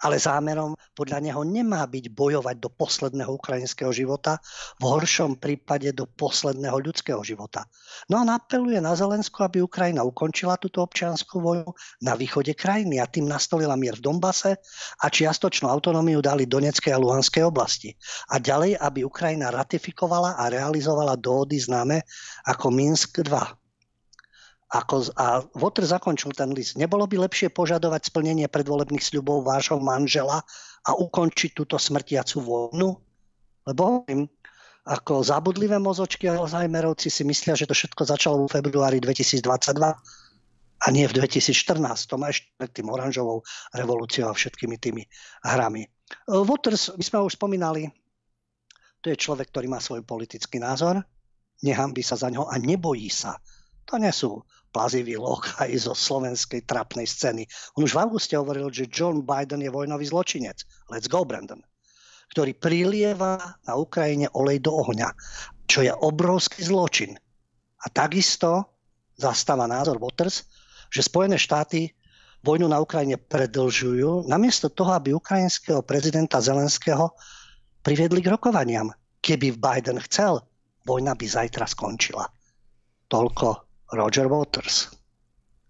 ale 0.00 0.16
zámerom 0.16 0.74
podľa 0.96 1.18
neho 1.20 1.42
nemá 1.44 1.84
byť 1.84 2.12
bojovať 2.12 2.56
do 2.56 2.68
posledného 2.72 3.30
ukrajinského 3.36 3.92
života, 3.92 4.40
v 4.80 4.84
horšom 4.88 5.36
prípade 5.36 5.92
do 5.92 6.08
posledného 6.08 6.76
ľudského 6.80 7.20
života. 7.20 7.68
No 8.08 8.20
a 8.20 8.24
apeluje 8.36 8.80
na 8.80 8.96
Zelensko, 8.96 9.44
aby 9.44 9.60
Ukrajina 9.60 10.00
ukončila 10.02 10.56
túto 10.56 10.80
občianskú 10.80 11.40
vojnu 11.40 11.70
na 12.00 12.16
východe 12.16 12.56
krajiny 12.56 12.98
a 12.98 13.06
tým 13.06 13.28
nastolila 13.28 13.76
mier 13.76 13.96
v 14.00 14.04
Dombase 14.08 14.56
a 15.00 15.06
čiastočnú 15.06 15.68
autonómiu 15.68 16.24
dali 16.24 16.48
Donetskej 16.48 16.96
a 16.96 17.02
Luhanskej 17.02 17.44
oblasti. 17.44 17.92
A 18.32 18.40
ďalej, 18.40 18.80
aby 18.80 19.04
Ukrajina 19.04 19.52
ratifikovala 19.52 20.40
a 20.40 20.48
realizovala 20.48 21.14
dohody 21.20 21.60
známe 21.60 22.02
ako 22.48 22.72
Minsk 22.72 23.20
2. 23.22 23.69
Ako, 24.70 25.10
a 25.18 25.42
Votr 25.58 25.82
zakončil 25.82 26.30
ten 26.30 26.54
list. 26.54 26.78
Nebolo 26.78 27.02
by 27.10 27.26
lepšie 27.26 27.50
požadovať 27.50 28.06
splnenie 28.06 28.46
predvolebných 28.46 29.02
sľubov 29.02 29.42
vášho 29.42 29.82
manžela 29.82 30.46
a 30.86 30.90
ukončiť 30.94 31.58
túto 31.58 31.74
smrtiacu 31.74 32.38
vojnu? 32.38 32.88
Lebo 33.66 33.80
hovorím, 33.82 34.30
ako 34.86 35.26
zabudlivé 35.26 35.76
mozočky 35.82 36.30
Alzheimerovci 36.30 37.10
si 37.10 37.26
myslia, 37.26 37.58
že 37.58 37.66
to 37.66 37.74
všetko 37.74 38.02
začalo 38.06 38.46
v 38.46 38.54
februári 38.62 39.02
2022 39.02 39.42
a 40.80 40.86
nie 40.88 41.04
v 41.04 41.12
2014. 41.18 42.08
To 42.08 42.16
má 42.16 42.32
ešte 42.32 42.48
pred 42.56 42.70
tým 42.72 42.88
oranžovou 42.88 43.44
revolúciou 43.76 44.30
a 44.30 44.38
všetkými 44.38 44.80
tými 44.80 45.02
hrami. 45.44 45.84
Waters, 46.30 46.94
my 46.96 47.04
sme 47.04 47.18
už 47.26 47.36
spomínali, 47.36 47.90
to 49.04 49.12
je 49.12 49.20
človek, 49.20 49.52
ktorý 49.52 49.66
má 49.68 49.82
svoj 49.82 50.06
politický 50.06 50.62
názor, 50.62 51.04
nehambí 51.60 52.00
sa 52.00 52.16
za 52.16 52.32
ňo 52.32 52.48
a 52.48 52.56
nebojí 52.56 53.12
sa. 53.12 53.36
To 53.92 54.00
nie 54.00 54.10
sú 54.14 54.40
plazivý 54.70 55.18
lokaj 55.18 55.70
zo 55.76 55.94
slovenskej 55.94 56.62
trapnej 56.64 57.06
scény. 57.06 57.46
On 57.74 57.82
už 57.82 57.94
v 57.94 58.02
auguste 58.06 58.34
hovoril, 58.38 58.70
že 58.70 58.90
John 58.90 59.26
Biden 59.26 59.62
je 59.62 59.70
vojnový 59.70 60.06
zločinec. 60.06 60.62
Let's 60.90 61.10
go, 61.10 61.26
Brandon. 61.26 61.60
Ktorý 62.30 62.54
prilieva 62.54 63.58
na 63.66 63.74
Ukrajine 63.74 64.30
olej 64.38 64.62
do 64.62 64.70
ohňa, 64.70 65.10
čo 65.66 65.82
je 65.82 65.90
obrovský 65.90 66.62
zločin. 66.62 67.18
A 67.82 67.86
takisto 67.90 68.78
zastáva 69.18 69.66
názor 69.66 69.98
Waters, 69.98 70.46
že 70.90 71.06
Spojené 71.06 71.38
štáty 71.38 71.90
vojnu 72.40 72.66
na 72.70 72.80
Ukrajine 72.80 73.20
predlžujú, 73.20 74.26
namiesto 74.26 74.72
toho, 74.72 74.96
aby 74.96 75.12
ukrajinského 75.12 75.84
prezidenta 75.84 76.40
Zelenského 76.40 77.12
priviedli 77.84 78.24
k 78.24 78.32
rokovaniam. 78.32 78.88
Keby 79.20 79.60
Biden 79.60 80.00
chcel, 80.08 80.40
vojna 80.88 81.12
by 81.12 81.26
zajtra 81.28 81.68
skončila. 81.68 82.24
Toľko 83.10 83.69
Roger 83.92 84.30
Waters. 84.30 84.90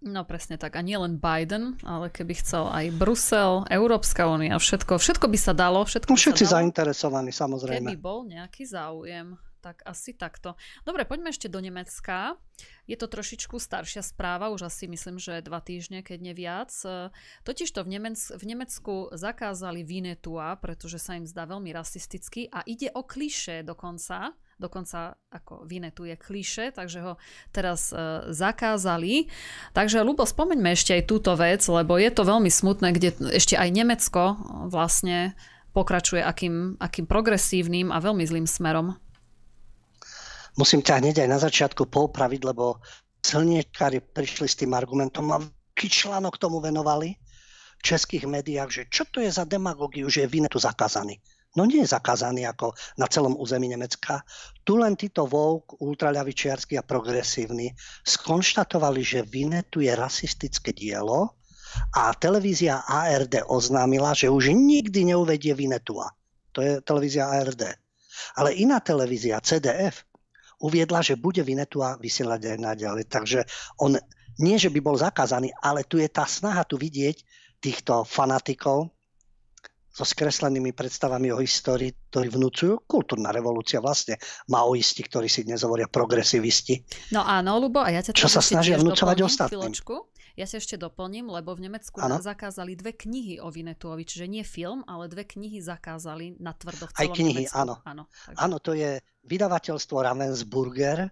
No 0.01 0.25
presne 0.25 0.57
tak. 0.57 0.81
A 0.81 0.83
nie 0.85 0.97
len 0.97 1.21
Biden, 1.21 1.77
ale 1.85 2.09
keby 2.09 2.41
chcel 2.41 2.73
aj 2.73 2.89
Brusel, 2.97 3.68
Európska 3.68 4.25
únia, 4.25 4.57
všetko, 4.57 4.97
všetko 4.97 5.29
by 5.29 5.39
sa 5.39 5.53
dalo. 5.53 5.85
Všetko 5.85 6.12
no, 6.12 6.16
všetci 6.16 6.45
dalo, 6.49 6.55
zainteresovaní, 6.57 7.31
samozrejme. 7.37 7.93
Keby 7.93 8.01
bol 8.01 8.25
nejaký 8.25 8.64
záujem. 8.64 9.37
Tak 9.61 9.85
asi 9.85 10.16
takto. 10.16 10.57
Dobre, 10.89 11.05
poďme 11.05 11.37
ešte 11.37 11.45
do 11.45 11.61
Nemecka. 11.61 12.41
Je 12.89 12.97
to 12.97 13.12
trošičku 13.12 13.61
staršia 13.61 14.01
správa, 14.01 14.49
už 14.49 14.73
asi 14.73 14.89
myslím, 14.89 15.21
že 15.21 15.45
dva 15.45 15.61
týždne, 15.61 16.01
keď 16.01 16.18
nie 16.25 16.33
viac. 16.33 16.73
Totižto 17.45 17.85
v, 17.85 17.89
Nemec- 17.93 18.33
v 18.33 18.45
Nemecku 18.49 19.12
zakázali 19.12 19.85
Vinetua, 19.85 20.57
pretože 20.57 20.97
sa 20.97 21.21
im 21.21 21.29
zdá 21.29 21.45
veľmi 21.45 21.77
rasistický 21.77 22.49
a 22.49 22.64
ide 22.64 22.89
o 22.97 23.05
kliše 23.05 23.61
dokonca 23.61 24.33
dokonca 24.61 25.17
ako 25.33 25.65
je 26.05 26.17
kliše, 26.21 26.77
takže 26.77 27.01
ho 27.01 27.13
teraz 27.51 27.91
e, 27.91 28.29
zakázali. 28.29 29.33
Takže 29.73 30.05
Lubo, 30.05 30.29
spomeňme 30.29 30.77
ešte 30.77 31.01
aj 31.01 31.09
túto 31.09 31.33
vec, 31.35 31.65
lebo 31.65 31.97
je 31.97 32.13
to 32.13 32.29
veľmi 32.29 32.53
smutné, 32.53 32.93
kde 32.93 33.17
ešte 33.33 33.57
aj 33.57 33.69
Nemecko 33.73 34.37
vlastne 34.69 35.33
pokračuje 35.73 36.21
akým, 36.21 36.77
akým 36.77 37.09
progresívnym 37.09 37.89
a 37.89 37.99
veľmi 37.99 38.25
zlým 38.29 38.45
smerom. 38.45 39.01
Musím 40.61 40.85
ťa 40.85 41.01
hneď 41.01 41.25
aj 41.25 41.29
na 41.31 41.39
začiatku 41.41 41.89
popraviť, 41.89 42.41
lebo 42.45 42.85
silniečkári 43.25 44.05
prišli 44.05 44.47
s 44.51 44.59
tým 44.61 44.77
argumentom 44.77 45.31
a 45.33 45.41
článok 45.81 46.37
tomu 46.37 46.61
venovali 46.61 47.17
v 47.81 47.83
českých 47.83 48.29
médiách, 48.29 48.69
že 48.69 48.83
čo 48.93 49.09
to 49.09 49.25
je 49.25 49.33
za 49.33 49.49
demagogiu, 49.49 50.05
že 50.13 50.29
je 50.29 50.33
Vinetu 50.33 50.61
zakázaný. 50.61 51.17
No 51.59 51.66
nie 51.66 51.82
je 51.82 51.90
zakázaný 51.90 52.46
ako 52.46 52.70
na 52.94 53.11
celom 53.11 53.34
území 53.34 53.66
Nemecka. 53.66 54.22
Tu 54.62 54.78
len 54.78 54.94
títo 54.94 55.26
Vogue, 55.26 55.74
ultraľavičiarsky 55.82 56.78
a 56.78 56.86
progresívny, 56.86 57.74
skonštatovali, 58.07 59.03
že 59.03 59.26
Vinetu 59.26 59.82
je 59.82 59.90
rasistické 59.90 60.70
dielo 60.70 61.34
a 61.98 62.14
televízia 62.14 62.86
ARD 62.86 63.46
oznámila, 63.51 64.14
že 64.14 64.30
už 64.30 64.55
nikdy 64.55 65.11
neuvedie 65.11 65.55
Vinetua. 65.55 66.14
To 66.55 66.62
je 66.62 66.78
televízia 66.82 67.30
ARD. 67.30 67.66
Ale 68.38 68.55
iná 68.55 68.78
televízia, 68.78 69.42
CDF, 69.42 70.07
uviedla, 70.62 71.03
že 71.03 71.18
bude 71.18 71.42
Vinetua 71.42 71.98
vysielať 71.98 72.55
aj 72.55 72.59
naďalej. 72.62 73.05
Takže 73.11 73.40
on 73.82 73.98
nie, 74.38 74.55
že 74.55 74.70
by 74.70 74.78
bol 74.78 74.94
zakázaný, 74.94 75.51
ale 75.59 75.82
tu 75.82 75.98
je 75.98 76.07
tá 76.07 76.26
snaha 76.26 76.62
tu 76.62 76.78
vidieť 76.78 77.16
týchto 77.59 78.07
fanatikov, 78.07 78.92
so 79.91 80.07
skreslenými 80.07 80.70
predstavami 80.70 81.34
o 81.34 81.43
histórii, 81.43 81.91
ktorí 81.91 82.30
vnúcujú 82.30 82.86
kultúrna 82.86 83.34
revolúcia 83.34 83.82
vlastne. 83.82 84.16
Maoisti, 84.47 85.03
ktorí 85.03 85.26
si 85.26 85.43
dnes 85.43 85.66
hovoria 85.66 85.91
progresivisti. 85.91 86.86
No 87.11 87.26
áno, 87.26 87.59
Lubo, 87.59 87.82
a 87.82 87.91
ja 87.91 88.01
ťa 88.01 88.14
Čo 88.14 88.30
sa 88.30 88.41
snažia 88.41 88.78
vnúcovať 88.78 89.18
ostatným. 89.26 89.74
Chvíľočku. 89.74 89.95
Ja 90.38 90.47
sa 90.47 90.62
ešte 90.62 90.78
doplním, 90.78 91.26
lebo 91.26 91.53
v 91.59 91.68
Nemecku 91.68 91.99
ano? 91.99 92.22
zakázali 92.22 92.78
dve 92.78 92.95
knihy 92.95 93.43
o 93.43 93.51
Vinetuovi, 93.51 94.07
čiže 94.07 94.30
nie 94.30 94.47
film, 94.47 94.86
ale 94.86 95.11
dve 95.11 95.26
knihy 95.26 95.59
zakázali 95.59 96.38
na 96.38 96.55
tvrdo 96.55 96.86
v 96.86 96.93
celom 96.95 97.03
Aj 97.03 97.09
knihy, 97.18 97.45
Nemecku. 97.45 97.61
áno. 97.61 97.74
Áno, 97.82 98.03
takže... 98.09 98.38
áno, 98.41 98.57
to 98.62 98.72
je 98.78 98.91
vydavateľstvo 99.26 99.97
Ravensburger, 100.01 101.11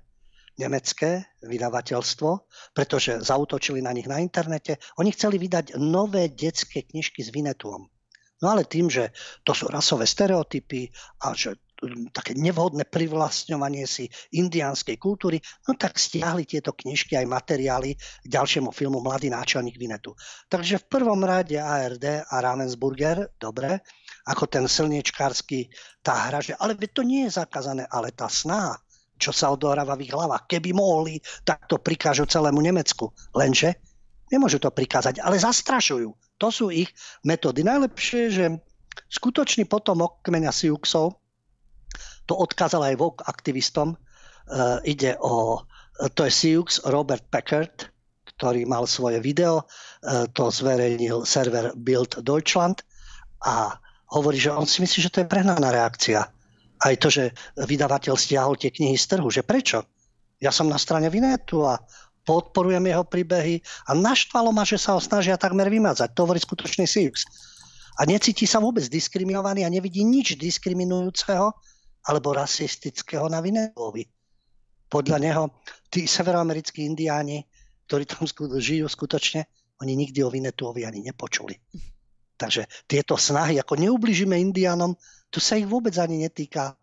nemecké 0.57 1.29
vydavateľstvo, 1.43 2.31
pretože 2.72 3.20
zautočili 3.20 3.83
na 3.83 3.93
nich 3.93 4.07
na 4.07 4.22
internete. 4.22 4.79
Oni 5.03 5.11
chceli 5.12 5.37
vydať 5.37 5.76
nové 5.76 6.31
detské 6.31 6.87
knižky 6.87 7.20
s 7.20 7.35
Vinetuom. 7.35 7.91
No 8.39 8.55
ale 8.55 8.70
tým, 8.70 8.86
že 8.86 9.11
to 9.43 9.51
sú 9.51 9.66
rasové 9.66 10.07
stereotypy 10.07 10.86
a 11.26 11.34
že 11.34 11.59
mm, 11.82 12.14
také 12.14 12.39
nevhodné 12.39 12.86
privlastňovanie 12.86 13.82
si 13.82 14.07
indiánskej 14.30 14.95
kultúry, 14.95 15.43
no 15.66 15.74
tak 15.74 15.99
stiahli 15.99 16.47
tieto 16.47 16.70
knižky 16.70 17.18
aj 17.18 17.26
materiály 17.26 17.99
k 17.99 18.26
ďalšiemu 18.30 18.70
filmu 18.70 19.03
Mladý 19.03 19.34
náčelník 19.34 19.74
Vinetu. 19.74 20.14
Takže 20.47 20.86
v 20.86 20.89
prvom 20.91 21.18
rade 21.26 21.59
ARD 21.59 22.22
a 22.30 22.34
Ravensburger, 22.39 23.34
dobre, 23.43 23.82
ako 24.30 24.47
ten 24.47 24.64
silniečkársky, 24.70 25.66
tá 25.99 26.30
hra, 26.30 26.39
že 26.39 26.55
ale 26.55 26.78
to 26.78 27.03
nie 27.03 27.26
je 27.26 27.43
zakázané, 27.43 27.91
ale 27.91 28.14
tá 28.14 28.30
snaha, 28.30 28.78
čo 29.18 29.34
sa 29.34 29.51
odohráva 29.51 29.99
v 29.99 30.07
ich 30.07 30.14
hlavách. 30.14 30.47
Keby 30.47 30.70
mohli, 30.70 31.18
tak 31.43 31.66
to 31.66 31.82
prikážu 31.82 32.22
celému 32.22 32.62
Nemecku. 32.62 33.11
Lenže 33.34 33.82
nemôžu 34.30 34.62
to 34.62 34.70
prikázať, 34.70 35.18
ale 35.18 35.43
zastrašujú. 35.43 36.28
To 36.39 36.49
sú 36.55 36.70
ich 36.70 36.91
metódy. 37.26 37.66
Najlepšie, 37.66 38.22
že 38.30 38.45
skutočný 39.11 39.66
potomok 39.66 40.22
kmeňa 40.22 40.55
Siuxov 40.55 41.18
to 42.28 42.34
odkázal 42.36 42.84
aj 42.84 42.95
Vogue 43.01 43.24
aktivistom. 43.24 43.97
Uh, 44.49 44.80
ide 44.84 45.16
o, 45.20 45.64
to 46.12 46.28
je 46.28 46.32
Siux 46.32 46.84
Robert 46.84 47.24
Packard, 47.32 47.89
ktorý 48.36 48.68
mal 48.68 48.84
svoje 48.84 49.20
video, 49.20 49.64
uh, 49.64 50.28
to 50.30 50.53
zverejnil 50.53 51.24
server 51.24 51.72
Bild 51.72 52.20
Deutschland 52.20 52.84
a 53.45 53.76
hovorí, 54.12 54.41
že 54.41 54.53
on 54.53 54.68
si 54.68 54.84
myslí, 54.84 54.99
že 55.05 55.12
to 55.12 55.20
je 55.24 55.30
prehnaná 55.30 55.68
reakcia. 55.72 56.28
Aj 56.78 56.95
to, 57.01 57.11
že 57.11 57.34
vydavateľ 57.59 58.14
stiahol 58.14 58.55
tie 58.57 58.70
knihy 58.70 58.95
z 58.95 59.16
trhu, 59.16 59.28
že 59.28 59.43
prečo? 59.43 59.84
Ja 60.39 60.55
som 60.55 60.70
na 60.70 60.78
strane 60.78 61.11
Vinetu 61.11 61.66
a 61.66 61.82
podporujem 62.29 62.85
jeho 62.85 63.09
príbehy 63.09 63.64
a 63.89 63.97
naštvalo 63.97 64.53
ma, 64.53 64.68
že 64.68 64.76
sa 64.76 64.93
ho 64.93 65.01
snažia 65.01 65.41
takmer 65.41 65.72
vymazať. 65.72 66.12
To 66.12 66.29
hovorí 66.29 66.37
skutočný 66.37 66.85
Siux. 66.85 67.24
A 67.97 68.05
necíti 68.05 68.45
sa 68.45 68.61
vôbec 68.61 68.85
diskriminovaný 68.85 69.64
a 69.64 69.72
nevidí 69.72 70.05
nič 70.05 70.37
diskriminujúceho 70.37 71.49
alebo 72.05 72.37
rasistického 72.37 73.26
na 73.33 73.41
Vinelovi. 73.41 74.05
Podľa 74.93 75.18
neho 75.18 75.45
tí 75.89 76.05
severoamerickí 76.05 76.85
indiáni, 76.85 77.49
ktorí 77.89 78.05
tam 78.05 78.29
žijú 78.61 78.85
skutočne, 78.85 79.49
oni 79.81 79.97
nikdy 79.97 80.20
o 80.20 80.29
Vinetuovi 80.29 80.85
ani 80.85 81.01
nepočuli. 81.09 81.57
Takže 82.39 82.87
tieto 82.87 83.18
snahy, 83.18 83.59
ako 83.59 83.74
neubližíme 83.81 84.37
indiánom, 84.37 84.95
tu 85.33 85.43
sa 85.43 85.59
ich 85.59 85.66
vôbec 85.66 85.97
ani 85.99 86.22
netýka. 86.22 86.76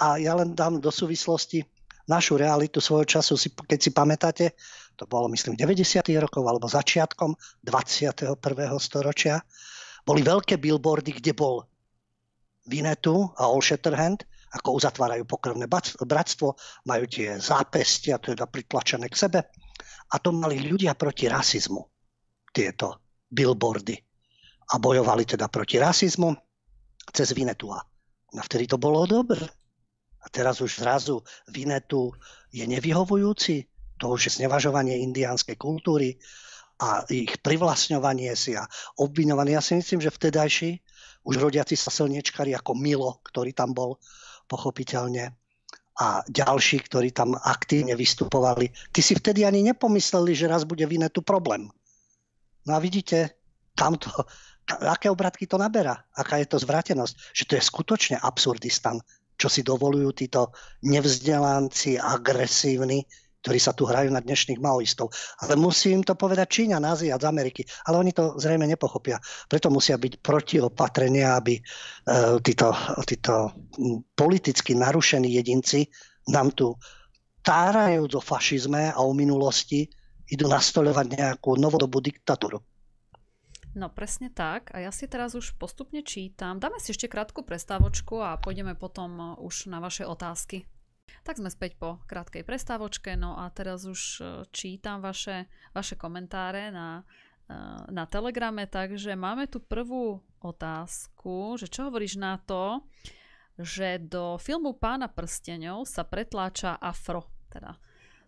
A 0.00 0.16
ja 0.16 0.32
len 0.38 0.56
dám 0.56 0.80
do 0.80 0.88
súvislosti 0.88 1.62
našu 2.08 2.34
realitu 2.40 2.80
svojho 2.82 3.06
času, 3.06 3.36
keď 3.68 3.78
si 3.78 3.90
pamätáte, 3.94 4.44
to 5.02 5.10
bolo 5.10 5.26
myslím 5.34 5.58
90. 5.58 6.06
rokov 6.22 6.46
alebo 6.46 6.70
začiatkom 6.70 7.34
21. 7.66 8.38
storočia, 8.78 9.42
boli 10.06 10.22
veľké 10.22 10.62
billboardy, 10.62 11.18
kde 11.18 11.34
bol 11.34 11.66
Vinetu 12.70 13.34
a 13.34 13.50
All 13.50 13.58
Shatterhand, 13.58 14.22
ako 14.54 14.78
uzatvárajú 14.78 15.26
pokrvné 15.26 15.66
bratstvo, 16.06 16.54
majú 16.86 17.04
tie 17.10 17.34
zápestia, 17.42 18.22
teda 18.22 18.46
pritlačené 18.46 19.10
k 19.10 19.18
sebe. 19.18 19.40
A 20.14 20.22
to 20.22 20.30
mali 20.30 20.62
ľudia 20.62 20.94
proti 20.94 21.26
rasizmu, 21.26 21.82
tieto 22.54 23.02
billboardy. 23.26 23.98
A 24.70 24.78
bojovali 24.78 25.26
teda 25.26 25.50
proti 25.50 25.82
rasizmu 25.82 26.30
cez 27.10 27.34
Vinetu. 27.34 27.74
A 27.74 27.82
vtedy 28.46 28.70
to 28.70 28.78
bolo 28.78 29.02
dobre. 29.10 29.42
A 30.22 30.30
teraz 30.30 30.62
už 30.62 30.78
zrazu 30.78 31.18
Vinetu 31.50 32.14
je 32.54 32.62
nevyhovujúci 32.62 33.71
to 34.02 34.10
už 34.10 34.26
je 34.26 34.42
znevažovanie 34.42 34.98
indiánskej 35.06 35.54
kultúry 35.54 36.18
a 36.82 37.06
ich 37.06 37.38
privlastňovanie 37.38 38.34
si 38.34 38.58
a 38.58 38.66
obviňovanie. 38.98 39.54
Ja 39.54 39.62
si 39.62 39.78
myslím, 39.78 40.02
že 40.02 40.10
vtedajší 40.10 40.82
už 41.22 41.38
rodiaci 41.38 41.78
sa 41.78 41.94
silniečkari 41.94 42.50
ako 42.58 42.74
Milo, 42.74 43.22
ktorý 43.22 43.54
tam 43.54 43.70
bol 43.70 44.02
pochopiteľne 44.50 45.30
a 46.02 46.24
ďalší, 46.26 46.82
ktorí 46.90 47.14
tam 47.14 47.38
aktívne 47.38 47.94
vystupovali, 47.94 48.74
ty 48.90 49.04
si 49.04 49.14
vtedy 49.14 49.46
ani 49.46 49.62
nepomysleli, 49.70 50.34
že 50.34 50.50
raz 50.50 50.66
bude 50.66 50.82
v 50.82 50.98
tu 51.12 51.22
problém. 51.22 51.70
No 52.66 52.70
a 52.74 52.82
vidíte, 52.82 53.38
kam 53.78 54.00
to, 54.00 54.08
aké 54.82 55.12
obratky 55.12 55.46
to 55.46 55.60
naberá, 55.60 56.02
aká 56.16 56.42
je 56.42 56.48
to 56.48 56.58
zvrátenosť, 56.58 57.14
že 57.36 57.44
to 57.44 57.52
je 57.54 57.62
skutočne 57.62 58.16
absurdistan, 58.18 58.98
čo 59.36 59.52
si 59.52 59.62
dovolujú 59.62 60.10
títo 60.16 60.50
nevzdelanci, 60.82 62.00
agresívni, 62.00 63.04
ktorí 63.42 63.58
sa 63.58 63.74
tu 63.74 63.84
hrajú 63.84 64.14
na 64.14 64.22
dnešných 64.22 64.62
maoistov. 64.62 65.10
Ale 65.42 65.58
musí 65.58 65.90
im 65.90 66.06
to 66.06 66.14
povedať 66.14 66.62
Číňa, 66.62 66.78
z 66.94 67.26
Ameriky. 67.26 67.66
Ale 67.90 67.98
oni 67.98 68.14
to 68.14 68.38
zrejme 68.38 68.64
nepochopia. 68.64 69.18
Preto 69.50 69.68
musia 69.68 69.98
byť 69.98 70.22
protiopatrenia, 70.22 71.34
aby 71.34 71.58
e, 71.58 71.62
títo, 72.38 72.70
títo 73.02 73.50
politicky 74.14 74.78
narušení 74.78 75.34
jedinci 75.34 75.90
nám 76.30 76.54
tu 76.54 76.78
tárajú 77.42 78.06
do 78.06 78.22
fašizme 78.22 78.94
a 78.94 78.98
o 79.02 79.10
minulosti 79.10 79.90
idú 80.30 80.46
nastoľovať 80.46 81.06
nejakú 81.18 81.58
novodobú 81.58 81.98
diktatúru. 81.98 82.62
No 83.72 83.88
presne 83.88 84.28
tak. 84.28 84.70
A 84.76 84.84
ja 84.84 84.92
si 84.92 85.08
teraz 85.08 85.32
už 85.32 85.56
postupne 85.56 86.04
čítam. 86.04 86.60
Dáme 86.60 86.76
si 86.76 86.92
ešte 86.92 87.08
krátku 87.08 87.40
prestávočku 87.42 88.20
a 88.20 88.36
pôjdeme 88.36 88.76
potom 88.76 89.34
už 89.40 89.72
na 89.72 89.80
vaše 89.80 90.04
otázky. 90.04 90.68
Tak 91.22 91.38
sme 91.38 91.54
späť 91.54 91.78
po 91.78 92.02
krátkej 92.10 92.42
prestávočke, 92.42 93.14
no 93.14 93.38
a 93.38 93.46
teraz 93.54 93.86
už 93.86 94.00
e, 94.18 94.22
čítam 94.50 94.98
vaše, 94.98 95.46
vaše 95.70 95.94
komentáre 95.94 96.74
na, 96.74 97.06
e, 97.46 97.54
na 97.94 98.10
Telegrame, 98.10 98.66
takže 98.66 99.14
máme 99.14 99.46
tu 99.46 99.62
prvú 99.62 100.18
otázku, 100.42 101.54
že 101.62 101.70
čo 101.70 101.86
hovoríš 101.86 102.18
na 102.18 102.42
to, 102.42 102.82
že 103.54 104.02
do 104.02 104.34
filmu 104.42 104.74
Pána 104.74 105.06
prstenov 105.06 105.86
sa 105.86 106.02
pretláča 106.02 106.74
afro, 106.82 107.30
teda 107.54 107.78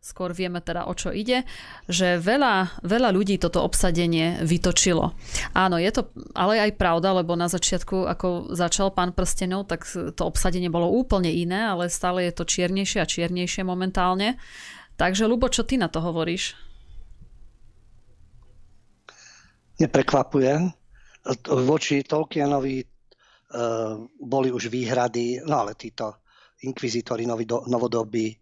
skôr 0.04 0.36
vieme 0.36 0.60
teda 0.60 0.84
o 0.84 0.92
čo 0.92 1.08
ide, 1.08 1.48
že 1.88 2.20
veľa, 2.20 2.84
veľa 2.84 3.08
ľudí 3.08 3.40
toto 3.40 3.64
obsadenie 3.64 4.44
vytočilo. 4.44 5.16
Áno, 5.56 5.80
je 5.80 5.88
to 5.88 6.12
ale 6.36 6.60
aj 6.60 6.76
pravda, 6.76 7.16
lebo 7.16 7.32
na 7.32 7.48
začiatku, 7.48 8.04
ako 8.04 8.52
začal 8.52 8.92
pán 8.92 9.16
prstenov, 9.16 9.64
tak 9.64 9.88
to 9.88 10.22
obsadenie 10.28 10.68
bolo 10.68 10.92
úplne 10.92 11.32
iné, 11.32 11.72
ale 11.72 11.88
stále 11.88 12.28
je 12.28 12.36
to 12.36 12.44
čiernejšie 12.44 13.00
a 13.00 13.08
čiernejšie 13.08 13.64
momentálne. 13.64 14.36
Takže, 15.00 15.24
Lubo, 15.24 15.48
čo 15.48 15.64
ty 15.64 15.80
na 15.80 15.88
to 15.88 16.04
hovoríš? 16.04 16.52
Neprekvapuje. 19.80 20.52
Voči 21.48 22.04
Tolkienovi 22.04 22.84
uh, 22.84 22.86
boli 24.20 24.52
už 24.52 24.68
výhrady, 24.68 25.40
no 25.48 25.64
ale 25.64 25.72
títo 25.74 26.22
inkvizitori 26.62 27.24
novodobí 27.26 28.36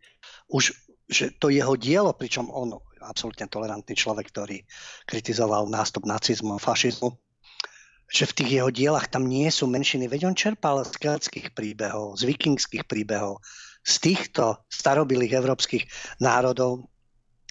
už 0.52 0.91
že 1.08 1.34
to 1.36 1.50
jeho 1.50 1.74
dielo, 1.74 2.14
pričom 2.14 2.50
on 2.52 2.78
absolútne 3.02 3.50
tolerantný 3.50 3.94
človek, 3.98 4.30
ktorý 4.30 4.62
kritizoval 5.06 5.66
nástup 5.66 6.06
nacizmu 6.06 6.56
a 6.56 6.62
fašizmu, 6.62 7.10
že 8.12 8.28
v 8.28 8.36
tých 8.36 8.50
jeho 8.60 8.70
dielach 8.70 9.08
tam 9.08 9.24
nie 9.24 9.48
sú 9.48 9.66
menšiny. 9.66 10.06
Veď 10.06 10.28
on 10.28 10.36
čerpal 10.36 10.84
z 10.84 10.94
keltských 11.00 11.56
príbehov, 11.56 12.20
z 12.20 12.28
vikingských 12.28 12.84
príbehov, 12.84 13.40
z 13.82 13.94
týchto 13.98 14.62
starobilých 14.70 15.42
európskych 15.42 15.88
národov, 16.20 16.86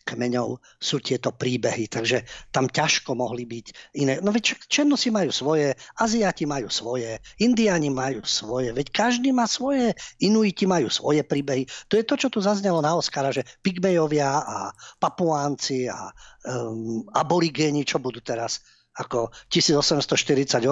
kmeňov 0.03 0.59
sú 0.81 0.99
tieto 0.99 1.33
príbehy, 1.33 1.87
takže 1.87 2.25
tam 2.49 2.67
ťažko 2.67 3.13
mohli 3.13 3.45
byť 3.45 3.65
iné. 3.97 4.19
No 4.19 4.33
veď 4.33 4.57
Černosi 4.67 5.13
majú 5.13 5.29
svoje, 5.29 5.73
Aziati 5.97 6.45
majú 6.45 6.67
svoje, 6.67 7.21
Indiani 7.41 7.89
majú 7.89 8.25
svoje, 8.25 8.73
veď 8.73 8.87
každý 8.91 9.29
má 9.31 9.45
svoje, 9.45 9.93
Inuiti 10.21 10.65
majú 10.65 10.89
svoje 10.89 11.21
príbehy. 11.25 11.67
To 11.89 11.97
je 11.97 12.05
to, 12.05 12.15
čo 12.17 12.27
tu 12.29 12.39
zaznelo 12.43 12.81
na 12.81 12.93
Oscara, 12.97 13.33
že 13.33 13.45
Pygmejovia 13.61 14.29
a 14.41 14.57
Papuánci 14.99 15.87
a 15.87 16.09
um, 16.45 17.05
aborigéni, 17.13 17.85
čo 17.85 18.01
budú 18.01 18.19
teraz 18.21 18.61
ako 18.91 19.31
1848 19.47 20.67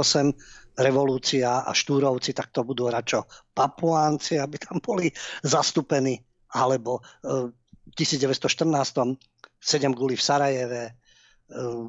revolúcia 0.79 1.63
a 1.63 1.71
štúrovci, 1.71 2.35
tak 2.35 2.51
to 2.51 2.67
budú 2.67 2.91
radšo 2.91 3.27
papuánci, 3.55 4.39
aby 4.39 4.59
tam 4.59 4.83
boli 4.83 5.11
zastúpení, 5.43 6.19
alebo 6.55 6.99
uh, 6.99 7.51
1914 7.95 9.17
sedem 9.59 9.91
guli 9.91 10.15
v 10.15 10.23
Sarajeve, 10.23 10.83
e, 10.87 10.91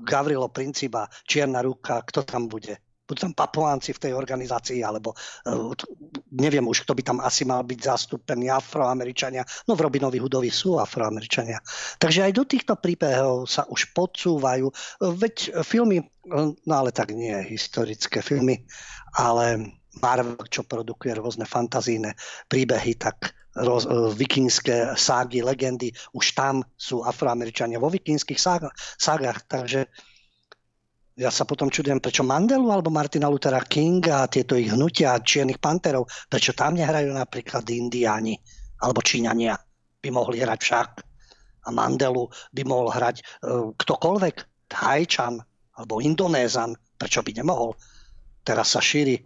Gavrilo 0.02 0.50
Principa, 0.50 1.06
Čierna 1.24 1.62
ruka, 1.62 2.02
kto 2.02 2.26
tam 2.26 2.50
bude? 2.50 2.78
Budú 3.06 3.26
tam 3.26 3.34
papuánci 3.34 3.90
v 3.90 4.02
tej 4.06 4.12
organizácii, 4.14 4.86
alebo 4.86 5.14
e, 5.14 5.16
neviem 6.38 6.62
už, 6.62 6.86
kto 6.86 6.94
by 6.94 7.02
tam 7.02 7.18
asi 7.18 7.42
mal 7.42 7.66
byť 7.66 7.78
zastúpený, 7.82 8.50
afroameričania. 8.50 9.42
No 9.66 9.74
v 9.74 9.82
Robinovi 9.86 10.18
Hudovi 10.22 10.50
sú 10.50 10.78
afroameričania. 10.78 11.58
Takže 11.98 12.30
aj 12.30 12.32
do 12.34 12.44
týchto 12.46 12.78
príbehov 12.78 13.50
sa 13.50 13.66
už 13.66 13.90
podsúvajú. 13.94 14.70
Veď 15.18 15.62
filmy, 15.66 16.06
no 16.66 16.74
ale 16.74 16.94
tak 16.94 17.10
nie 17.10 17.34
historické 17.50 18.22
filmy, 18.22 18.62
ale 19.18 19.74
Marvel, 19.98 20.38
čo 20.46 20.62
produkuje 20.62 21.18
rôzne 21.18 21.50
fantazíne 21.50 22.14
príbehy, 22.46 22.94
tak 22.94 23.34
roz, 23.56 23.86
e, 23.86 24.14
vikingské 24.14 24.94
ságy, 24.94 25.42
legendy, 25.42 25.90
už 26.14 26.34
tam 26.38 26.62
sú 26.78 27.02
afroameričania 27.02 27.82
vo 27.82 27.90
vikingských 27.90 28.38
ságach, 28.98 29.38
takže 29.50 29.90
ja 31.20 31.28
sa 31.28 31.44
potom 31.44 31.68
čudujem, 31.68 32.00
prečo 32.00 32.24
Mandelu 32.24 32.64
alebo 32.72 32.88
Martina 32.88 33.28
Luthera 33.28 33.60
Kinga 33.60 34.24
a 34.24 34.30
tieto 34.30 34.56
ich 34.56 34.72
hnutia 34.72 35.20
čiernych 35.20 35.60
panterov, 35.60 36.08
prečo 36.32 36.56
tam 36.56 36.80
nehrajú 36.80 37.12
napríklad 37.12 37.68
Indiáni 37.68 38.40
alebo 38.80 39.04
Číňania 39.04 39.52
by 40.00 40.08
mohli 40.08 40.40
hrať 40.40 40.60
však. 40.64 40.90
A 41.60 41.76
Mandelu 41.76 42.24
by 42.56 42.62
mohol 42.64 42.88
hrať 42.88 43.20
uh, 43.20 43.68
ktokoľvek, 43.76 44.36
Thajčan 44.72 45.44
alebo 45.76 46.00
Indonézan, 46.00 46.72
prečo 46.96 47.20
by 47.20 47.36
nemohol. 47.36 47.76
Teraz 48.40 48.72
sa 48.72 48.80
šíri 48.80 49.20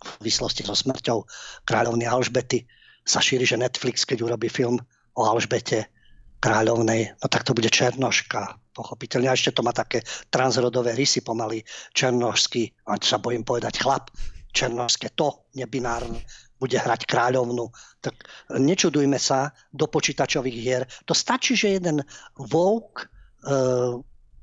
v 0.00 0.12
výslosti 0.24 0.64
so 0.64 0.72
smrťou 0.72 1.28
kráľovny 1.68 2.08
Alžbety 2.08 2.64
sa 3.10 3.18
šíri, 3.18 3.42
že 3.42 3.58
Netflix, 3.58 4.06
keď 4.06 4.22
urobí 4.22 4.46
film 4.46 4.78
o 5.18 5.22
Alžbete 5.26 5.90
kráľovnej, 6.38 7.18
no 7.18 7.26
tak 7.26 7.42
to 7.42 7.52
bude 7.52 7.68
Černoška, 7.68 8.60
pochopiteľne. 8.72 9.28
A 9.28 9.36
ešte 9.36 9.52
to 9.52 9.66
má 9.66 9.74
také 9.74 10.00
transrodové 10.30 10.94
rysy 10.94 11.20
pomaly 11.20 11.60
černošský, 11.92 12.88
a 12.88 12.96
sa 13.02 13.18
bojím 13.18 13.44
povedať 13.44 13.82
chlap, 13.82 14.08
černošské 14.54 15.12
to, 15.18 15.44
nebinárne, 15.58 16.22
bude 16.56 16.76
hrať 16.76 17.04
kráľovnu. 17.04 17.68
Tak 18.00 18.14
nečudujme 18.56 19.18
sa 19.20 19.52
do 19.74 19.84
počítačových 19.90 20.56
hier. 20.56 20.82
To 21.06 21.12
stačí, 21.12 21.56
že 21.56 21.76
jeden 21.76 22.00
vouk, 22.36 23.04
uh, 23.46 23.96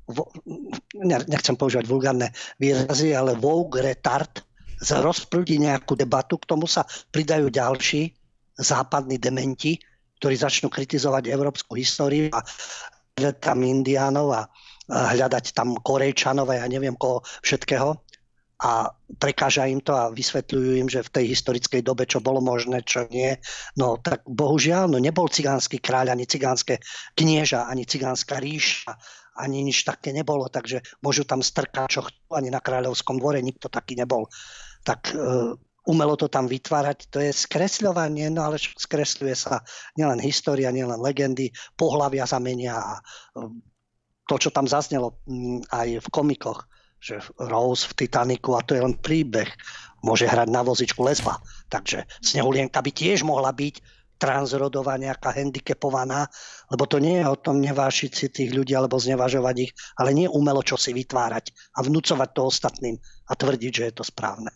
vo, 0.08 0.24
nechcem 1.04 1.54
používať 1.54 1.84
vulgárne 1.86 2.32
výrazy, 2.62 3.12
ale 3.12 3.36
vouk 3.36 3.76
retard 3.78 4.40
rozprúdi 4.78 5.58
nejakú 5.58 5.98
debatu, 5.98 6.38
k 6.38 6.48
tomu 6.54 6.70
sa 6.70 6.86
pridajú 7.10 7.50
ďalší 7.50 8.17
západní 8.58 9.22
dementi, 9.22 9.78
ktorí 10.18 10.34
začnú 10.34 10.68
kritizovať 10.68 11.30
európsku 11.30 11.78
históriu 11.78 12.28
a 12.34 12.42
hľadať 13.14 13.38
tam 13.38 13.58
indiánov 13.62 14.28
a 14.34 14.42
hľadať 14.88 15.54
tam 15.54 15.78
Korejčanov 15.78 16.50
a 16.50 16.58
ja 16.62 16.66
neviem 16.66 16.98
koho 16.98 17.22
všetkého 17.46 17.94
a 18.58 18.90
prekáža 19.22 19.70
im 19.70 19.78
to 19.78 19.94
a 19.94 20.10
vysvetľujú 20.10 20.82
im, 20.82 20.90
že 20.90 21.06
v 21.06 21.14
tej 21.14 21.24
historickej 21.30 21.86
dobe, 21.86 22.10
čo 22.10 22.18
bolo 22.18 22.42
možné, 22.42 22.82
čo 22.82 23.06
nie. 23.06 23.38
No 23.78 24.02
tak 24.02 24.26
bohužiaľ, 24.26 24.90
no 24.90 24.98
nebol 24.98 25.30
cigánsky 25.30 25.78
kráľ, 25.78 26.18
ani 26.18 26.26
cigánske 26.26 26.82
knieža, 27.14 27.70
ani 27.70 27.86
cigánska 27.86 28.42
ríša, 28.42 28.98
ani 29.38 29.62
nič 29.62 29.86
také 29.86 30.10
nebolo, 30.10 30.50
takže 30.50 30.82
môžu 31.06 31.22
tam 31.22 31.38
strkať, 31.38 31.86
čo 31.86 32.02
chcú, 32.02 32.34
ani 32.34 32.50
na 32.50 32.58
kráľovskom 32.58 33.22
dvore 33.22 33.38
nikto 33.38 33.70
taký 33.70 33.94
nebol. 33.94 34.26
Tak 34.82 35.14
e, 35.14 35.14
umelo 35.88 36.14
to 36.20 36.28
tam 36.28 36.44
vytvárať, 36.44 37.08
to 37.08 37.18
je 37.24 37.32
skresľovanie, 37.32 38.28
no 38.28 38.44
ale 38.44 38.60
skresľuje 38.60 39.34
sa 39.34 39.64
nielen 39.96 40.20
história, 40.20 40.68
nielen 40.68 41.00
legendy, 41.00 41.48
pohľavia 41.80 42.28
sa 42.28 42.36
menia 42.36 42.76
a 42.76 42.94
um, 43.40 43.56
to, 44.28 44.36
čo 44.36 44.52
tam 44.52 44.68
zaznelo 44.68 45.16
mm, 45.24 45.72
aj 45.72 45.88
v 46.04 46.08
komikoch, 46.12 46.68
že 47.00 47.24
Rose 47.40 47.88
v 47.88 48.04
Titaniku 48.04 48.60
a 48.60 48.64
to 48.66 48.76
je 48.76 48.84
len 48.84 49.00
príbeh, 49.00 49.48
môže 50.04 50.28
hrať 50.28 50.52
na 50.52 50.60
vozičku 50.60 51.00
lesba. 51.00 51.40
Takže 51.72 52.04
Snehulienka 52.20 52.84
by 52.84 52.90
tiež 52.92 53.24
mohla 53.24 53.50
byť 53.56 53.98
transrodová, 54.18 54.98
nejaká 54.98 55.30
handicapovaná, 55.30 56.26
lebo 56.68 56.84
to 56.90 56.98
nie 56.98 57.22
je 57.22 57.26
o 57.30 57.38
tom 57.38 57.62
nevášiť 57.62 58.10
si 58.10 58.26
tých 58.28 58.50
ľudí 58.50 58.74
alebo 58.74 58.98
znevažovať 58.98 59.56
ich, 59.62 59.72
ale 59.94 60.10
nie 60.10 60.26
umelo 60.26 60.60
čo 60.60 60.74
si 60.74 60.90
vytvárať 60.90 61.54
a 61.78 61.86
vnúcovať 61.86 62.28
to 62.34 62.42
ostatným 62.44 62.96
a 63.30 63.32
tvrdiť, 63.38 63.72
že 63.72 63.86
je 63.88 63.94
to 63.94 64.04
správne. 64.04 64.50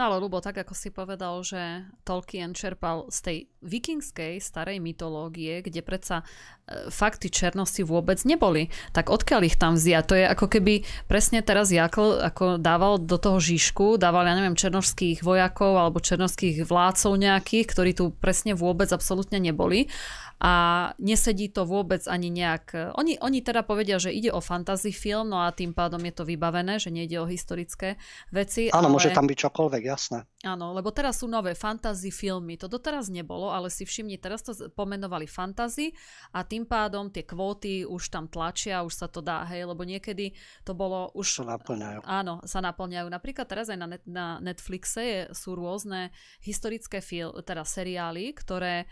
No 0.00 0.08
ale 0.08 0.24
Lubo, 0.24 0.40
tak 0.40 0.56
ako 0.56 0.72
si 0.72 0.88
povedal, 0.88 1.44
že 1.44 1.84
Tolkien 2.08 2.56
čerpal 2.56 3.12
z 3.12 3.18
tej 3.20 3.38
vikingskej 3.60 4.40
starej 4.40 4.80
mytológie, 4.80 5.60
kde 5.60 5.84
predsa 5.84 6.24
e, 6.24 6.88
fakty 6.88 7.28
černosti 7.28 7.84
vôbec 7.84 8.16
neboli, 8.24 8.72
tak 8.96 9.12
odkiaľ 9.12 9.44
ich 9.44 9.60
tam 9.60 9.76
vziať? 9.76 10.04
To 10.08 10.16
je 10.16 10.24
ako 10.24 10.46
keby 10.56 10.88
presne 11.04 11.44
teraz 11.44 11.68
Jakl 11.68 12.16
ako 12.16 12.56
dával 12.56 12.96
do 12.96 13.20
toho 13.20 13.44
Žižku, 13.44 14.00
dával, 14.00 14.24
ja 14.24 14.40
neviem, 14.40 14.56
černožských 14.56 15.20
vojakov 15.20 15.76
alebo 15.76 16.00
černožských 16.00 16.64
vládcov 16.64 17.20
nejakých, 17.20 17.66
ktorí 17.68 17.92
tu 17.92 18.08
presne 18.16 18.56
vôbec 18.56 18.88
absolútne 18.96 19.36
neboli 19.36 19.92
a 20.40 20.52
nesedí 20.96 21.52
to 21.52 21.68
vôbec 21.68 22.00
ani 22.08 22.32
nejak... 22.32 22.96
Oni, 22.96 23.20
oni 23.20 23.44
teda 23.44 23.60
povedia, 23.60 24.00
že 24.00 24.08
ide 24.08 24.32
o 24.32 24.40
fantasy 24.40 24.88
film, 24.88 25.28
no 25.28 25.44
a 25.44 25.52
tým 25.52 25.76
pádom 25.76 26.00
je 26.00 26.16
to 26.16 26.24
vybavené, 26.24 26.80
že 26.80 26.88
nejde 26.88 27.20
o 27.20 27.28
historické 27.28 28.00
veci. 28.32 28.72
Áno, 28.72 28.88
ale... 28.88 28.96
môže 28.96 29.12
tam 29.12 29.28
byť 29.28 29.36
čokoľvek, 29.36 29.82
jasné. 29.84 30.24
Áno, 30.40 30.72
lebo 30.72 30.88
teraz 30.96 31.20
sú 31.20 31.28
nové 31.28 31.52
fantasy 31.52 32.08
filmy, 32.08 32.56
to 32.56 32.72
doteraz 32.72 33.12
nebolo, 33.12 33.52
ale 33.52 33.68
si 33.68 33.84
všimni, 33.84 34.16
teraz 34.16 34.40
to 34.40 34.56
pomenovali 34.72 35.28
fantasy 35.28 35.92
a 36.32 36.40
tým 36.40 36.64
pádom 36.64 37.12
tie 37.12 37.28
kvóty 37.28 37.84
už 37.84 38.08
tam 38.08 38.24
tlačia, 38.24 38.80
už 38.80 38.96
sa 38.96 39.12
to 39.12 39.20
dá, 39.20 39.44
hej, 39.52 39.68
lebo 39.68 39.84
niekedy 39.84 40.32
to 40.64 40.72
bolo 40.72 41.12
už... 41.12 41.44
Sa 41.44 41.44
naplňajú. 41.44 42.00
Áno, 42.08 42.40
sa 42.48 42.64
naplňajú. 42.64 43.12
Napríklad 43.12 43.44
teraz 43.44 43.68
aj 43.68 43.76
na, 43.76 43.88
net, 43.92 44.04
na 44.08 44.40
Netflixe 44.40 45.02
je, 45.04 45.20
sú 45.36 45.52
rôzne 45.52 46.08
historické 46.40 47.04
fil, 47.04 47.36
teda 47.44 47.68
seriály, 47.68 48.32
ktoré 48.32 48.88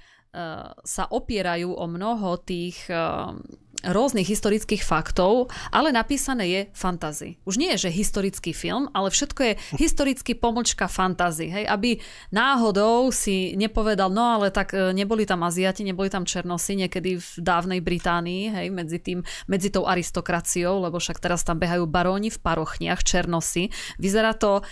sa 0.85 1.05
opierajú 1.09 1.73
o 1.73 1.87
mnoho 1.89 2.37
tých 2.45 2.85
uh, 2.93 3.33
rôznych 3.87 4.27
historických 4.27 4.83
faktov, 4.83 5.55
ale 5.71 5.95
napísané 5.95 6.45
je 6.51 6.61
fantasy. 6.75 7.39
Už 7.47 7.63
nie 7.63 7.71
je, 7.79 7.87
že 7.87 7.95
historický 7.95 8.51
film, 8.51 8.91
ale 8.91 9.09
všetko 9.09 9.41
je 9.41 9.55
historický 9.79 10.35
pomlčka 10.35 10.91
fantasy, 10.91 11.47
hej, 11.47 11.65
aby 11.71 12.03
náhodou 12.35 13.15
si 13.15 13.55
nepovedal, 13.55 14.11
no 14.11 14.37
ale 14.37 14.51
tak 14.51 14.75
uh, 14.75 14.91
neboli 14.91 15.25
tam 15.25 15.47
Aziati, 15.47 15.87
neboli 15.87 16.11
tam 16.11 16.27
Černosi 16.27 16.75
niekedy 16.75 17.23
v 17.23 17.29
dávnej 17.39 17.81
Británii, 17.81 18.43
hej, 18.51 18.67
medzi 18.75 18.99
tým, 18.99 19.23
medzi 19.47 19.71
tou 19.71 19.87
aristokraciou, 19.87 20.83
lebo 20.83 20.99
však 20.99 21.23
teraz 21.23 21.47
tam 21.47 21.63
behajú 21.63 21.87
baróni 21.87 22.35
v 22.35 22.43
parochniach, 22.43 23.07
Černosi. 23.07 23.71
Vyzerá 23.97 24.35
to 24.35 24.67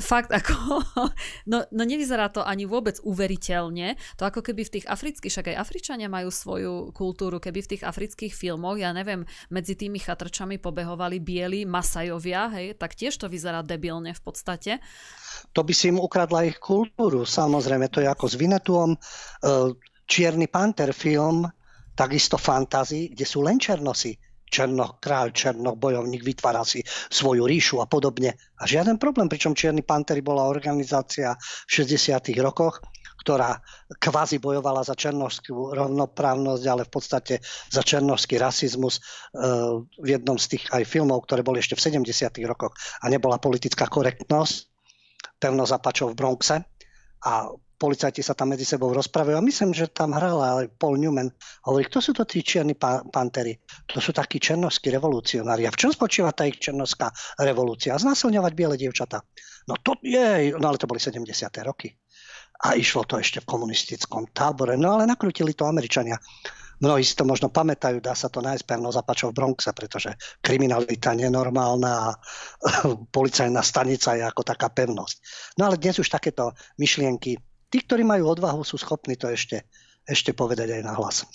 fakt 0.00 0.28
ako, 0.28 0.84
no, 1.50 1.64
no 1.72 1.82
nevyzerá 1.82 2.28
to 2.28 2.44
ani 2.44 2.68
vôbec 2.68 3.00
uveriteľne. 3.00 3.96
To 4.20 4.28
ako 4.28 4.44
keby 4.44 4.68
v 4.68 4.74
tých 4.80 4.86
afrických, 4.86 5.32
však 5.32 5.48
aj 5.54 5.60
Afričania 5.60 6.08
majú 6.12 6.28
svoju 6.28 6.92
kultúru, 6.92 7.40
keby 7.40 7.64
v 7.64 7.70
tých 7.76 7.82
afrických 7.88 8.32
filmoch, 8.36 8.76
ja 8.76 8.92
neviem, 8.92 9.24
medzi 9.48 9.74
tými 9.74 9.96
chatrčami 9.96 10.60
pobehovali 10.60 11.18
bieli 11.18 11.64
masajovia, 11.64 12.52
hej, 12.60 12.76
tak 12.76 12.92
tiež 12.92 13.16
to 13.16 13.26
vyzerá 13.32 13.64
debilne 13.64 14.12
v 14.12 14.22
podstate. 14.22 14.72
To 15.56 15.64
by 15.64 15.72
si 15.72 15.88
im 15.88 15.98
ukradla 15.98 16.44
ich 16.44 16.60
kultúru, 16.60 17.24
samozrejme, 17.24 17.88
to 17.88 18.04
je 18.04 18.08
ako 18.08 18.26
s 18.28 18.34
Vinetuom. 18.36 18.90
E, 18.94 18.98
Čierny 20.10 20.50
panter 20.50 20.90
film, 20.90 21.46
takisto 21.94 22.34
fantasy, 22.34 23.14
kde 23.14 23.22
sú 23.22 23.46
len 23.46 23.62
černosy 23.62 24.18
Černoch 24.50 24.98
kráľ, 24.98 25.30
Černoch 25.30 25.78
bojovník, 25.78 26.26
vytvára 26.26 26.66
si 26.66 26.82
svoju 27.08 27.46
ríšu 27.46 27.78
a 27.78 27.86
podobne. 27.86 28.34
A 28.58 28.66
žiaden 28.66 28.98
problém, 28.98 29.30
pričom 29.30 29.54
Čierny 29.54 29.86
Pantery 29.86 30.20
bola 30.20 30.50
organizácia 30.50 31.38
v 31.38 31.70
60. 31.70 32.34
rokoch, 32.42 32.82
ktorá 33.20 33.60
kvázi 34.00 34.40
bojovala 34.40 34.80
za 34.80 34.96
černožskú 34.96 35.76
rovnoprávnosť, 35.76 36.64
ale 36.66 36.82
v 36.88 36.90
podstate 36.90 37.34
za 37.68 37.84
černožský 37.84 38.40
rasizmus 38.40 38.96
e, 38.96 39.00
v 40.00 40.08
jednom 40.08 40.40
z 40.40 40.56
tých 40.56 40.64
aj 40.72 40.88
filmov, 40.88 41.28
ktoré 41.28 41.44
boli 41.44 41.60
ešte 41.60 41.76
v 41.76 42.00
70. 42.00 42.32
rokoch 42.48 42.72
a 43.04 43.12
nebola 43.12 43.36
politická 43.36 43.92
korektnosť, 43.92 44.72
pevno 45.36 45.68
zapačov 45.68 46.16
v 46.16 46.18
Bronxe 46.18 46.56
a 47.24 47.52
policajti 47.80 48.20
sa 48.20 48.36
tam 48.36 48.52
medzi 48.52 48.68
sebou 48.68 48.92
rozprávajú 48.92 49.40
a 49.40 49.46
myslím, 49.48 49.72
že 49.72 49.88
tam 49.88 50.12
hrala 50.12 50.60
aj 50.60 50.76
Paul 50.76 51.00
Newman. 51.00 51.32
Hovorí, 51.64 51.88
kto 51.88 52.04
sú 52.04 52.12
to 52.12 52.28
tí 52.28 52.44
čierni 52.44 52.76
pantery? 52.76 53.56
To 53.88 54.04
sú 54.04 54.12
takí 54.12 54.36
černovskí 54.36 54.92
revolucionári. 54.92 55.64
A 55.64 55.72
v 55.72 55.80
čom 55.80 55.90
spočíva 55.90 56.36
tá 56.36 56.44
ich 56.44 56.60
černovská 56.60 57.08
revolúcia? 57.40 57.96
Znásilňovať 57.96 58.52
biele 58.52 58.76
dievčatá. 58.76 59.24
No 59.64 59.80
to 59.80 59.96
je, 60.04 60.52
no 60.60 60.68
ale 60.68 60.76
to 60.76 60.84
boli 60.84 61.00
70. 61.00 61.24
roky. 61.64 61.88
A 62.60 62.76
išlo 62.76 63.08
to 63.08 63.16
ešte 63.16 63.40
v 63.40 63.48
komunistickom 63.48 64.36
tábore. 64.36 64.76
No 64.76 65.00
ale 65.00 65.08
nakrutili 65.08 65.56
to 65.56 65.64
Američania. 65.64 66.20
Mnohí 66.80 67.04
si 67.04 67.12
to 67.12 67.28
možno 67.28 67.52
pamätajú, 67.52 68.00
dá 68.00 68.16
sa 68.16 68.32
to 68.32 68.40
nájsť 68.40 68.64
pevno 68.64 68.88
zapačov 68.88 69.30
v 69.30 69.36
Bronxe, 69.36 69.70
pretože 69.76 70.16
kriminalita 70.40 71.12
nenormálna 71.12 71.92
a 71.92 72.08
policajná 73.16 73.60
stanica 73.60 74.16
je 74.16 74.24
ako 74.24 74.42
taká 74.42 74.72
pevnosť. 74.72 75.16
No 75.60 75.68
ale 75.68 75.76
dnes 75.76 76.00
už 76.00 76.08
takéto 76.08 76.56
myšlienky 76.80 77.36
tí, 77.70 77.78
ktorí 77.84 78.02
majú 78.02 78.32
odvahu, 78.34 78.66
sú 78.66 78.80
schopní 78.80 79.14
to 79.14 79.30
ešte, 79.30 79.68
ešte 80.04 80.34
povedať 80.34 80.80
aj 80.80 80.82
na 80.82 80.92
hlas. 80.96 81.28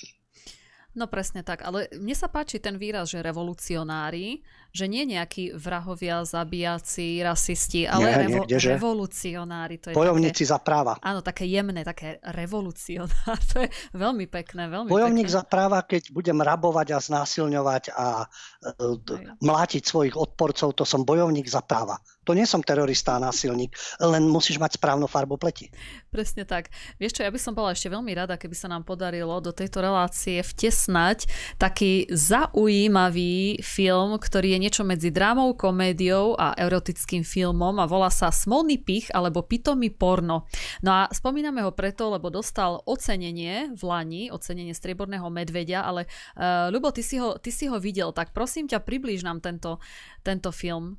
No 0.96 1.12
presne 1.12 1.44
tak, 1.44 1.60
ale 1.62 1.92
mne 1.92 2.16
sa 2.16 2.32
páči 2.32 2.58
ten 2.64 2.80
výraz, 2.80 3.12
že 3.12 3.20
revolucionári, 3.20 4.40
že 4.76 4.92
nie 4.92 5.08
nejakí 5.08 5.56
vrahovia, 5.56 6.28
zabíjaci, 6.28 7.24
rasisti, 7.24 7.88
ale 7.88 8.12
nie, 8.12 8.44
revo- 8.44 8.44
revolucionári. 8.44 9.80
To 9.80 9.88
je 9.90 9.96
Bojovníci 9.96 10.44
také, 10.44 10.52
za 10.52 10.60
práva. 10.60 11.00
Áno, 11.00 11.24
také 11.24 11.48
jemné, 11.48 11.88
také 11.88 12.20
revolucionár. 12.36 13.40
To 13.56 13.64
je 13.64 13.72
veľmi 13.96 14.28
pekné, 14.28 14.68
veľmi 14.68 14.92
Bojovník 14.92 15.32
pekné. 15.32 15.38
za 15.40 15.44
práva, 15.48 15.80
keď 15.88 16.12
budem 16.12 16.36
rabovať 16.36 16.92
a 16.92 17.00
znásilňovať 17.00 17.96
a 17.96 18.28
uh, 18.28 19.40
mlátiť 19.40 19.84
svojich 19.88 20.20
odporcov, 20.20 20.76
to 20.76 20.84
som 20.84 21.08
bojovník 21.08 21.48
za 21.48 21.64
práva. 21.64 21.96
To 22.26 22.34
nie 22.34 22.44
som 22.50 22.66
terorista 22.66 23.16
a 23.16 23.22
násilník, 23.22 23.78
len 24.02 24.26
musíš 24.26 24.58
mať 24.58 24.82
správnu 24.82 25.06
farbu 25.06 25.38
pleti. 25.38 25.70
Presne 26.10 26.42
tak. 26.44 26.74
Vieš 26.98 27.22
čo, 27.22 27.22
ja 27.22 27.30
by 27.30 27.38
som 27.38 27.54
bola 27.54 27.78
ešte 27.78 27.86
veľmi 27.86 28.10
rada, 28.18 28.34
keby 28.34 28.58
sa 28.58 28.66
nám 28.66 28.82
podarilo 28.82 29.38
do 29.46 29.54
tejto 29.54 29.86
relácie 29.86 30.42
vtesnať 30.42 31.30
taký 31.62 32.10
zaujímavý 32.10 33.62
film, 33.62 34.18
ktorý 34.18 34.58
je 34.58 34.60
niečo 34.66 34.82
medzi 34.82 35.14
drámou, 35.14 35.54
komédiou 35.54 36.34
a 36.34 36.58
erotickým 36.58 37.22
filmom 37.22 37.78
a 37.78 37.86
volá 37.86 38.10
sa 38.10 38.34
Smolný 38.34 38.82
pich 38.82 39.14
alebo 39.14 39.46
Pitomý 39.46 39.94
porno. 39.94 40.50
No 40.82 40.90
a 40.90 41.02
spomíname 41.14 41.62
ho 41.62 41.70
preto, 41.70 42.10
lebo 42.10 42.34
dostal 42.34 42.82
ocenenie 42.90 43.70
v 43.78 43.82
Lani, 43.86 44.24
ocenenie 44.34 44.74
strieborného 44.74 45.30
medvedia, 45.30 45.86
ale 45.86 46.10
uh, 46.42 46.74
Ľubo, 46.74 46.90
ty 46.90 47.06
si, 47.06 47.22
ho, 47.22 47.38
ty 47.38 47.54
si 47.54 47.70
ho 47.70 47.78
videl, 47.78 48.10
tak 48.10 48.34
prosím 48.34 48.66
ťa, 48.66 48.82
priblíž 48.82 49.22
nám 49.22 49.46
tento, 49.46 49.78
tento 50.26 50.50
film. 50.50 50.98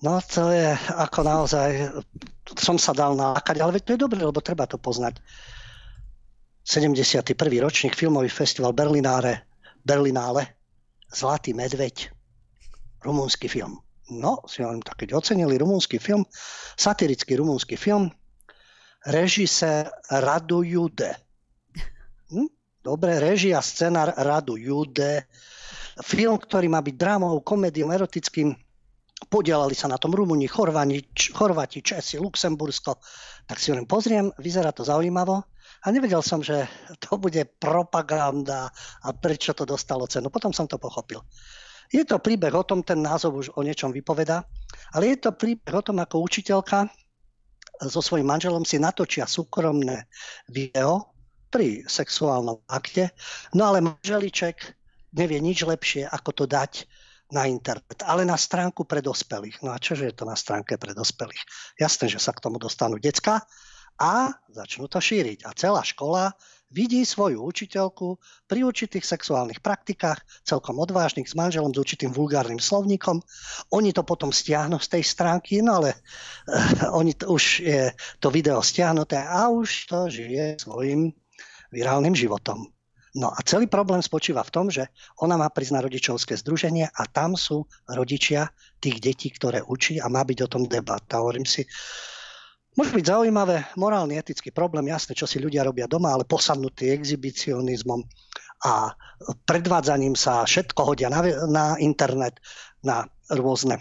No 0.00 0.24
to 0.24 0.48
je 0.48 0.72
ako 0.96 1.20
naozaj, 1.20 1.68
som 2.56 2.80
sa 2.80 2.96
dal 2.96 3.12
nákať, 3.12 3.60
ale 3.60 3.76
to 3.84 3.92
je 3.92 4.00
dobré, 4.00 4.24
lebo 4.24 4.40
treba 4.40 4.64
to 4.64 4.80
poznať. 4.80 5.20
71. 6.64 7.36
ročník, 7.60 7.92
filmový 7.92 8.32
festival 8.32 8.72
Berlináre, 8.72 9.44
Berlinále, 9.84 10.63
Zlatý 11.14 11.54
medveď, 11.54 12.10
rumúnsky 13.06 13.46
film. 13.46 13.78
No, 14.10 14.42
si 14.50 14.60
hovorím, 14.60 14.82
tak 14.82 15.00
keď 15.00 15.16
ocenili 15.16 15.56
rumúnsky 15.56 16.02
film, 16.02 16.26
satirický 16.76 17.38
rumúnsky 17.40 17.78
film, 17.78 18.10
režisér 19.06 19.88
Radu 20.10 20.66
Jude. 20.66 21.14
Hm? 22.28 22.50
Dobre, 22.84 23.16
režia, 23.22 23.62
scenár 23.62 24.12
Radu 24.12 24.58
Jude. 24.58 25.24
Film, 26.02 26.36
ktorý 26.36 26.68
má 26.68 26.82
byť 26.82 26.96
drámou, 26.98 27.40
komédiou, 27.40 27.94
erotickým, 27.94 28.52
Podielali 29.24 29.72
sa 29.72 29.88
na 29.88 29.96
tom 29.96 30.12
Rumúni, 30.12 30.50
Chorvani, 30.50 31.00
Chorvati, 31.14 31.80
Česi, 31.80 32.20
Luxembursko. 32.20 33.00
Tak 33.48 33.56
si 33.56 33.72
hovorím, 33.72 33.88
pozriem, 33.88 34.26
vyzerá 34.36 34.72
to 34.74 34.84
zaujímavo. 34.84 35.42
A 35.84 35.92
nevedel 35.92 36.24
som, 36.24 36.40
že 36.40 36.64
to 36.96 37.20
bude 37.20 37.44
propaganda 37.60 38.72
a 39.04 39.08
prečo 39.12 39.52
to 39.52 39.68
dostalo 39.68 40.08
cenu. 40.08 40.32
Potom 40.32 40.48
som 40.56 40.64
to 40.64 40.80
pochopil. 40.80 41.20
Je 41.92 42.00
to 42.08 42.16
príbeh 42.16 42.56
o 42.56 42.64
tom, 42.64 42.80
ten 42.80 43.04
názov 43.04 43.44
už 43.44 43.46
o 43.54 43.60
niečom 43.60 43.92
vypoveda, 43.92 44.48
ale 44.96 45.12
je 45.12 45.28
to 45.28 45.36
príbeh 45.36 45.76
o 45.76 45.84
tom, 45.84 46.00
ako 46.00 46.24
učiteľka 46.24 46.88
so 47.84 48.00
svojím 48.00 48.32
manželom 48.32 48.64
si 48.64 48.80
natočia 48.80 49.28
súkromné 49.28 50.08
video 50.48 51.12
pri 51.52 51.84
sexuálnom 51.84 52.64
akte, 52.66 53.12
no 53.52 53.68
ale 53.68 53.84
manželiček 53.84 54.56
nevie 55.14 55.38
nič 55.38 55.62
lepšie, 55.62 56.08
ako 56.08 56.30
to 56.32 56.44
dať 56.48 56.88
na 57.30 57.46
internet, 57.50 58.02
ale 58.06 58.22
na 58.24 58.38
stránku 58.38 58.86
pre 58.86 59.02
dospelých. 59.02 59.62
No 59.62 59.74
a 59.74 59.78
čože 59.78 60.06
je 60.06 60.14
to 60.14 60.24
na 60.24 60.38
stránke 60.38 60.78
pre 60.78 60.94
dospelých? 60.94 61.44
Jasné, 61.78 62.10
že 62.10 62.22
sa 62.22 62.30
k 62.30 62.42
tomu 62.42 62.58
dostanú 62.62 62.98
decka 62.98 63.42
a 64.00 64.34
začnú 64.50 64.90
to 64.90 64.98
šíriť. 64.98 65.46
A 65.46 65.54
celá 65.54 65.82
škola 65.86 66.34
vidí 66.74 67.06
svoju 67.06 67.38
učiteľku 67.38 68.18
pri 68.50 68.66
určitých 68.66 69.06
sexuálnych 69.06 69.62
praktikách, 69.62 70.18
celkom 70.42 70.82
odvážnych, 70.82 71.30
s 71.30 71.38
manželom, 71.38 71.70
s 71.70 71.78
určitým 71.78 72.10
vulgárnym 72.10 72.58
slovníkom. 72.58 73.22
Oni 73.70 73.94
to 73.94 74.02
potom 74.02 74.34
stiahnu 74.34 74.82
z 74.82 74.98
tej 74.98 75.02
stránky, 75.06 75.62
no 75.62 75.78
ale 75.78 75.94
uh, 75.94 76.90
oni 76.98 77.14
to, 77.14 77.30
už 77.30 77.62
je 77.62 77.94
to 78.18 78.28
video 78.34 78.58
stiahnuté 78.58 79.22
a 79.22 79.46
už 79.46 79.86
to 79.86 80.10
žije 80.10 80.58
svojim 80.58 81.14
virálnym 81.70 82.18
životom. 82.18 82.74
No 83.14 83.30
a 83.30 83.38
celý 83.46 83.70
problém 83.70 84.02
spočíva 84.02 84.42
v 84.42 84.50
tom, 84.50 84.66
že 84.74 84.90
ona 85.22 85.38
má 85.38 85.46
prísť 85.46 85.86
rodičovské 85.86 86.34
združenie 86.34 86.90
a 86.90 87.02
tam 87.06 87.38
sú 87.38 87.62
rodičia 87.86 88.50
tých 88.82 88.98
detí, 88.98 89.30
ktoré 89.30 89.62
učí 89.62 90.02
a 90.02 90.10
má 90.10 90.26
byť 90.26 90.38
o 90.42 90.50
tom 90.50 90.66
debata. 90.66 91.22
Hovorím 91.22 91.46
si, 91.46 91.62
Môže 92.74 92.90
byť 92.90 93.04
zaujímavé, 93.06 93.70
morálny, 93.78 94.18
etický 94.18 94.50
problém, 94.50 94.90
jasné, 94.90 95.14
čo 95.14 95.30
si 95.30 95.38
ľudia 95.38 95.62
robia 95.62 95.86
doma, 95.86 96.10
ale 96.10 96.26
posadnutý 96.26 96.90
exhibicionizmom 96.90 98.02
a 98.66 98.90
predvádzaním 99.46 100.18
sa 100.18 100.42
všetko 100.42 100.80
hodia 100.82 101.06
na, 101.06 101.22
na 101.46 101.64
internet, 101.78 102.42
na 102.82 103.06
rôzne 103.30 103.78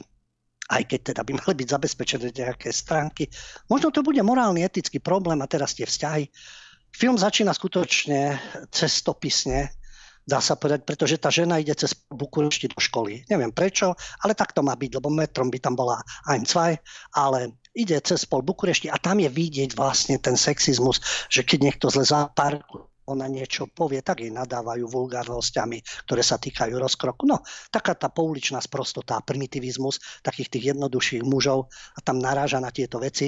aj 0.63 0.89
keď 0.89 0.99
teda 1.11 1.21
by 1.27 1.31
mali 1.37 1.53
byť 1.59 1.67
zabezpečené 1.69 2.27
nejaké 2.31 2.71
stránky. 2.71 3.27
Možno 3.67 3.91
to 3.91 3.99
bude 3.99 4.17
morálny, 4.23 4.63
etický 4.63 5.03
problém 5.03 5.37
a 5.43 5.51
teraz 5.51 5.75
tie 5.75 5.83
vzťahy 5.83 6.31
Film 6.93 7.17
začína 7.17 7.57
skutočne 7.57 8.37
cestopisne, 8.69 9.73
dá 10.29 10.37
sa 10.37 10.53
povedať, 10.53 10.85
pretože 10.85 11.17
tá 11.17 11.33
žena 11.33 11.57
ide 11.57 11.73
cez 11.73 11.97
Bukurešti 12.05 12.69
do 12.69 12.77
školy. 12.77 13.25
Neviem 13.33 13.49
prečo, 13.49 13.97
ale 14.21 14.37
tak 14.37 14.53
to 14.53 14.61
má 14.61 14.77
byť, 14.77 15.01
lebo 15.01 15.09
metrom 15.09 15.49
by 15.49 15.57
tam 15.57 15.73
bola 15.73 15.97
ein, 16.29 16.45
zwei, 16.45 16.77
ale 17.17 17.57
ide 17.73 17.97
cez 18.05 18.25
pol 18.29 18.45
Bukurešti 18.45 18.87
a 18.87 19.01
tam 19.01 19.19
je 19.19 19.29
vidieť 19.29 19.73
vlastne 19.73 20.21
ten 20.21 20.37
sexizmus, 20.37 21.01
že 21.29 21.41
keď 21.41 21.59
niekto 21.73 21.89
zle 21.89 22.05
parku, 22.33 22.89
ona 23.03 23.27
niečo 23.27 23.67
povie, 23.67 23.99
tak 23.99 24.23
jej 24.23 24.31
nadávajú 24.31 24.87
vulgárnosťami, 24.87 26.07
ktoré 26.07 26.23
sa 26.23 26.39
týkajú 26.39 26.79
rozkroku. 26.79 27.27
No, 27.27 27.43
taká 27.67 27.99
tá 27.99 28.07
pouličná 28.07 28.63
sprostota, 28.63 29.19
primitivizmus 29.19 29.99
takých 30.23 30.47
tých 30.47 30.63
jednoduchších 30.75 31.23
mužov 31.27 31.67
a 31.67 31.99
tam 31.99 32.23
naráža 32.23 32.63
na 32.63 32.71
tieto 32.71 33.03
veci. 33.03 33.27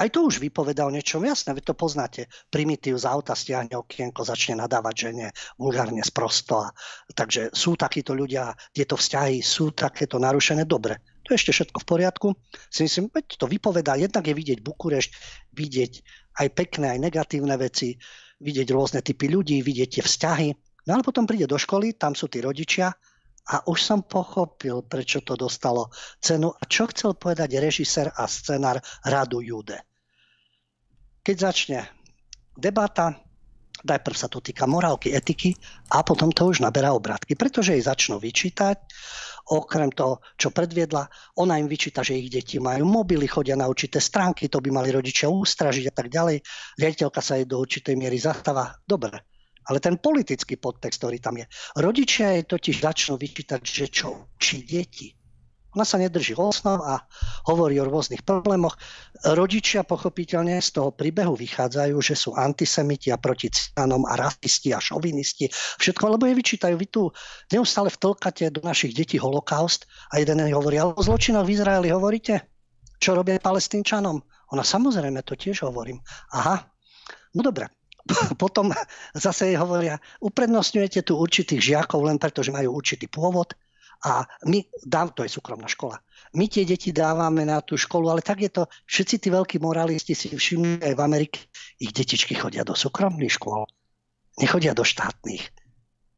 Aj 0.00 0.08
to 0.08 0.24
už 0.24 0.40
vypovedal 0.40 0.88
niečo 0.88 1.20
jasné, 1.20 1.52
vy 1.52 1.60
to 1.60 1.76
poznáte. 1.76 2.24
Primitív 2.48 2.96
z 2.96 3.04
auta 3.04 3.36
stiahne 3.36 3.76
okienko, 3.76 4.24
začne 4.24 4.56
nadávať 4.64 4.94
žene 4.96 5.26
vulgárne 5.60 6.00
sprosto. 6.00 6.64
A, 6.64 6.72
takže 7.12 7.52
sú 7.52 7.76
takíto 7.76 8.16
ľudia, 8.16 8.56
tieto 8.72 8.96
vzťahy 8.96 9.44
sú 9.44 9.76
takéto 9.76 10.16
narušené. 10.16 10.64
Dobre, 10.64 10.96
to 11.22 11.32
je 11.32 11.38
ešte 11.38 11.52
všetko 11.54 11.78
v 11.82 11.88
poriadku. 11.88 12.28
Si 12.68 12.82
myslím, 12.82 13.08
veď 13.08 13.38
to 13.38 13.46
vypovedá, 13.46 13.94
jednak 13.94 14.26
je 14.26 14.34
vidieť 14.34 14.58
Bukurešť, 14.60 15.10
vidieť 15.54 15.92
aj 16.42 16.48
pekné, 16.52 16.98
aj 16.98 17.00
negatívne 17.00 17.54
veci, 17.56 17.94
vidieť 18.42 18.68
rôzne 18.74 19.00
typy 19.00 19.30
ľudí, 19.30 19.62
vidieť 19.62 19.88
tie 19.98 20.02
vzťahy. 20.02 20.48
No 20.90 20.98
ale 20.98 21.06
potom 21.06 21.24
príde 21.24 21.46
do 21.46 21.58
školy, 21.58 21.94
tam 21.94 22.18
sú 22.18 22.26
tí 22.26 22.42
rodičia 22.42 22.90
a 23.42 23.54
už 23.66 23.78
som 23.78 24.00
pochopil, 24.06 24.86
prečo 24.86 25.22
to 25.22 25.34
dostalo 25.34 25.90
cenu 26.22 26.50
a 26.50 26.62
čo 26.66 26.86
chcel 26.90 27.18
povedať 27.18 27.58
režisér 27.58 28.10
a 28.14 28.26
scenár 28.26 28.78
Radu 29.02 29.42
Jude. 29.42 29.78
Keď 31.22 31.36
začne 31.38 31.80
debata, 32.54 33.14
najprv 33.82 34.16
sa 34.16 34.28
to 34.28 34.44
týka 34.44 34.68
morálky, 34.68 35.10
etiky 35.16 35.56
a 35.90 36.04
potom 36.04 36.30
to 36.30 36.52
už 36.52 36.60
naberá 36.60 36.92
obratky, 36.92 37.34
pretože 37.34 37.74
jej 37.74 37.82
začnú 37.82 38.20
vyčítať, 38.20 38.78
okrem 39.50 39.90
toho, 39.90 40.22
čo 40.38 40.54
predviedla, 40.54 41.08
ona 41.40 41.58
im 41.58 41.66
vyčíta, 41.66 42.06
že 42.06 42.14
ich 42.14 42.30
deti 42.30 42.62
majú 42.62 42.86
mobily, 42.86 43.26
chodia 43.26 43.58
na 43.58 43.66
určité 43.66 43.98
stránky, 43.98 44.46
to 44.46 44.62
by 44.62 44.70
mali 44.70 44.94
rodičia 44.94 45.26
ústražiť 45.26 45.90
a 45.90 45.94
tak 45.94 46.12
ďalej. 46.12 46.44
Riaditeľka 46.78 47.20
sa 47.20 47.40
jej 47.40 47.46
do 47.48 47.58
určitej 47.58 47.98
miery 47.98 48.22
zastáva. 48.22 48.70
Dobre, 48.86 49.26
ale 49.66 49.78
ten 49.82 49.98
politický 49.98 50.58
podtext, 50.58 51.02
ktorý 51.02 51.18
tam 51.18 51.42
je. 51.42 51.46
Rodičia 51.78 52.38
jej 52.38 52.44
totiž 52.46 52.76
začnú 52.82 53.18
vyčítať, 53.18 53.60
že 53.62 53.86
čo 53.90 54.30
učí 54.38 54.62
deti. 54.62 55.21
Ona 55.72 55.88
sa 55.88 55.96
nedrží 55.96 56.36
osnov 56.36 56.84
a 56.84 57.00
hovorí 57.48 57.80
o 57.80 57.88
rôznych 57.88 58.20
problémoch. 58.28 58.76
Rodičia 59.24 59.88
pochopiteľne 59.88 60.60
z 60.60 60.68
toho 60.76 60.92
príbehu 60.92 61.32
vychádzajú, 61.32 61.96
že 62.04 62.12
sú 62.12 62.36
antisemiti 62.36 63.08
a 63.08 63.16
proti 63.16 63.48
citánom 63.48 64.04
a 64.04 64.20
rasisti 64.20 64.76
a 64.76 64.78
šovinisti. 64.78 65.48
Všetko, 65.80 66.18
lebo 66.18 66.28
je 66.28 66.36
vyčítajú. 66.36 66.74
Vy 66.76 66.88
tu 66.92 67.08
neustále 67.48 67.88
vtlkate 67.88 68.52
do 68.52 68.60
našich 68.60 68.92
detí 68.92 69.16
holokaust 69.16 69.88
a 70.12 70.20
jeden 70.20 70.44
hovorí, 70.52 70.76
ale 70.76 70.92
o 70.92 71.00
zločinoch 71.00 71.48
v 71.48 71.54
Izraeli 71.56 71.88
hovoríte? 71.88 72.44
Čo 73.00 73.16
robia 73.16 73.40
palestínčanom? 73.40 74.20
Ona 74.52 74.62
samozrejme 74.62 75.24
to 75.24 75.32
tiež 75.32 75.64
hovorím. 75.64 76.04
Aha, 76.36 76.60
no 77.32 77.40
dobre. 77.40 77.72
Potom 78.42 78.74
zase 79.16 79.54
jej 79.54 79.58
hovoria, 79.58 79.96
uprednostňujete 80.20 81.06
tu 81.06 81.16
určitých 81.16 81.60
žiakov 81.62 82.04
len 82.04 82.20
preto, 82.20 82.44
že 82.44 82.52
majú 82.52 82.76
určitý 82.76 83.08
pôvod 83.08 83.54
a 84.02 84.26
my, 84.50 84.58
dám, 84.82 85.14
to 85.14 85.22
je 85.22 85.30
súkromná 85.30 85.70
škola, 85.70 86.02
my 86.34 86.50
tie 86.50 86.66
deti 86.66 86.90
dávame 86.90 87.46
na 87.46 87.62
tú 87.62 87.78
školu, 87.78 88.10
ale 88.10 88.22
tak 88.24 88.42
je 88.42 88.50
to, 88.50 88.66
všetci 88.88 89.14
tí 89.22 89.28
veľkí 89.30 89.56
moralisti 89.62 90.16
si 90.16 90.32
všimli 90.32 90.82
aj 90.82 90.94
v 90.98 91.04
Amerike, 91.04 91.46
ich 91.78 91.94
detičky 91.94 92.34
chodia 92.34 92.66
do 92.66 92.74
súkromných 92.74 93.38
škôl, 93.38 93.68
nechodia 94.40 94.74
do 94.74 94.82
štátnych. 94.82 95.44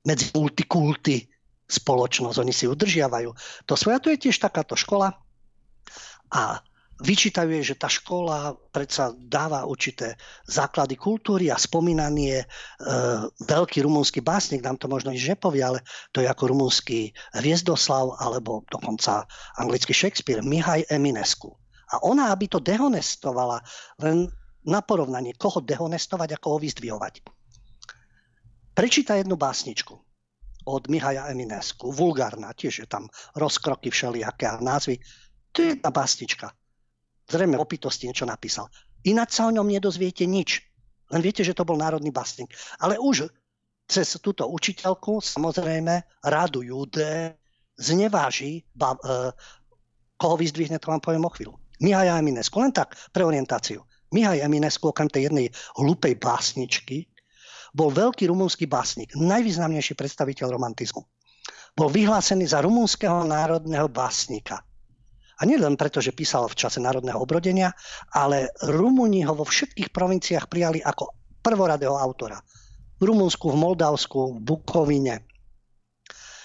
Medzi 0.04 0.32
multikulty 0.36 1.28
spoločnosť, 1.64 2.36
oni 2.44 2.52
si 2.52 2.68
udržiavajú 2.68 3.30
to 3.64 3.74
svoje. 3.74 3.94
A 3.96 4.02
to 4.04 4.12
je 4.12 4.22
tiež 4.28 4.36
takáto 4.36 4.76
škola. 4.76 5.16
A 6.28 6.60
vyčítajú 7.02 7.50
jej, 7.50 7.74
že 7.74 7.80
tá 7.80 7.90
škola 7.90 8.54
predsa 8.70 9.10
dáva 9.18 9.66
určité 9.66 10.14
základy 10.46 10.94
kultúry 10.94 11.50
a 11.50 11.58
spomínanie 11.58 12.42
e, 12.42 12.46
veľký 13.42 13.82
rumúnsky 13.82 14.22
básnik, 14.22 14.62
nám 14.62 14.78
to 14.78 14.86
možno 14.86 15.10
nič 15.10 15.26
nepovie, 15.26 15.64
ale 15.64 15.82
to 16.14 16.22
je 16.22 16.30
ako 16.30 16.54
rumúnsky 16.54 17.10
Hviezdoslav 17.34 18.14
alebo 18.22 18.62
dokonca 18.70 19.26
anglický 19.58 19.90
Shakespeare, 19.90 20.44
Mihaj 20.44 20.86
Eminescu. 20.86 21.50
A 21.90 21.98
ona, 22.06 22.30
aby 22.30 22.46
to 22.46 22.62
dehonestovala, 22.62 23.58
len 23.98 24.30
na 24.64 24.80
porovnanie, 24.80 25.34
koho 25.34 25.60
dehonestovať, 25.60 26.38
ako 26.38 26.56
ho 26.56 26.58
vyzdvihovať. 26.62 27.14
Prečíta 28.74 29.18
jednu 29.18 29.38
básničku 29.38 29.94
od 30.64 30.82
Mihaja 30.88 31.28
Eminescu, 31.28 31.92
vulgárna, 31.92 32.56
tiež 32.56 32.74
je 32.82 32.88
tam 32.88 33.06
rozkroky 33.36 33.92
všelijaké 33.92 34.48
a 34.48 34.58
názvy. 34.58 34.96
To 35.52 35.62
je 35.62 35.68
jedna 35.76 35.92
básnička 35.92 36.50
Zrejme 37.28 37.56
opitosti 37.56 38.08
niečo 38.08 38.28
napísal. 38.28 38.68
Ináč 39.04 39.36
sa 39.36 39.48
o 39.48 39.54
ňom 39.54 39.68
nedozviete 39.68 40.24
nič. 40.24 40.64
Len 41.12 41.20
viete, 41.20 41.44
že 41.44 41.52
to 41.52 41.68
bol 41.68 41.76
národný 41.76 42.08
básnik. 42.08 42.52
Ale 42.80 42.96
už 42.96 43.28
cez 43.84 44.16
túto 44.20 44.48
učiteľku, 44.48 45.20
samozrejme, 45.20 46.24
rádu 46.24 46.64
Jude 46.64 47.36
zneváži, 47.76 48.64
ba, 48.72 48.96
e, 48.96 48.98
koho 50.16 50.36
vyzdvihne, 50.40 50.80
to 50.80 50.88
vám 50.88 51.04
poviem 51.04 51.28
o 51.28 51.32
chvíľu. 51.32 51.60
Mihaj 51.84 52.16
Eminescu, 52.16 52.56
len 52.64 52.72
tak, 52.72 52.96
pre 53.12 53.26
orientáciu. 53.26 53.84
Mihaj 54.14 54.40
Eminescu, 54.40 54.88
okrem 54.88 55.10
tej 55.10 55.28
jednej 55.28 55.46
hlupej 55.76 56.16
básničky, 56.16 57.10
bol 57.74 57.90
veľký 57.90 58.30
rumúnsky 58.30 58.70
básnik, 58.70 59.12
najvýznamnejší 59.18 59.98
predstaviteľ 59.98 60.54
romantizmu. 60.54 61.02
Bol 61.74 61.90
vyhlásený 61.90 62.46
za 62.46 62.62
rumúnskeho 62.62 63.26
národného 63.26 63.90
básnika. 63.90 64.62
A 65.38 65.46
nie 65.48 65.58
len 65.58 65.74
preto, 65.74 65.98
že 65.98 66.14
písal 66.14 66.46
v 66.46 66.58
čase 66.58 66.78
národného 66.78 67.18
obrodenia, 67.18 67.74
ale 68.14 68.54
Rumúni 68.62 69.26
ho 69.26 69.34
vo 69.34 69.42
všetkých 69.42 69.90
provinciách 69.90 70.46
prijali 70.46 70.78
ako 70.78 71.10
prvoradého 71.42 71.98
autora. 71.98 72.38
V 72.98 73.02
Rumunsku, 73.02 73.50
v 73.50 73.58
Moldavsku, 73.58 74.38
v 74.38 74.38
Bukovine. 74.40 75.26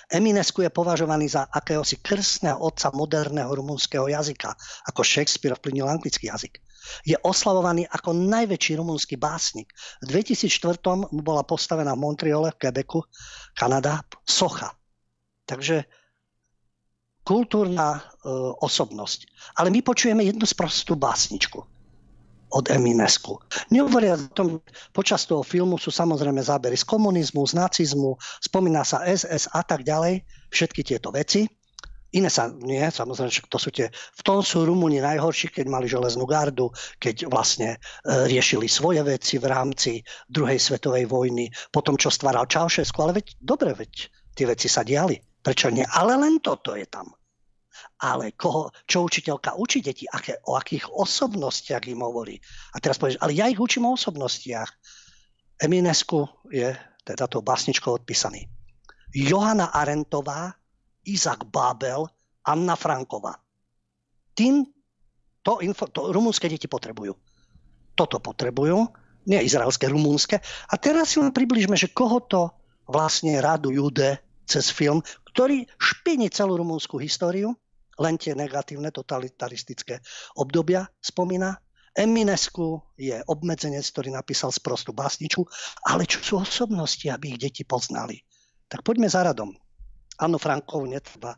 Eminescu 0.10 0.66
je 0.66 0.74
považovaný 0.74 1.30
za 1.30 1.46
akéhosi 1.46 2.02
krstného 2.02 2.58
otca 2.58 2.90
moderného 2.98 3.54
rumunského 3.54 4.10
jazyka, 4.10 4.58
ako 4.90 5.06
Shakespeare 5.06 5.54
vplyvnil 5.54 5.86
anglický 5.86 6.34
jazyk. 6.34 6.58
Je 7.06 7.14
oslavovaný 7.22 7.86
ako 7.86 8.18
najväčší 8.18 8.82
rumunský 8.82 9.22
básnik. 9.22 9.70
V 10.02 10.10
2004 10.10 10.82
mu 11.14 11.22
bola 11.22 11.46
postavená 11.46 11.94
v 11.94 12.02
Montreale, 12.02 12.50
v 12.58 12.58
Quebecu, 12.58 13.06
Kanada, 13.54 14.02
socha. 14.26 14.74
Takže 15.46 15.86
kultúrna 17.30 18.02
e, 18.02 18.02
osobnosť. 18.66 19.30
Ale 19.62 19.70
my 19.70 19.86
počujeme 19.86 20.26
jednu 20.26 20.50
sprostú 20.50 20.98
básničku 20.98 21.62
od 22.50 22.66
Eminesku. 22.74 23.38
Nehovoria 23.70 24.18
o 24.18 24.34
tom, 24.34 24.48
počas 24.90 25.30
toho 25.30 25.46
filmu 25.46 25.78
sú 25.78 25.94
samozrejme 25.94 26.42
zábery 26.42 26.74
z 26.74 26.82
komunizmu, 26.90 27.46
z 27.46 27.54
nacizmu, 27.54 28.18
spomína 28.42 28.82
sa 28.82 29.06
SS 29.06 29.54
a 29.54 29.62
tak 29.62 29.86
ďalej, 29.86 30.26
všetky 30.50 30.82
tieto 30.82 31.14
veci. 31.14 31.46
Iné 32.10 32.26
sa 32.34 32.50
nie, 32.50 32.82
samozrejme, 32.82 33.30
to 33.54 33.62
sú 33.62 33.70
tie, 33.70 33.94
v 33.94 34.22
tom 34.26 34.42
sú 34.42 34.66
Rumúni 34.66 34.98
najhorší, 34.98 35.54
keď 35.54 35.70
mali 35.70 35.86
železnú 35.86 36.26
gardu, 36.26 36.74
keď 36.98 37.30
vlastne 37.30 37.78
e, 37.78 38.26
riešili 38.26 38.66
svoje 38.66 39.06
veci 39.06 39.38
v 39.38 39.46
rámci 39.46 40.02
druhej 40.26 40.58
svetovej 40.58 41.06
vojny, 41.06 41.54
potom 41.70 42.02
čo 42.02 42.10
stváral 42.10 42.50
Čaušesku, 42.50 42.98
ale 43.06 43.22
veď, 43.22 43.38
dobre, 43.38 43.78
veď 43.78 44.10
tie 44.34 44.50
veci 44.50 44.66
sa 44.66 44.82
diali. 44.82 45.22
Prečo 45.46 45.70
nie? 45.70 45.86
Ale 45.86 46.18
len 46.18 46.42
toto 46.42 46.74
je 46.74 46.90
tam 46.90 47.14
ale 48.00 48.34
koho, 48.34 48.72
čo 48.88 49.06
učiteľka 49.06 49.56
učí 49.60 49.84
deti, 49.84 50.08
aké, 50.08 50.40
o 50.48 50.56
akých 50.56 50.88
osobnostiach 50.90 51.86
im 51.92 52.04
hovorí. 52.04 52.40
A 52.74 52.80
teraz 52.80 52.98
povieš, 52.98 53.20
ale 53.20 53.36
ja 53.36 53.46
ich 53.48 53.60
učím 53.60 53.90
o 53.90 53.96
osobnostiach. 53.96 54.70
Eminesku 55.60 56.28
je 56.54 56.72
teda 57.04 57.28
to 57.28 57.44
básničkou 57.44 57.92
odpísaný. 58.00 58.48
Johana 59.12 59.74
Arentová, 59.74 60.54
Izak 61.04 61.50
Babel, 61.50 62.06
Anna 62.46 62.78
Franková. 62.78 63.36
Tým 64.38 64.64
to, 65.44 65.60
info, 65.66 65.90
to 65.90 66.14
rumúnske 66.14 66.46
deti 66.46 66.70
potrebujú. 66.70 67.18
Toto 67.98 68.22
potrebujú, 68.22 68.88
nie 69.28 69.40
izraelské, 69.44 69.90
rumúnske. 69.92 70.40
A 70.70 70.74
teraz 70.80 71.12
si 71.12 71.18
len 71.20 71.34
približme, 71.34 71.76
že 71.76 71.92
koho 71.92 72.24
to 72.24 72.54
vlastne 72.88 73.38
radu 73.42 73.74
Jude 73.74 74.22
cez 74.50 74.74
film, 74.74 75.06
ktorý 75.30 75.70
špini 75.78 76.30
celú 76.34 76.58
rumúnsku 76.58 76.98
históriu, 76.98 77.54
len 78.00 78.16
tie 78.16 78.34
negatívne 78.34 78.90
totalitaristické 78.90 80.00
obdobia 80.40 80.88
spomína. 81.04 81.60
Eminescu 81.94 82.80
je 82.96 83.20
obmedzenec, 83.28 83.84
ktorý 83.92 84.16
napísal 84.16 84.56
sprostú 84.56 84.96
básničku, 84.96 85.44
ale 85.84 86.08
čo 86.08 86.24
sú 86.24 86.34
osobnosti, 86.40 87.04
aby 87.12 87.36
ich 87.36 87.42
deti 87.42 87.68
poznali. 87.68 88.24
Tak 88.72 88.88
poďme 88.88 89.12
za 89.12 89.26
radom. 89.26 89.52
Áno, 90.20 90.38
Frankov 90.40 90.88
netreba, 90.88 91.36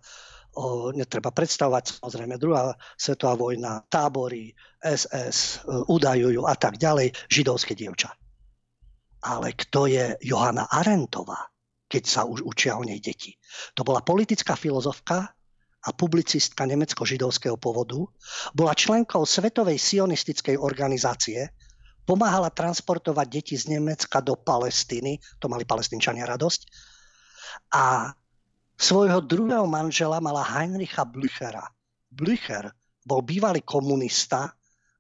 o, 0.54 0.92
netreba 0.94 1.32
predstavovať, 1.32 2.04
samozrejme, 2.04 2.36
druhá 2.38 2.76
svetová 3.00 3.40
vojna, 3.40 3.82
tábory, 3.88 4.52
SS, 4.82 5.66
e, 5.66 5.86
udajujú 5.88 6.44
a 6.46 6.56
tak 6.58 6.82
ďalej, 6.82 7.14
židovské 7.30 7.78
dievča. 7.78 8.12
Ale 9.22 9.54
kto 9.54 9.86
je 9.86 10.18
Johana 10.26 10.66
Arentová, 10.68 11.38
keď 11.86 12.04
sa 12.10 12.22
už 12.26 12.42
učia 12.42 12.76
o 12.76 12.84
nej 12.84 12.98
deti? 12.98 13.38
To 13.78 13.86
bola 13.86 14.02
politická 14.02 14.58
filozofka, 14.58 15.30
a 15.82 15.90
publicistka 15.90 16.66
nemecko-židovského 16.70 17.58
povodu, 17.58 18.06
bola 18.54 18.78
členkou 18.78 19.26
Svetovej 19.26 19.82
sionistickej 19.82 20.58
organizácie, 20.62 21.50
pomáhala 22.06 22.54
transportovať 22.54 23.28
deti 23.30 23.56
z 23.58 23.78
Nemecka 23.78 24.22
do 24.22 24.38
Palestíny, 24.38 25.18
to 25.42 25.50
mali 25.50 25.66
palestínčania 25.66 26.30
radosť, 26.30 26.62
a 27.74 28.14
svojho 28.78 29.22
druhého 29.22 29.66
manžela 29.70 30.18
mala 30.18 30.42
Heinricha 30.42 31.06
Blüchera. 31.06 31.66
Blücher 32.12 32.70
bol 33.06 33.22
bývalý 33.26 33.62
komunista 33.66 34.52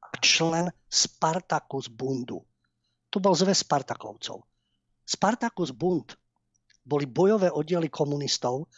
a 0.02 0.16
člen 0.22 0.70
Spartacus 0.90 1.90
Bundu. 1.90 2.42
To 3.12 3.18
bol 3.20 3.36
zväz 3.36 3.68
Spartakovcov. 3.68 4.48
Spartacus 5.04 5.76
Bund 5.76 6.16
boli 6.86 7.06
bojové 7.06 7.52
oddiely 7.52 7.92
komunistov, 7.92 8.72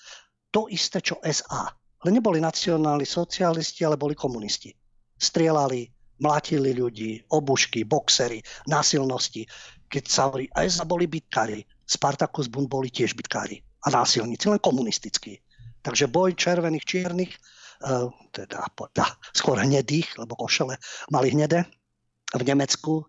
to 0.49 0.65
isté 0.69 0.99
čo 0.99 1.21
SA. 1.21 1.82
Ale 2.03 2.19
neboli 2.19 2.43
nacionálni 2.43 3.07
socialisti, 3.07 3.87
ale 3.87 3.95
boli 3.95 4.11
komunisti. 4.11 4.75
Strieľali, 5.15 5.87
mlatili 6.19 6.75
ľudí, 6.75 7.23
obušky, 7.31 7.87
boxery, 7.87 8.43
násilnosti. 8.67 9.47
Keď 9.87 10.03
sa 10.03 10.27
hovorí, 10.27 10.51
aj 10.51 10.83
boli 10.83 11.07
bitkári, 11.07 11.63
Spartacus 11.87 12.51
Bund 12.51 12.67
boli 12.67 12.91
tiež 12.91 13.15
bitkári 13.15 13.63
a 13.83 13.87
násilníci, 13.91 14.51
len 14.51 14.59
komunistickí. 14.59 15.39
Takže 15.83 16.11
boj 16.11 16.35
červených, 16.35 16.87
čiernych, 16.87 17.31
uh, 17.87 18.07
teda, 18.31 18.67
teda 18.71 19.07
skôr 19.35 19.59
hnedých, 19.59 20.19
lebo 20.19 20.35
košele 20.35 20.79
mali 21.11 21.31
hnedé 21.31 21.67
v 22.35 22.43
Nemecku, 22.43 23.03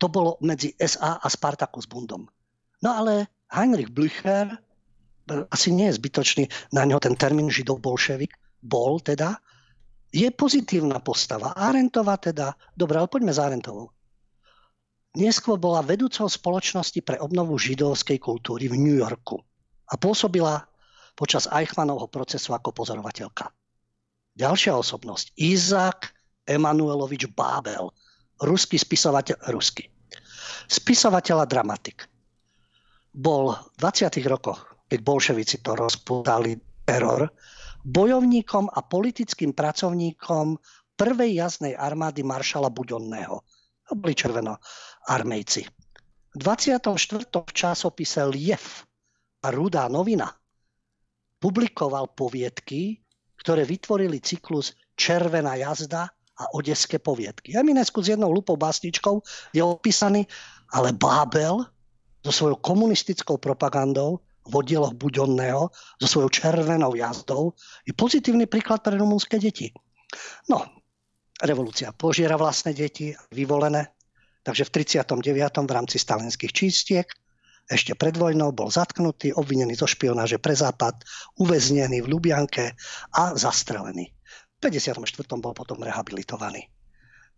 to 0.00 0.06
bolo 0.08 0.40
medzi 0.40 0.74
SA 0.80 1.20
a 1.20 1.26
Spartacus 1.28 1.86
Bundom. 1.86 2.24
No 2.80 2.90
ale 2.94 3.28
Heinrich 3.52 3.92
Blücher 3.92 4.48
asi 5.50 5.70
nie 5.70 5.88
je 5.90 5.98
zbytočný 5.98 6.44
na 6.74 6.82
ňo 6.84 6.98
ten 6.98 7.14
termín 7.14 7.48
židov 7.48 7.80
bolševik, 7.80 8.34
bol 8.60 9.00
teda, 9.00 9.38
je 10.10 10.26
pozitívna 10.34 10.98
postava. 10.98 11.54
Arentová 11.54 12.18
teda, 12.18 12.52
dobre, 12.74 12.98
ale 12.98 13.08
poďme 13.08 13.30
za 13.30 13.46
Arentovou. 13.46 13.94
Neskôr 15.18 15.58
bola 15.58 15.82
vedúcou 15.82 16.30
spoločnosti 16.30 17.02
pre 17.02 17.18
obnovu 17.18 17.58
židovskej 17.58 18.22
kultúry 18.22 18.70
v 18.70 18.78
New 18.78 18.94
Yorku 18.94 19.42
a 19.90 19.98
pôsobila 19.98 20.62
počas 21.18 21.50
Eichmannovho 21.50 22.06
procesu 22.06 22.54
ako 22.54 22.70
pozorovateľka. 22.70 23.50
Ďalšia 24.38 24.78
osobnosť. 24.78 25.34
Izák 25.34 26.00
Emanuelovič 26.46 27.26
Bábel. 27.34 27.90
Ruský 28.40 28.78
spisovateľ, 28.78 29.50
ruský. 29.50 29.90
Spisovateľ 30.70 31.42
a 31.42 31.46
dramatik. 31.50 32.06
Bol 33.10 33.58
v 33.74 33.76
20. 33.82 34.14
rokoch, 34.30 34.69
keď 34.90 34.98
bolševici 35.06 35.62
to 35.62 35.78
rozputali 35.78 36.58
teror, 36.82 37.30
bojovníkom 37.86 38.66
a 38.74 38.82
politickým 38.82 39.54
pracovníkom 39.54 40.58
prvej 40.98 41.30
jazdnej 41.38 41.78
armády 41.78 42.26
maršala 42.26 42.68
Budonného. 42.68 43.40
To 43.88 43.92
boli 43.94 44.18
červeno 44.18 44.58
armejci. 45.06 45.62
V 46.30 46.38
24. 46.38 47.30
v 47.30 47.52
časopise 47.54 48.22
Liev 48.26 48.84
a 49.42 49.48
Rudá 49.54 49.86
novina 49.86 50.30
publikoval 51.40 52.12
poviedky, 52.12 53.00
ktoré 53.40 53.64
vytvorili 53.64 54.20
cyklus 54.20 54.76
Červená 54.94 55.56
jazda 55.56 56.12
a 56.12 56.44
odeské 56.52 57.00
poviedky. 57.00 57.56
Eminesku 57.56 58.04
s 58.04 58.12
jednou 58.12 58.28
lupou 58.28 58.60
básničkou 58.60 59.24
je 59.56 59.64
opísaný, 59.64 60.28
ale 60.76 60.92
Bábel 60.92 61.64
so 62.20 62.32
svojou 62.32 62.60
komunistickou 62.60 63.40
propagandou 63.40 64.20
v 64.46 64.52
oddieloch 64.56 64.96
Budonného 64.96 65.68
so 66.00 66.06
svojou 66.06 66.30
červenou 66.32 66.96
jazdou 66.96 67.52
je 67.84 67.92
pozitívny 67.92 68.48
príklad 68.48 68.80
pre 68.80 68.96
rumunské 68.96 69.36
deti. 69.36 69.70
No, 70.48 70.64
revolúcia 71.40 71.92
požiera 71.92 72.34
vlastné 72.40 72.72
deti, 72.72 73.12
vyvolené, 73.30 73.92
takže 74.42 74.66
v 74.68 74.70
39. 74.84 75.68
v 75.68 75.72
rámci 75.72 75.96
stalinských 76.00 76.52
čistiek 76.52 77.06
ešte 77.70 77.94
pred 77.94 78.18
vojnou 78.18 78.50
bol 78.50 78.66
zatknutý, 78.66 79.30
obvinený 79.30 79.78
zo 79.78 79.86
špionáže 79.86 80.42
pre 80.42 80.58
západ, 80.58 81.06
uväznený 81.38 82.02
v 82.02 82.10
Lubianke 82.10 82.74
a 83.14 83.38
zastrelený. 83.38 84.10
V 84.10 84.56
54. 84.58 85.06
bol 85.38 85.54
potom 85.54 85.78
rehabilitovaný. 85.78 86.66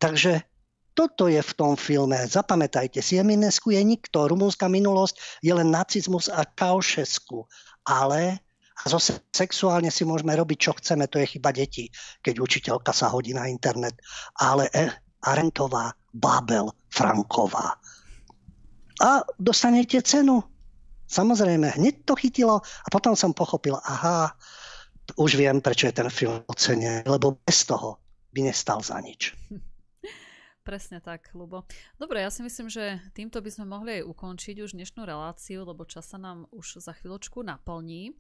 Takže 0.01 0.52
toto 0.93 1.29
je 1.29 1.41
v 1.41 1.53
tom 1.57 1.75
filme. 1.77 2.17
Zapamätajte 2.29 3.01
si, 3.01 3.17
Eminescu 3.17 3.73
je 3.73 3.83
nikto. 3.83 4.29
Rumunská 4.29 4.69
minulosť 4.69 5.41
je 5.41 5.53
len 5.53 5.73
nacizmus 5.73 6.29
a 6.29 6.45
Kaušesku. 6.45 7.49
Ale 7.89 8.39
a 8.83 8.85
zo 8.91 8.99
sexuálne 9.31 9.93
si 9.93 10.03
môžeme 10.03 10.35
robiť, 10.35 10.59
čo 10.59 10.73
chceme, 10.75 11.07
to 11.07 11.23
je 11.23 11.39
chyba 11.39 11.55
detí, 11.55 11.87
keď 12.25 12.35
učiteľka 12.43 12.91
sa 12.91 13.13
hodí 13.15 13.31
na 13.31 13.47
internet. 13.47 13.95
Ale 14.43 14.67
e, 14.75 14.91
Arentová, 15.23 15.95
Babel, 16.11 16.73
Franková 16.91 17.79
a 19.03 19.27
dostanete 19.39 19.99
cenu. 20.03 20.43
Samozrejme, 21.11 21.77
hneď 21.77 22.07
to 22.07 22.15
chytilo 22.17 22.63
a 22.63 22.89
potom 22.89 23.13
som 23.19 23.37
pochopil, 23.37 23.77
aha, 23.77 24.33
už 25.19 25.37
viem, 25.37 25.61
prečo 25.61 25.91
je 25.91 25.99
ten 25.99 26.09
film 26.09 26.41
ocenený, 26.49 27.05
lebo 27.05 27.37
bez 27.45 27.69
toho 27.69 28.01
by 28.33 28.49
nestal 28.49 28.81
za 28.81 28.97
nič. 29.03 29.35
Presne 30.63 31.03
tak, 31.03 31.35
Lubo. 31.35 31.67
Dobre, 31.99 32.23
ja 32.23 32.31
si 32.31 32.39
myslím, 32.47 32.71
že 32.71 33.03
týmto 33.19 33.43
by 33.43 33.51
sme 33.51 33.67
mohli 33.67 33.99
aj 33.99 34.07
ukončiť 34.07 34.63
už 34.63 34.79
dnešnú 34.79 35.03
reláciu, 35.03 35.67
lebo 35.67 35.83
čas 35.83 36.07
sa 36.07 36.23
nám 36.23 36.47
už 36.55 36.79
za 36.79 36.95
chvíľočku 36.95 37.43
naplní. 37.43 38.15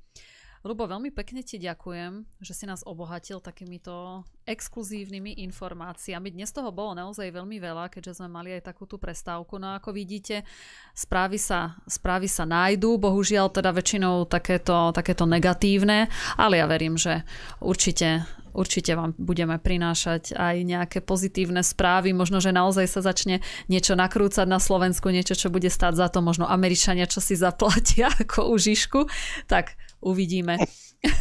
Lubo, 0.62 0.86
veľmi 0.86 1.10
pekne 1.10 1.42
ti 1.42 1.58
ďakujem, 1.58 2.22
že 2.38 2.54
si 2.54 2.70
nás 2.70 2.86
obohatil 2.86 3.42
takýmito 3.42 4.22
exkluzívnymi 4.46 5.42
informáciami. 5.42 6.30
Dnes 6.30 6.54
toho 6.54 6.70
bolo 6.70 6.94
naozaj 6.94 7.34
veľmi 7.34 7.58
veľa, 7.58 7.90
keďže 7.90 8.22
sme 8.22 8.30
mali 8.30 8.54
aj 8.54 8.70
takú 8.70 8.86
tú 8.86 8.94
prestávku. 8.94 9.58
No 9.58 9.74
ako 9.74 9.90
vidíte, 9.90 10.46
správy 10.94 11.42
sa, 11.42 11.82
správy 11.90 12.30
sa 12.30 12.46
nájdú, 12.46 12.94
bohužiaľ 12.94 13.50
teda 13.50 13.74
väčšinou 13.74 14.30
takéto, 14.30 14.94
takéto 14.94 15.26
negatívne, 15.26 16.06
ale 16.38 16.62
ja 16.62 16.70
verím, 16.70 16.94
že 16.94 17.26
určite 17.58 18.22
určite 18.52 18.92
vám 18.92 19.16
budeme 19.16 19.56
prinášať 19.56 20.36
aj 20.36 20.56
nejaké 20.62 20.98
pozitívne 21.00 21.64
správy. 21.64 22.12
Možno, 22.12 22.38
že 22.38 22.52
naozaj 22.52 22.84
sa 22.84 23.00
začne 23.00 23.40
niečo 23.66 23.96
nakrúcať 23.96 24.44
na 24.44 24.60
Slovensku, 24.60 25.08
niečo, 25.08 25.34
čo 25.34 25.48
bude 25.48 25.72
stáť 25.72 25.96
za 25.96 26.06
to. 26.12 26.20
Možno 26.20 26.44
Američania, 26.44 27.08
čo 27.08 27.24
si 27.24 27.34
zaplatia 27.34 28.12
ako 28.22 28.52
užišku. 28.52 29.08
Tak 29.48 29.74
Uvidíme. 30.02 30.58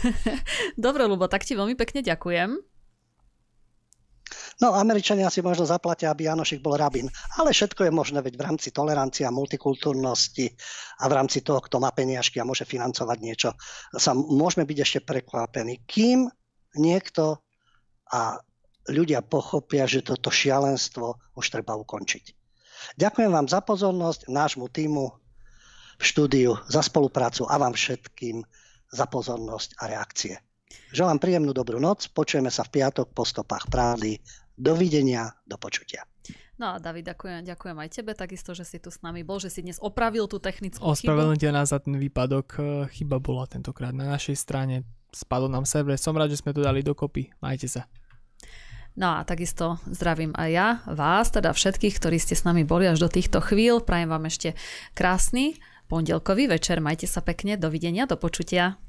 Dobre, 0.77 1.05
Lubo, 1.05 1.29
tak 1.29 1.45
ti 1.45 1.53
veľmi 1.53 1.77
pekne 1.77 2.01
ďakujem. 2.01 2.57
No, 4.61 4.77
Američania 4.77 5.33
si 5.33 5.41
možno 5.41 5.65
zaplatia, 5.65 6.13
aby 6.13 6.29
Janošik 6.29 6.61
bol 6.61 6.77
rabín. 6.77 7.09
Ale 7.41 7.49
všetko 7.49 7.89
je 7.89 7.91
možné, 7.91 8.21
veď 8.21 8.37
v 8.37 8.45
rámci 8.45 8.69
tolerancie 8.69 9.25
a 9.25 9.33
multikultúrnosti 9.33 10.53
a 11.01 11.09
v 11.09 11.15
rámci 11.17 11.41
toho, 11.41 11.59
kto 11.65 11.81
má 11.81 11.89
peniažky 11.89 12.37
a 12.37 12.47
môže 12.47 12.69
financovať 12.69 13.17
niečo, 13.19 13.49
sa 13.97 14.13
môžeme 14.13 14.69
byť 14.69 14.77
ešte 14.77 14.99
prekvapení. 15.01 15.81
Kým 15.89 16.29
niekto 16.77 17.41
a 18.11 18.37
ľudia 18.91 19.23
pochopia, 19.23 19.87
že 19.87 20.05
toto 20.05 20.29
šialenstvo 20.29 21.37
už 21.37 21.45
treba 21.47 21.73
ukončiť. 21.79 22.37
Ďakujem 22.97 23.31
vám 23.31 23.47
za 23.47 23.61
pozornosť, 23.61 24.27
nášmu 24.27 24.67
týmu 24.67 25.05
v 26.01 26.03
štúdiu, 26.03 26.57
za 26.65 26.81
spoluprácu 26.81 27.45
a 27.45 27.55
vám 27.61 27.77
všetkým 27.77 28.41
za 28.91 29.07
pozornosť 29.07 29.80
a 29.80 29.84
reakcie. 29.88 30.35
Želám 30.91 31.23
príjemnú 31.23 31.55
dobrú 31.55 31.80
noc, 31.80 32.11
počujeme 32.11 32.51
sa 32.51 32.68
v 32.68 32.80
piatok 32.80 33.15
po 33.15 33.23
stopách 33.23 33.72
pravdy. 33.72 34.19
Dovidenia, 34.51 35.31
do 35.47 35.55
počutia. 35.55 36.03
No 36.61 36.77
a 36.77 36.84
David, 36.84 37.09
ďakujem, 37.09 37.41
ďakujem 37.41 37.77
aj 37.81 37.89
tebe 37.89 38.13
takisto, 38.13 38.53
že 38.53 38.61
si 38.61 38.77
tu 38.77 38.93
s 38.93 39.01
nami 39.01 39.26
bol, 39.26 39.41
že 39.41 39.49
si 39.49 39.65
dnes 39.65 39.81
opravil 39.81 40.30
tú 40.30 40.38
technickú 40.38 40.84
Ospravedlňte 40.84 41.49
nás 41.49 41.73
za 41.73 41.81
ten 41.81 41.97
výpadok, 41.97 42.47
e, 42.53 42.61
chyba 42.93 43.18
bola 43.18 43.49
tentokrát 43.49 43.89
na 43.89 44.05
našej 44.13 44.38
strane, 44.38 44.85
spadol 45.09 45.49
nám 45.49 45.65
server, 45.65 45.97
som 45.97 46.13
rád, 46.13 46.30
že 46.30 46.38
sme 46.38 46.53
to 46.53 46.61
dali 46.61 46.85
dokopy, 46.85 47.34
majte 47.41 47.65
sa. 47.65 47.89
No 48.93 49.18
a 49.18 49.26
takisto 49.26 49.80
zdravím 49.89 50.35
aj 50.38 50.49
ja, 50.51 50.68
vás, 50.85 51.34
teda 51.34 51.55
všetkých, 51.55 51.97
ktorí 51.97 52.19
ste 52.22 52.38
s 52.38 52.43
nami 52.43 52.68
boli 52.68 52.85
až 52.85 52.99
do 52.99 53.09
týchto 53.09 53.39
chvíľ. 53.41 53.80
Prajem 53.81 54.11
vám 54.11 54.27
ešte 54.27 54.53
krásny 54.93 55.57
pondelkový 55.91 56.47
večer. 56.47 56.80
Majte 56.80 57.03
sa 57.03 57.19
pekne, 57.19 57.59
dovidenia, 57.59 58.07
do 58.07 58.15
počutia. 58.15 58.80